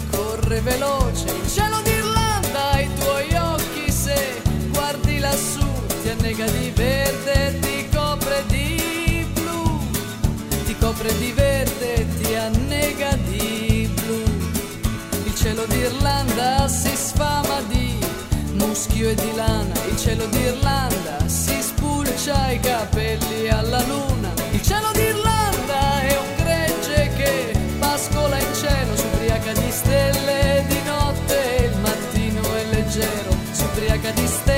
corre 0.10 0.62
veloce. 0.62 1.26
Il 1.44 1.52
cielo 1.52 1.80
d'Irlanda 1.84 2.80
i 2.80 2.90
tuoi 3.00 3.36
occhi 3.36 3.92
se 3.92 4.42
guardi 4.72 5.20
lassù 5.20 5.64
ti 6.02 6.10
annega 6.10 6.46
di 6.46 6.72
verde, 6.76 7.60
ti 7.60 7.88
copre 7.94 8.44
di 8.48 9.28
blu. 9.34 9.80
Ti 10.66 10.76
copre 10.80 11.16
di 11.20 11.32
verde, 11.34 12.08
ti 12.20 12.34
annega 12.34 13.16
di 13.30 13.88
blu. 13.94 14.20
Il 15.26 15.36
cielo 15.36 15.66
d'Irlanda 15.66 16.01
si 16.72 16.96
sfama 16.96 17.62
di 17.68 18.00
muschio 18.54 19.10
e 19.10 19.16
di 19.16 19.36
lana. 19.36 19.74
Il 19.90 19.98
cielo 19.98 20.26
d'Irlanda 20.28 21.28
si 21.28 21.62
spulcia 21.62 22.52
i 22.52 22.60
capelli 22.60 23.50
alla 23.50 23.84
luna. 23.84 24.32
Il 24.52 24.62
cielo 24.62 24.90
d'Irlanda 24.94 26.02
è 26.02 26.18
un 26.18 26.44
gregge 26.44 27.12
che 27.18 27.54
pascola 27.78 28.40
in 28.40 28.54
cielo, 28.56 28.96
s'ubriaca 28.96 29.52
di 29.52 29.72
stelle 29.72 30.66
di 30.68 30.82
notte. 30.86 31.70
Il 31.72 31.78
mattino 31.80 32.42
è 32.42 32.64
leggero, 32.72 33.36
s'ubriaca 33.52 34.12
di 34.12 34.28
stelle. 34.28 34.51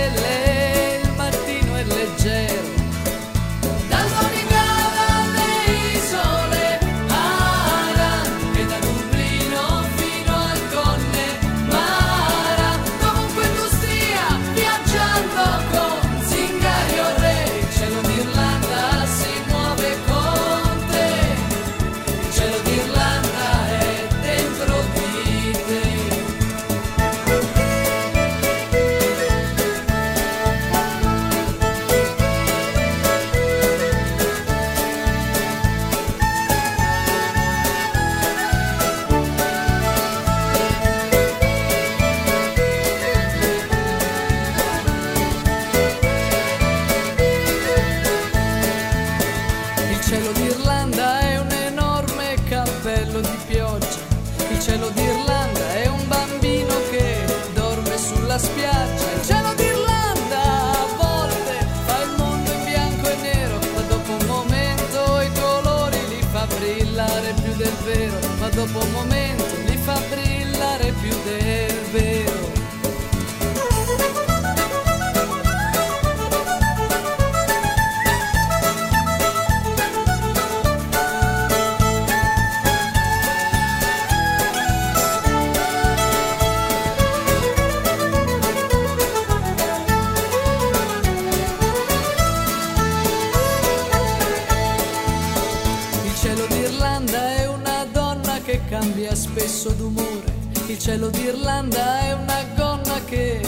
Cambia 98.74 99.13
spesso 99.13 99.69
d'umore. 99.69 100.34
Il 100.65 100.80
cielo 100.80 101.09
d'Irlanda 101.09 101.99
è 101.99 102.13
una 102.13 102.43
gonna 102.55 102.99
che 103.05 103.39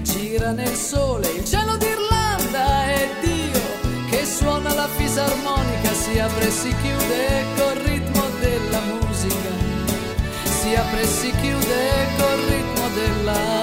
gira 0.00 0.52
nel 0.52 0.74
sole. 0.74 1.28
Il 1.32 1.44
cielo 1.44 1.76
d'Irlanda 1.76 2.84
è 2.84 3.08
Dio 3.20 3.60
che 4.08 4.24
suona 4.24 4.72
la 4.72 4.88
fisarmonica, 4.88 5.92
si 5.92 6.18
apre 6.18 6.46
e 6.46 6.50
si 6.50 6.74
chiude 6.80 7.44
col 7.56 7.76
ritmo 7.84 8.22
della 8.40 8.80
musica. 8.80 9.50
Si 10.44 10.74
apre 10.74 11.02
e 11.02 11.06
si 11.06 11.30
chiude 11.30 12.06
col 12.16 12.40
ritmo 12.48 12.88
della 12.94 13.32
musica. 13.32 13.59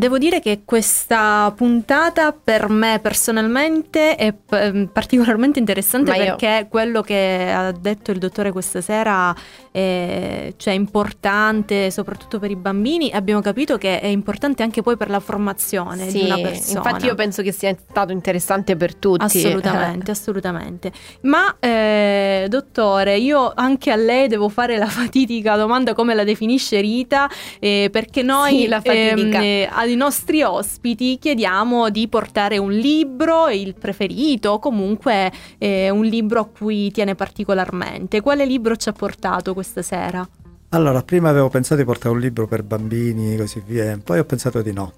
Devo 0.00 0.16
dire 0.16 0.40
che 0.40 0.62
questa 0.64 1.52
puntata 1.54 2.32
per 2.32 2.70
me 2.70 2.98
personalmente 3.02 4.16
è 4.16 4.32
p- 4.32 4.88
particolarmente 4.90 5.58
interessante 5.58 6.10
Ma 6.10 6.16
io- 6.16 6.24
perché 6.36 6.66
quello 6.70 7.02
che 7.02 7.52
ha 7.54 7.70
detto 7.70 8.10
il 8.10 8.18
dottore 8.18 8.50
questa 8.50 8.80
sera 8.80 9.34
è, 9.70 10.52
cioè, 10.56 10.72
importante 10.72 11.90
soprattutto 11.90 12.38
per 12.38 12.50
i 12.50 12.56
bambini. 12.56 13.10
Abbiamo 13.12 13.40
capito 13.42 13.76
che 13.76 14.00
è 14.00 14.06
importante 14.06 14.62
anche 14.62 14.80
poi 14.82 14.96
per 14.96 15.10
la 15.10 15.20
formazione 15.20 16.06
di 16.06 16.10
Sì, 16.12 16.22
una 16.24 16.38
persona. 16.38 16.78
infatti 16.78 17.04
io 17.06 17.14
penso 17.14 17.42
che 17.42 17.52
sia 17.52 17.76
stato 17.78 18.12
interessante 18.12 18.76
per 18.76 18.94
tutti. 18.94 19.22
Assolutamente, 19.24 20.10
assolutamente. 20.10 20.92
Ma 21.22 21.56
eh, 21.60 22.46
dottore, 22.48 23.18
io 23.18 23.52
anche 23.54 23.90
a 23.90 23.96
lei 23.96 24.28
devo 24.28 24.48
fare 24.48 24.78
la 24.78 24.86
fatidica 24.88 25.56
domanda 25.56 25.92
come 25.92 26.14
la 26.14 26.24
definisce 26.24 26.80
Rita, 26.80 27.28
eh, 27.58 27.90
perché 27.92 28.22
noi 28.22 28.60
Sì, 28.62 28.66
la 28.66 28.80
fatidica. 28.80 29.38
ehm, 29.38 29.42
eh, 29.44 29.68
ai 29.90 29.96
nostri 29.96 30.42
ospiti 30.42 31.18
chiediamo 31.18 31.90
di 31.90 32.08
portare 32.08 32.58
un 32.58 32.72
libro, 32.72 33.48
il 33.48 33.74
preferito, 33.74 34.50
o 34.52 34.58
comunque 34.58 35.30
eh, 35.58 35.90
un 35.90 36.04
libro 36.04 36.40
a 36.40 36.46
cui 36.46 36.90
tiene 36.90 37.14
particolarmente. 37.14 38.20
Quale 38.20 38.44
libro 38.46 38.76
ci 38.76 38.88
ha 38.88 38.92
portato 38.92 39.52
questa 39.54 39.82
sera? 39.82 40.26
Allora, 40.70 41.02
prima 41.02 41.28
avevo 41.28 41.48
pensato 41.48 41.76
di 41.80 41.84
portare 41.84 42.14
un 42.14 42.20
libro 42.20 42.46
per 42.46 42.62
bambini, 42.62 43.36
così 43.36 43.62
via, 43.66 43.98
poi 44.02 44.20
ho 44.20 44.24
pensato 44.24 44.62
di 44.62 44.72
no. 44.72 44.92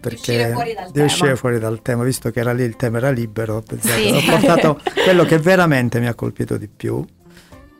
Perché 0.00 0.32
uscire 0.32 0.52
fuori 0.52 0.74
dal 0.74 0.86
di 0.86 0.92
tema. 0.92 1.04
uscire 1.06 1.36
fuori 1.36 1.58
dal 1.60 1.80
tema, 1.80 2.02
visto 2.02 2.30
che 2.30 2.40
era 2.40 2.52
lì 2.52 2.64
il 2.64 2.74
tema 2.74 2.98
era 2.98 3.10
libero, 3.10 3.56
ho 3.56 3.62
pensato, 3.62 4.00
Sì. 4.00 4.08
ho 4.10 4.20
portato 4.30 4.80
quello 5.04 5.24
che 5.24 5.38
veramente 5.38 6.00
mi 6.00 6.08
ha 6.08 6.14
colpito 6.14 6.56
di 6.56 6.68
più 6.68 7.04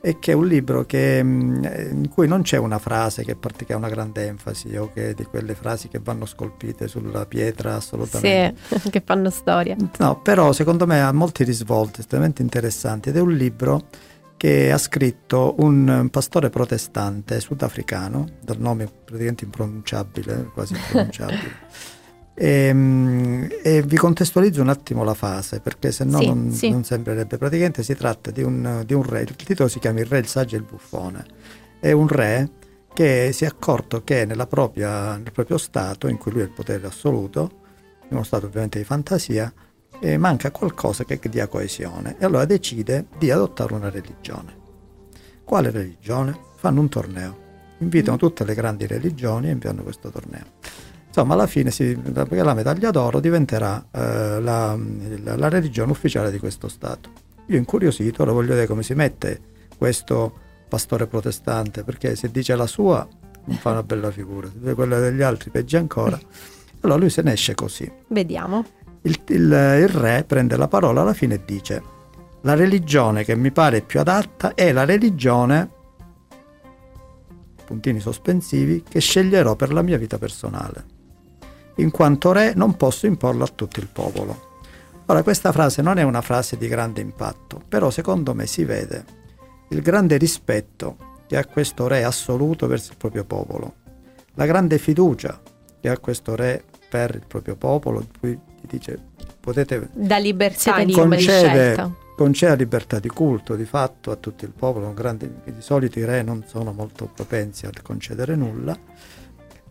e 0.05 0.19
che 0.19 0.33
è 0.33 0.35
un 0.35 0.47
libro 0.49 0.85
che, 0.85 1.19
eh, 1.19 1.23
in 1.23 2.09
cui 2.11 2.27
non 2.27 2.43
c'è 2.43 2.57
una 2.57 2.81
frase 2.81 3.23
che 3.25 3.37
ha 3.73 3.77
una 3.77 3.89
grande 3.89 4.27
enfasi 4.27 4.77
o 4.77 4.91
che 4.93 5.15
di 5.15 5.25
quelle 5.25 5.55
frasi 5.55 5.87
che 5.87 6.01
vanno 6.03 6.27
scolpite 6.27 6.89
sulla 6.89 7.25
pietra 7.25 7.77
assolutamente. 7.77 8.61
Sì, 8.81 8.91
che 8.91 9.01
fanno 9.05 9.31
storia. 9.31 9.77
No, 9.99 10.21
però 10.21 10.53
secondo 10.53 10.89
me 10.89 11.01
ha 11.01 11.13
molti 11.13 11.45
risvolti 11.45 12.01
estremamente 12.01 12.43
interessanti 12.43 13.11
ed 13.11 13.17
è 13.17 13.21
un 13.21 13.33
libro 13.33 13.87
che 14.37 14.73
ha 14.73 14.79
scritto 14.79 15.55
un 15.59 16.09
pastore 16.11 16.51
protestante 16.51 17.39
sudafricano, 17.39 18.27
dal 18.43 18.59
nome 18.59 18.87
praticamente 19.05 19.45
impronunciabile, 19.45 20.51
quasi 20.53 20.75
impronunciabile. 20.75 21.61
E, 22.35 22.73
mm, 22.73 23.45
e 23.63 23.83
vi 23.83 23.97
contestualizzo 23.97 24.63
un 24.63 24.69
attimo 24.71 25.05
la 25.05 25.15
fase 25.15 25.61
perché 25.61 25.93
se 25.93 26.05
no 26.05 26.19
Sì, 26.19 26.27
non, 26.27 26.51
sì. 26.53 26.71
non 26.71 26.85
sembrerebbe. 26.85 27.37
Praticamente 27.39 27.83
si 27.83 27.95
tratta 27.95 28.31
di 28.31 28.43
un, 28.43 28.83
di 28.87 28.95
un 28.95 29.03
re, 29.03 29.23
il 29.23 29.37
titolo 29.37 29.69
si 29.69 29.79
chiama 29.79 30.01
Il 30.01 30.07
re, 30.07 30.19
il 30.19 30.27
saggio 30.27 30.57
e 30.57 30.59
il 30.59 30.65
buffone. 30.65 31.25
È 31.79 31.91
un 31.93 32.09
re 32.09 32.51
che 32.95 33.31
si 33.33 33.45
è 33.45 33.47
accorto 33.47 34.03
che 34.05 34.25
nella 34.25 34.47
propria- 34.47 35.17
nel 35.17 35.33
proprio 35.33 35.59
stato, 35.59 36.09
in 36.09 36.19
cui 36.19 36.33
lui 36.33 36.43
ha 36.43 36.45
il 36.45 36.51
potere 36.51 36.87
assoluto, 36.87 37.51
in 38.09 38.17
uno 38.17 38.23
stato 38.23 38.47
ovviamente 38.47 38.79
di 38.79 38.85
fantasia, 38.85 39.53
eh, 40.01 40.19
manca 40.19 40.51
qualcosa 40.51 41.05
che 41.05 41.19
dia 41.29 41.47
coesione 41.47 42.17
e 42.19 42.25
allora 42.25 42.45
decide 42.45 43.07
di 43.19 43.31
adottare 43.31 43.75
una 43.75 43.89
religione. 43.89 44.61
Quale 45.45 45.71
religione? 45.71 46.37
Fanno 46.57 46.81
un 46.81 46.89
torneo, 46.89 47.37
invitano 47.79 48.17
tutte 48.17 48.45
le 48.45 48.55
grandi 48.55 48.87
religioni 48.87 49.49
e 49.49 49.53
inviano 49.53 49.83
questo 49.83 50.11
torneo. 50.11 50.45
Insomma, 51.15 51.35
alla 51.35 51.47
fine 51.47 51.71
si, 51.71 51.95
perché 51.95 52.43
la 52.43 52.55
medaglia 52.55 52.91
d'oro 52.91 53.21
diventerà 53.21 53.85
eh, 53.91 54.41
la, 54.41 54.75
la- 55.23 55.37
la 55.37 55.49
religione 55.51 55.91
ufficiale 55.91 56.31
di 56.31 56.39
questo 56.39 56.69
Stato. 56.69 57.11
Io 57.49 57.59
incuriosito 57.59 58.25
lo 58.25 58.33
voglio 58.33 58.49
vedere 58.51 58.67
come 58.67 58.83
si 58.83 58.95
mette 58.95 59.41
questo 59.77 60.33
pastore 60.69 61.07
protestante, 61.07 61.85
perché 61.85 62.17
se 62.17 62.31
dice 62.31 62.57
la 62.57 62.67
sua 62.67 63.07
non 63.45 63.57
fa 63.59 63.73
una 63.73 63.83
bella 63.83 64.11
figura, 64.11 64.47
se 64.49 64.55
dice 64.59 64.75
quella 64.75 64.99
degli 65.01 65.21
altri 65.21 65.51
peggio 65.51 65.77
ancora. 65.77 66.19
Allora 66.81 66.99
lui 66.99 67.11
se 67.11 67.21
ne 67.21 67.33
esce 67.33 67.55
così. 67.55 67.91
Vediamo. 68.09 68.65
Il, 69.03 69.21
il- 69.29 69.43
il 69.83 69.89
re 69.89 70.25
prende 70.27 70.57
la 70.57 70.69
parola 70.69 71.03
alla 71.03 71.13
fine 71.13 71.35
e 71.35 71.41
dice 71.45 71.83
la 72.41 72.55
religione 72.55 73.23
che 73.23 73.37
mi 73.37 73.51
pare 73.53 73.83
più 73.83 74.01
adatta 74.01 74.55
è 74.55 74.73
la 74.73 74.87
religione 74.87 75.69
puntini 77.67 78.01
sospensivi 78.01 78.83
che 78.89 79.01
sceglierò 79.01 79.57
per 79.57 79.73
la 79.75 79.83
mia 79.83 79.99
vita 79.99 80.17
personale 80.19 81.01
in 81.77 81.91
quanto 81.91 82.33
re 82.33 82.53
non 82.55 82.77
posso 82.77 83.07
imporlo 83.07 83.45
a 83.45 83.49
tutto 83.55 83.81
il 83.81 83.89
popolo 83.93 84.51
ora 85.07 85.23
questa 85.23 85.53
frase 85.53 85.83
non 85.83 85.99
è 85.99 86.03
una 86.03 86.21
frase 86.21 86.57
di 86.57 86.69
grande 86.69 87.01
impatto 87.01 87.61
però 87.69 87.91
secondo 87.91 88.35
me 88.35 88.47
si 88.47 88.65
vede 88.65 89.05
il 89.71 89.81
grande 89.81 90.17
rispetto 90.17 90.97
che 91.27 91.37
ha 91.37 91.45
questo 91.47 91.87
re 91.87 92.05
assoluto 92.05 92.67
verso 92.67 92.93
il 92.93 92.99
proprio 92.99 93.25
popolo 93.25 93.75
la 94.35 94.47
grande 94.47 94.79
fiducia 94.79 95.41
che 95.81 95.89
ha 95.89 95.99
questo 95.99 96.37
re 96.37 96.63
per 96.89 97.15
il 97.15 97.25
proprio 97.27 97.57
popolo 97.57 98.01
in 98.01 98.09
cui 98.19 98.31
gli 98.31 98.67
dice 98.69 99.11
potete 99.41 99.89
Da 99.93 100.19
libertà, 100.19 100.85
di 100.85 100.93
scelta. 101.19 101.91
concede 102.17 102.57
libertà 102.57 103.01
di 103.01 103.09
culto 103.09 103.57
di 103.57 103.65
fatto 103.65 104.11
a 104.13 104.17
tutto 104.17 104.45
il 104.45 104.53
popolo, 104.53 104.95
grande- 104.95 105.41
di 105.45 105.61
solito 105.61 105.99
i 105.99 106.05
re 106.05 106.23
non 106.23 106.45
sono 106.47 106.73
molto 106.73 107.11
propensi 107.13 107.67
a 107.67 107.71
concedere 107.83 108.37
nulla, 108.37 108.77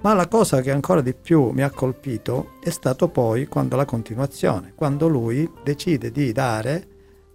ma 0.01 0.13
la 0.13 0.27
cosa 0.27 0.61
che 0.61 0.71
ancora 0.71 1.01
di 1.01 1.13
più 1.13 1.49
mi 1.51 1.61
ha 1.61 1.69
colpito 1.69 2.53
è 2.63 2.69
stato 2.69 3.07
poi 3.09 3.47
quando 3.47 3.75
la 3.75 3.85
continuazione, 3.85 4.73
quando 4.75 5.07
lui 5.07 5.49
decide 5.63 6.11
di 6.11 6.31
dare, 6.31 6.87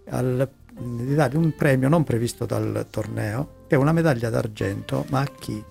al- 0.09 0.49
di 0.79 1.15
dare 1.15 1.37
un 1.37 1.53
premio 1.55 1.89
non 1.89 2.03
previsto 2.03 2.45
dal 2.45 2.85
torneo, 2.89 3.63
che 3.67 3.75
è 3.75 3.77
una 3.77 3.93
medaglia 3.93 4.29
d'argento, 4.29 5.05
ma 5.09 5.21
a 5.21 5.25
chi? 5.39 5.63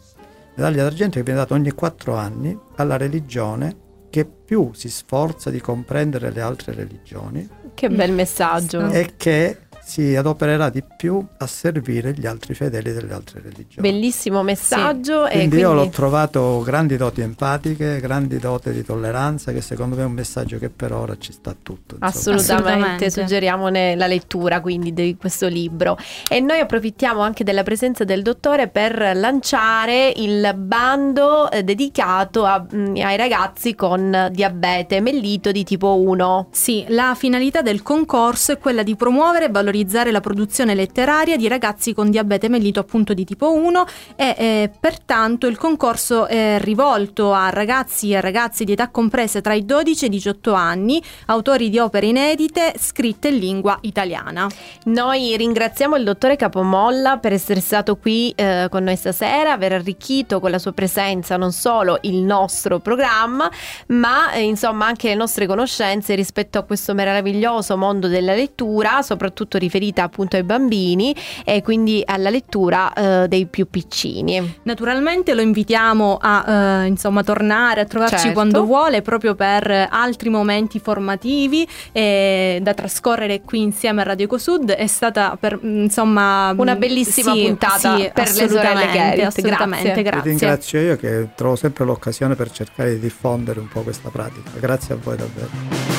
Medaglia 0.56 0.82
d'argento 0.84 1.18
che 1.18 1.22
viene 1.22 1.38
data 1.38 1.54
ogni 1.54 1.70
quattro 1.72 2.14
anni 2.16 2.58
alla 2.76 2.96
religione 2.96 3.84
che 4.08 4.24
più 4.24 4.70
si 4.72 4.88
sforza 4.88 5.50
di 5.50 5.60
comprendere 5.60 6.30
le 6.30 6.40
altre 6.40 6.72
religioni 6.72 7.46
Che 7.74 7.88
bel 7.90 8.12
messaggio. 8.12 8.88
e 8.88 9.12
che 9.18 9.58
si 9.88 10.16
adopererà 10.16 10.68
di 10.68 10.82
più 10.96 11.24
a 11.38 11.46
servire 11.46 12.12
gli 12.12 12.26
altri 12.26 12.54
fedeli 12.54 12.92
delle 12.92 13.14
altre 13.14 13.40
religioni. 13.40 13.88
Bellissimo 13.88 14.42
messaggio. 14.42 15.26
e 15.28 15.36
Quindi 15.36 15.58
io 15.58 15.68
l'ho 15.72 15.78
quindi- 15.82 15.94
trovato 15.94 16.60
grandi 16.64 16.96
doti 16.96 17.20
empatiche, 17.20 18.00
grandi 18.00 18.38
doti 18.40 18.72
di 18.72 18.82
tolleranza, 18.84 19.52
che 19.52 19.60
secondo 19.60 19.94
me 19.94 20.02
è 20.02 20.04
un 20.04 20.12
messaggio 20.12 20.58
che 20.58 20.70
per 20.70 20.92
ora 20.92 21.16
ci 21.18 21.30
sta 21.32 21.54
tutto. 21.62 21.94
Assolutamente, 22.00 22.52
Assolutamente. 22.64 23.10
suggeriamone 23.10 23.94
la 23.94 24.08
lettura 24.08 24.60
quindi 24.60 24.92
di 24.92 25.16
questo 25.16 25.46
libro 25.46 25.96
e 26.28 26.40
noi 26.40 26.58
approfittiamo 26.58 27.20
anche 27.20 27.44
della 27.44 27.62
presenza 27.62 28.02
del 28.02 28.22
dottore 28.22 28.66
per 28.66 29.12
lanciare 29.14 30.12
il 30.16 30.52
bando 30.56 31.48
eh, 31.48 31.62
dedicato 31.62 32.44
a- 32.44 32.66
mm, 32.74 32.96
ai 32.96 33.16
ragazzi 33.16 33.76
con 33.76 34.30
diabete 34.32 35.00
mellito 35.00 35.52
di 35.52 35.62
tipo 35.62 36.00
1. 36.00 36.48
Sì, 36.50 36.84
la 36.88 37.14
finalità 37.16 37.62
del 37.62 37.82
concorso 37.82 38.50
è 38.50 38.58
quella 38.58 38.82
di 38.82 38.96
promuovere 38.96 39.44
e 39.44 39.48
valorizzare 39.48 39.74
la 40.10 40.20
produzione 40.20 40.74
letteraria 40.74 41.36
di 41.36 41.48
ragazzi 41.48 41.92
con 41.92 42.10
diabete 42.10 42.48
mellito 42.48 42.80
appunto 42.80 43.14
di 43.14 43.24
tipo 43.24 43.52
1 43.52 43.86
e 44.16 44.34
eh, 44.38 44.70
pertanto 44.78 45.46
il 45.46 45.56
concorso 45.56 46.26
è 46.26 46.58
rivolto 46.60 47.32
a 47.32 47.50
ragazzi 47.50 48.12
e 48.12 48.20
ragazze 48.20 48.64
di 48.64 48.72
età 48.72 48.88
comprese 48.88 49.40
tra 49.40 49.54
i 49.54 49.64
12 49.64 50.04
e 50.04 50.06
i 50.08 50.10
18 50.10 50.52
anni, 50.52 51.02
autori 51.26 51.68
di 51.70 51.78
opere 51.78 52.06
inedite 52.06 52.74
scritte 52.78 53.28
in 53.28 53.38
lingua 53.38 53.78
italiana. 53.82 54.48
Noi 54.84 55.36
ringraziamo 55.36 55.96
il 55.96 56.04
dottore 56.04 56.36
Capomolla 56.36 57.18
per 57.18 57.32
essere 57.32 57.60
stato 57.60 57.96
qui 57.96 58.32
eh, 58.34 58.68
con 58.70 58.84
noi 58.84 58.96
stasera, 58.96 59.52
aver 59.52 59.72
arricchito 59.72 60.40
con 60.40 60.50
la 60.50 60.58
sua 60.58 60.72
presenza 60.72 61.36
non 61.36 61.52
solo 61.52 61.98
il 62.02 62.16
nostro 62.16 62.78
programma, 62.80 63.50
ma 63.88 64.32
eh, 64.32 64.42
insomma 64.42 64.86
anche 64.86 65.08
le 65.08 65.14
nostre 65.14 65.46
conoscenze 65.46 66.14
rispetto 66.14 66.58
a 66.58 66.62
questo 66.62 66.94
meraviglioso 66.94 67.76
mondo 67.76 68.08
della 68.08 68.34
lettura, 68.34 69.02
soprattutto 69.02 69.58
riferita 69.66 70.02
appunto 70.02 70.36
ai 70.36 70.42
bambini 70.42 71.14
e 71.44 71.62
quindi 71.62 72.02
alla 72.04 72.30
lettura 72.30 72.92
eh, 72.92 73.28
dei 73.28 73.46
più 73.46 73.68
piccini. 73.68 74.58
Naturalmente 74.62 75.34
lo 75.34 75.40
invitiamo 75.40 76.18
a 76.20 76.82
eh, 76.82 76.86
insomma 76.86 77.22
tornare 77.22 77.80
a 77.82 77.84
trovarci 77.84 78.14
Certo. 78.16 78.32
quando 78.32 78.64
vuole 78.64 79.02
proprio 79.02 79.34
per 79.34 79.88
altri 79.90 80.28
momenti 80.28 80.78
formativi 80.78 81.66
eh, 81.92 82.58
da 82.62 82.72
trascorrere 82.74 83.42
qui 83.42 83.60
insieme 83.62 84.00
a 84.00 84.04
Radio 84.04 84.26
Ecosud 84.26 84.70
è 84.70 84.86
stata 84.86 85.36
per 85.38 85.58
mm, 85.62 85.82
insomma 85.84 86.54
Una 86.56 86.76
bellissima 86.76 87.32
sì, 87.32 87.44
puntata 87.44 87.96
sì, 87.96 88.10
per 88.14 88.28
le 88.32 88.48
sorelle 88.48 88.90
Gerrit. 88.92 89.24
assolutamente 89.24 89.82
Grazie. 89.82 90.02
Vi 90.02 90.02
grazie. 90.02 90.30
ringrazio 90.30 90.80
io 90.80 90.96
che 90.96 91.28
trovo 91.34 91.56
sempre 91.56 91.84
l'occasione 91.84 92.34
per 92.34 92.50
cercare 92.50 92.94
di 92.94 93.00
diffondere 93.00 93.60
un 93.60 93.68
po' 93.68 93.82
questa 93.82 94.10
pratica. 94.10 94.50
Grazie 94.58 94.94
a 94.94 94.98
voi 95.02 95.16
davvero. 95.16 95.95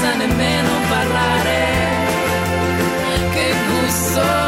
Senza 0.00 0.14
nemmeno 0.14 0.70
parlare. 0.88 1.58
Che 3.32 3.54
gusto 3.68 4.39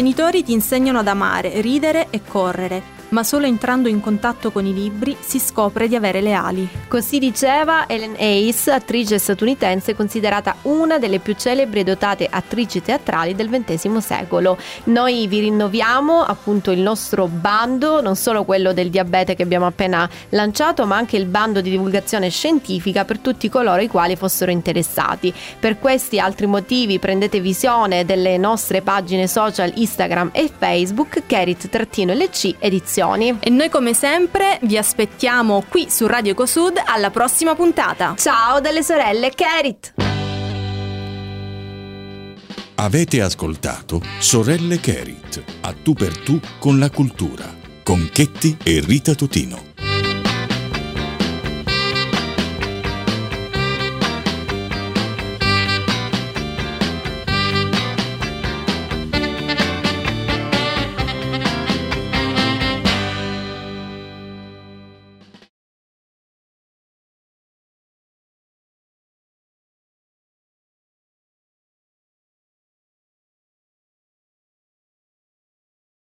genitori 0.00 0.42
ti 0.42 0.52
insegnano 0.52 1.00
ad 1.00 1.08
amare, 1.08 1.60
ridere 1.60 2.06
e 2.08 2.22
correre, 2.26 2.82
ma 3.10 3.22
solo 3.22 3.46
entrando 3.46 3.88
in 3.88 4.00
contatto 4.00 4.50
con 4.50 4.66
i 4.66 4.74
libri 4.74 5.16
si 5.20 5.38
scopre 5.38 5.88
di 5.88 5.94
avere 5.94 6.20
le 6.20 6.32
ali. 6.32 6.68
Così 6.88 7.18
diceva 7.18 7.88
Ellen 7.88 8.16
Hayes, 8.18 8.68
attrice 8.68 9.18
statunitense 9.18 9.94
considerata 9.94 10.56
una 10.62 10.98
delle 10.98 11.18
più 11.18 11.34
celebri 11.34 11.80
e 11.80 11.84
dotate 11.84 12.26
attrici 12.30 12.82
teatrali 12.82 13.34
del 13.34 13.48
XX 13.48 13.96
secolo. 13.98 14.58
Noi 14.84 15.26
vi 15.26 15.40
rinnoviamo 15.40 16.22
appunto 16.22 16.70
il 16.70 16.80
nostro 16.80 17.26
bando, 17.26 18.00
non 18.00 18.16
solo 18.16 18.44
quello 18.44 18.72
del 18.72 18.90
diabete 18.90 19.34
che 19.34 19.42
abbiamo 19.42 19.66
appena 19.66 20.08
lanciato, 20.30 20.86
ma 20.86 20.96
anche 20.96 21.16
il 21.16 21.26
bando 21.26 21.60
di 21.60 21.70
divulgazione 21.70 22.28
scientifica 22.30 23.04
per 23.04 23.18
tutti 23.18 23.48
coloro 23.48 23.80
i 23.80 23.88
quali 23.88 24.16
fossero 24.16 24.50
interessati. 24.50 25.32
Per 25.58 25.78
questi 25.78 26.18
altri 26.18 26.46
motivi 26.46 26.98
prendete 26.98 27.40
visione 27.40 28.04
delle 28.04 28.36
nostre 28.36 28.82
pagine 28.82 29.26
social 29.26 29.72
Instagram 29.74 30.30
e 30.32 30.50
Facebook, 30.56 31.22
Kerit-LC 31.26 32.56
Edizioni. 33.00 33.38
E 33.40 33.50
noi 33.50 33.68
come 33.68 33.94
sempre 33.94 34.58
vi 34.62 34.76
aspettiamo 34.76 35.64
qui 35.68 35.88
su 35.88 36.06
Radio 36.06 36.32
Ecosud 36.32 36.80
alla 36.84 37.10
prossima 37.10 37.54
puntata. 37.54 38.14
Ciao 38.16 38.60
dalle 38.60 38.82
sorelle 38.82 39.30
Kerit! 39.30 39.94
Avete 42.76 43.20
ascoltato 43.20 44.00
Sorelle 44.18 44.80
Kerit, 44.80 45.42
a 45.60 45.74
tu 45.82 45.92
per 45.92 46.16
tu 46.18 46.40
con 46.58 46.78
la 46.78 46.88
cultura, 46.88 47.44
con 47.82 48.08
Chetti 48.10 48.56
e 48.62 48.80
Rita 48.80 49.14
Totino. 49.14 49.69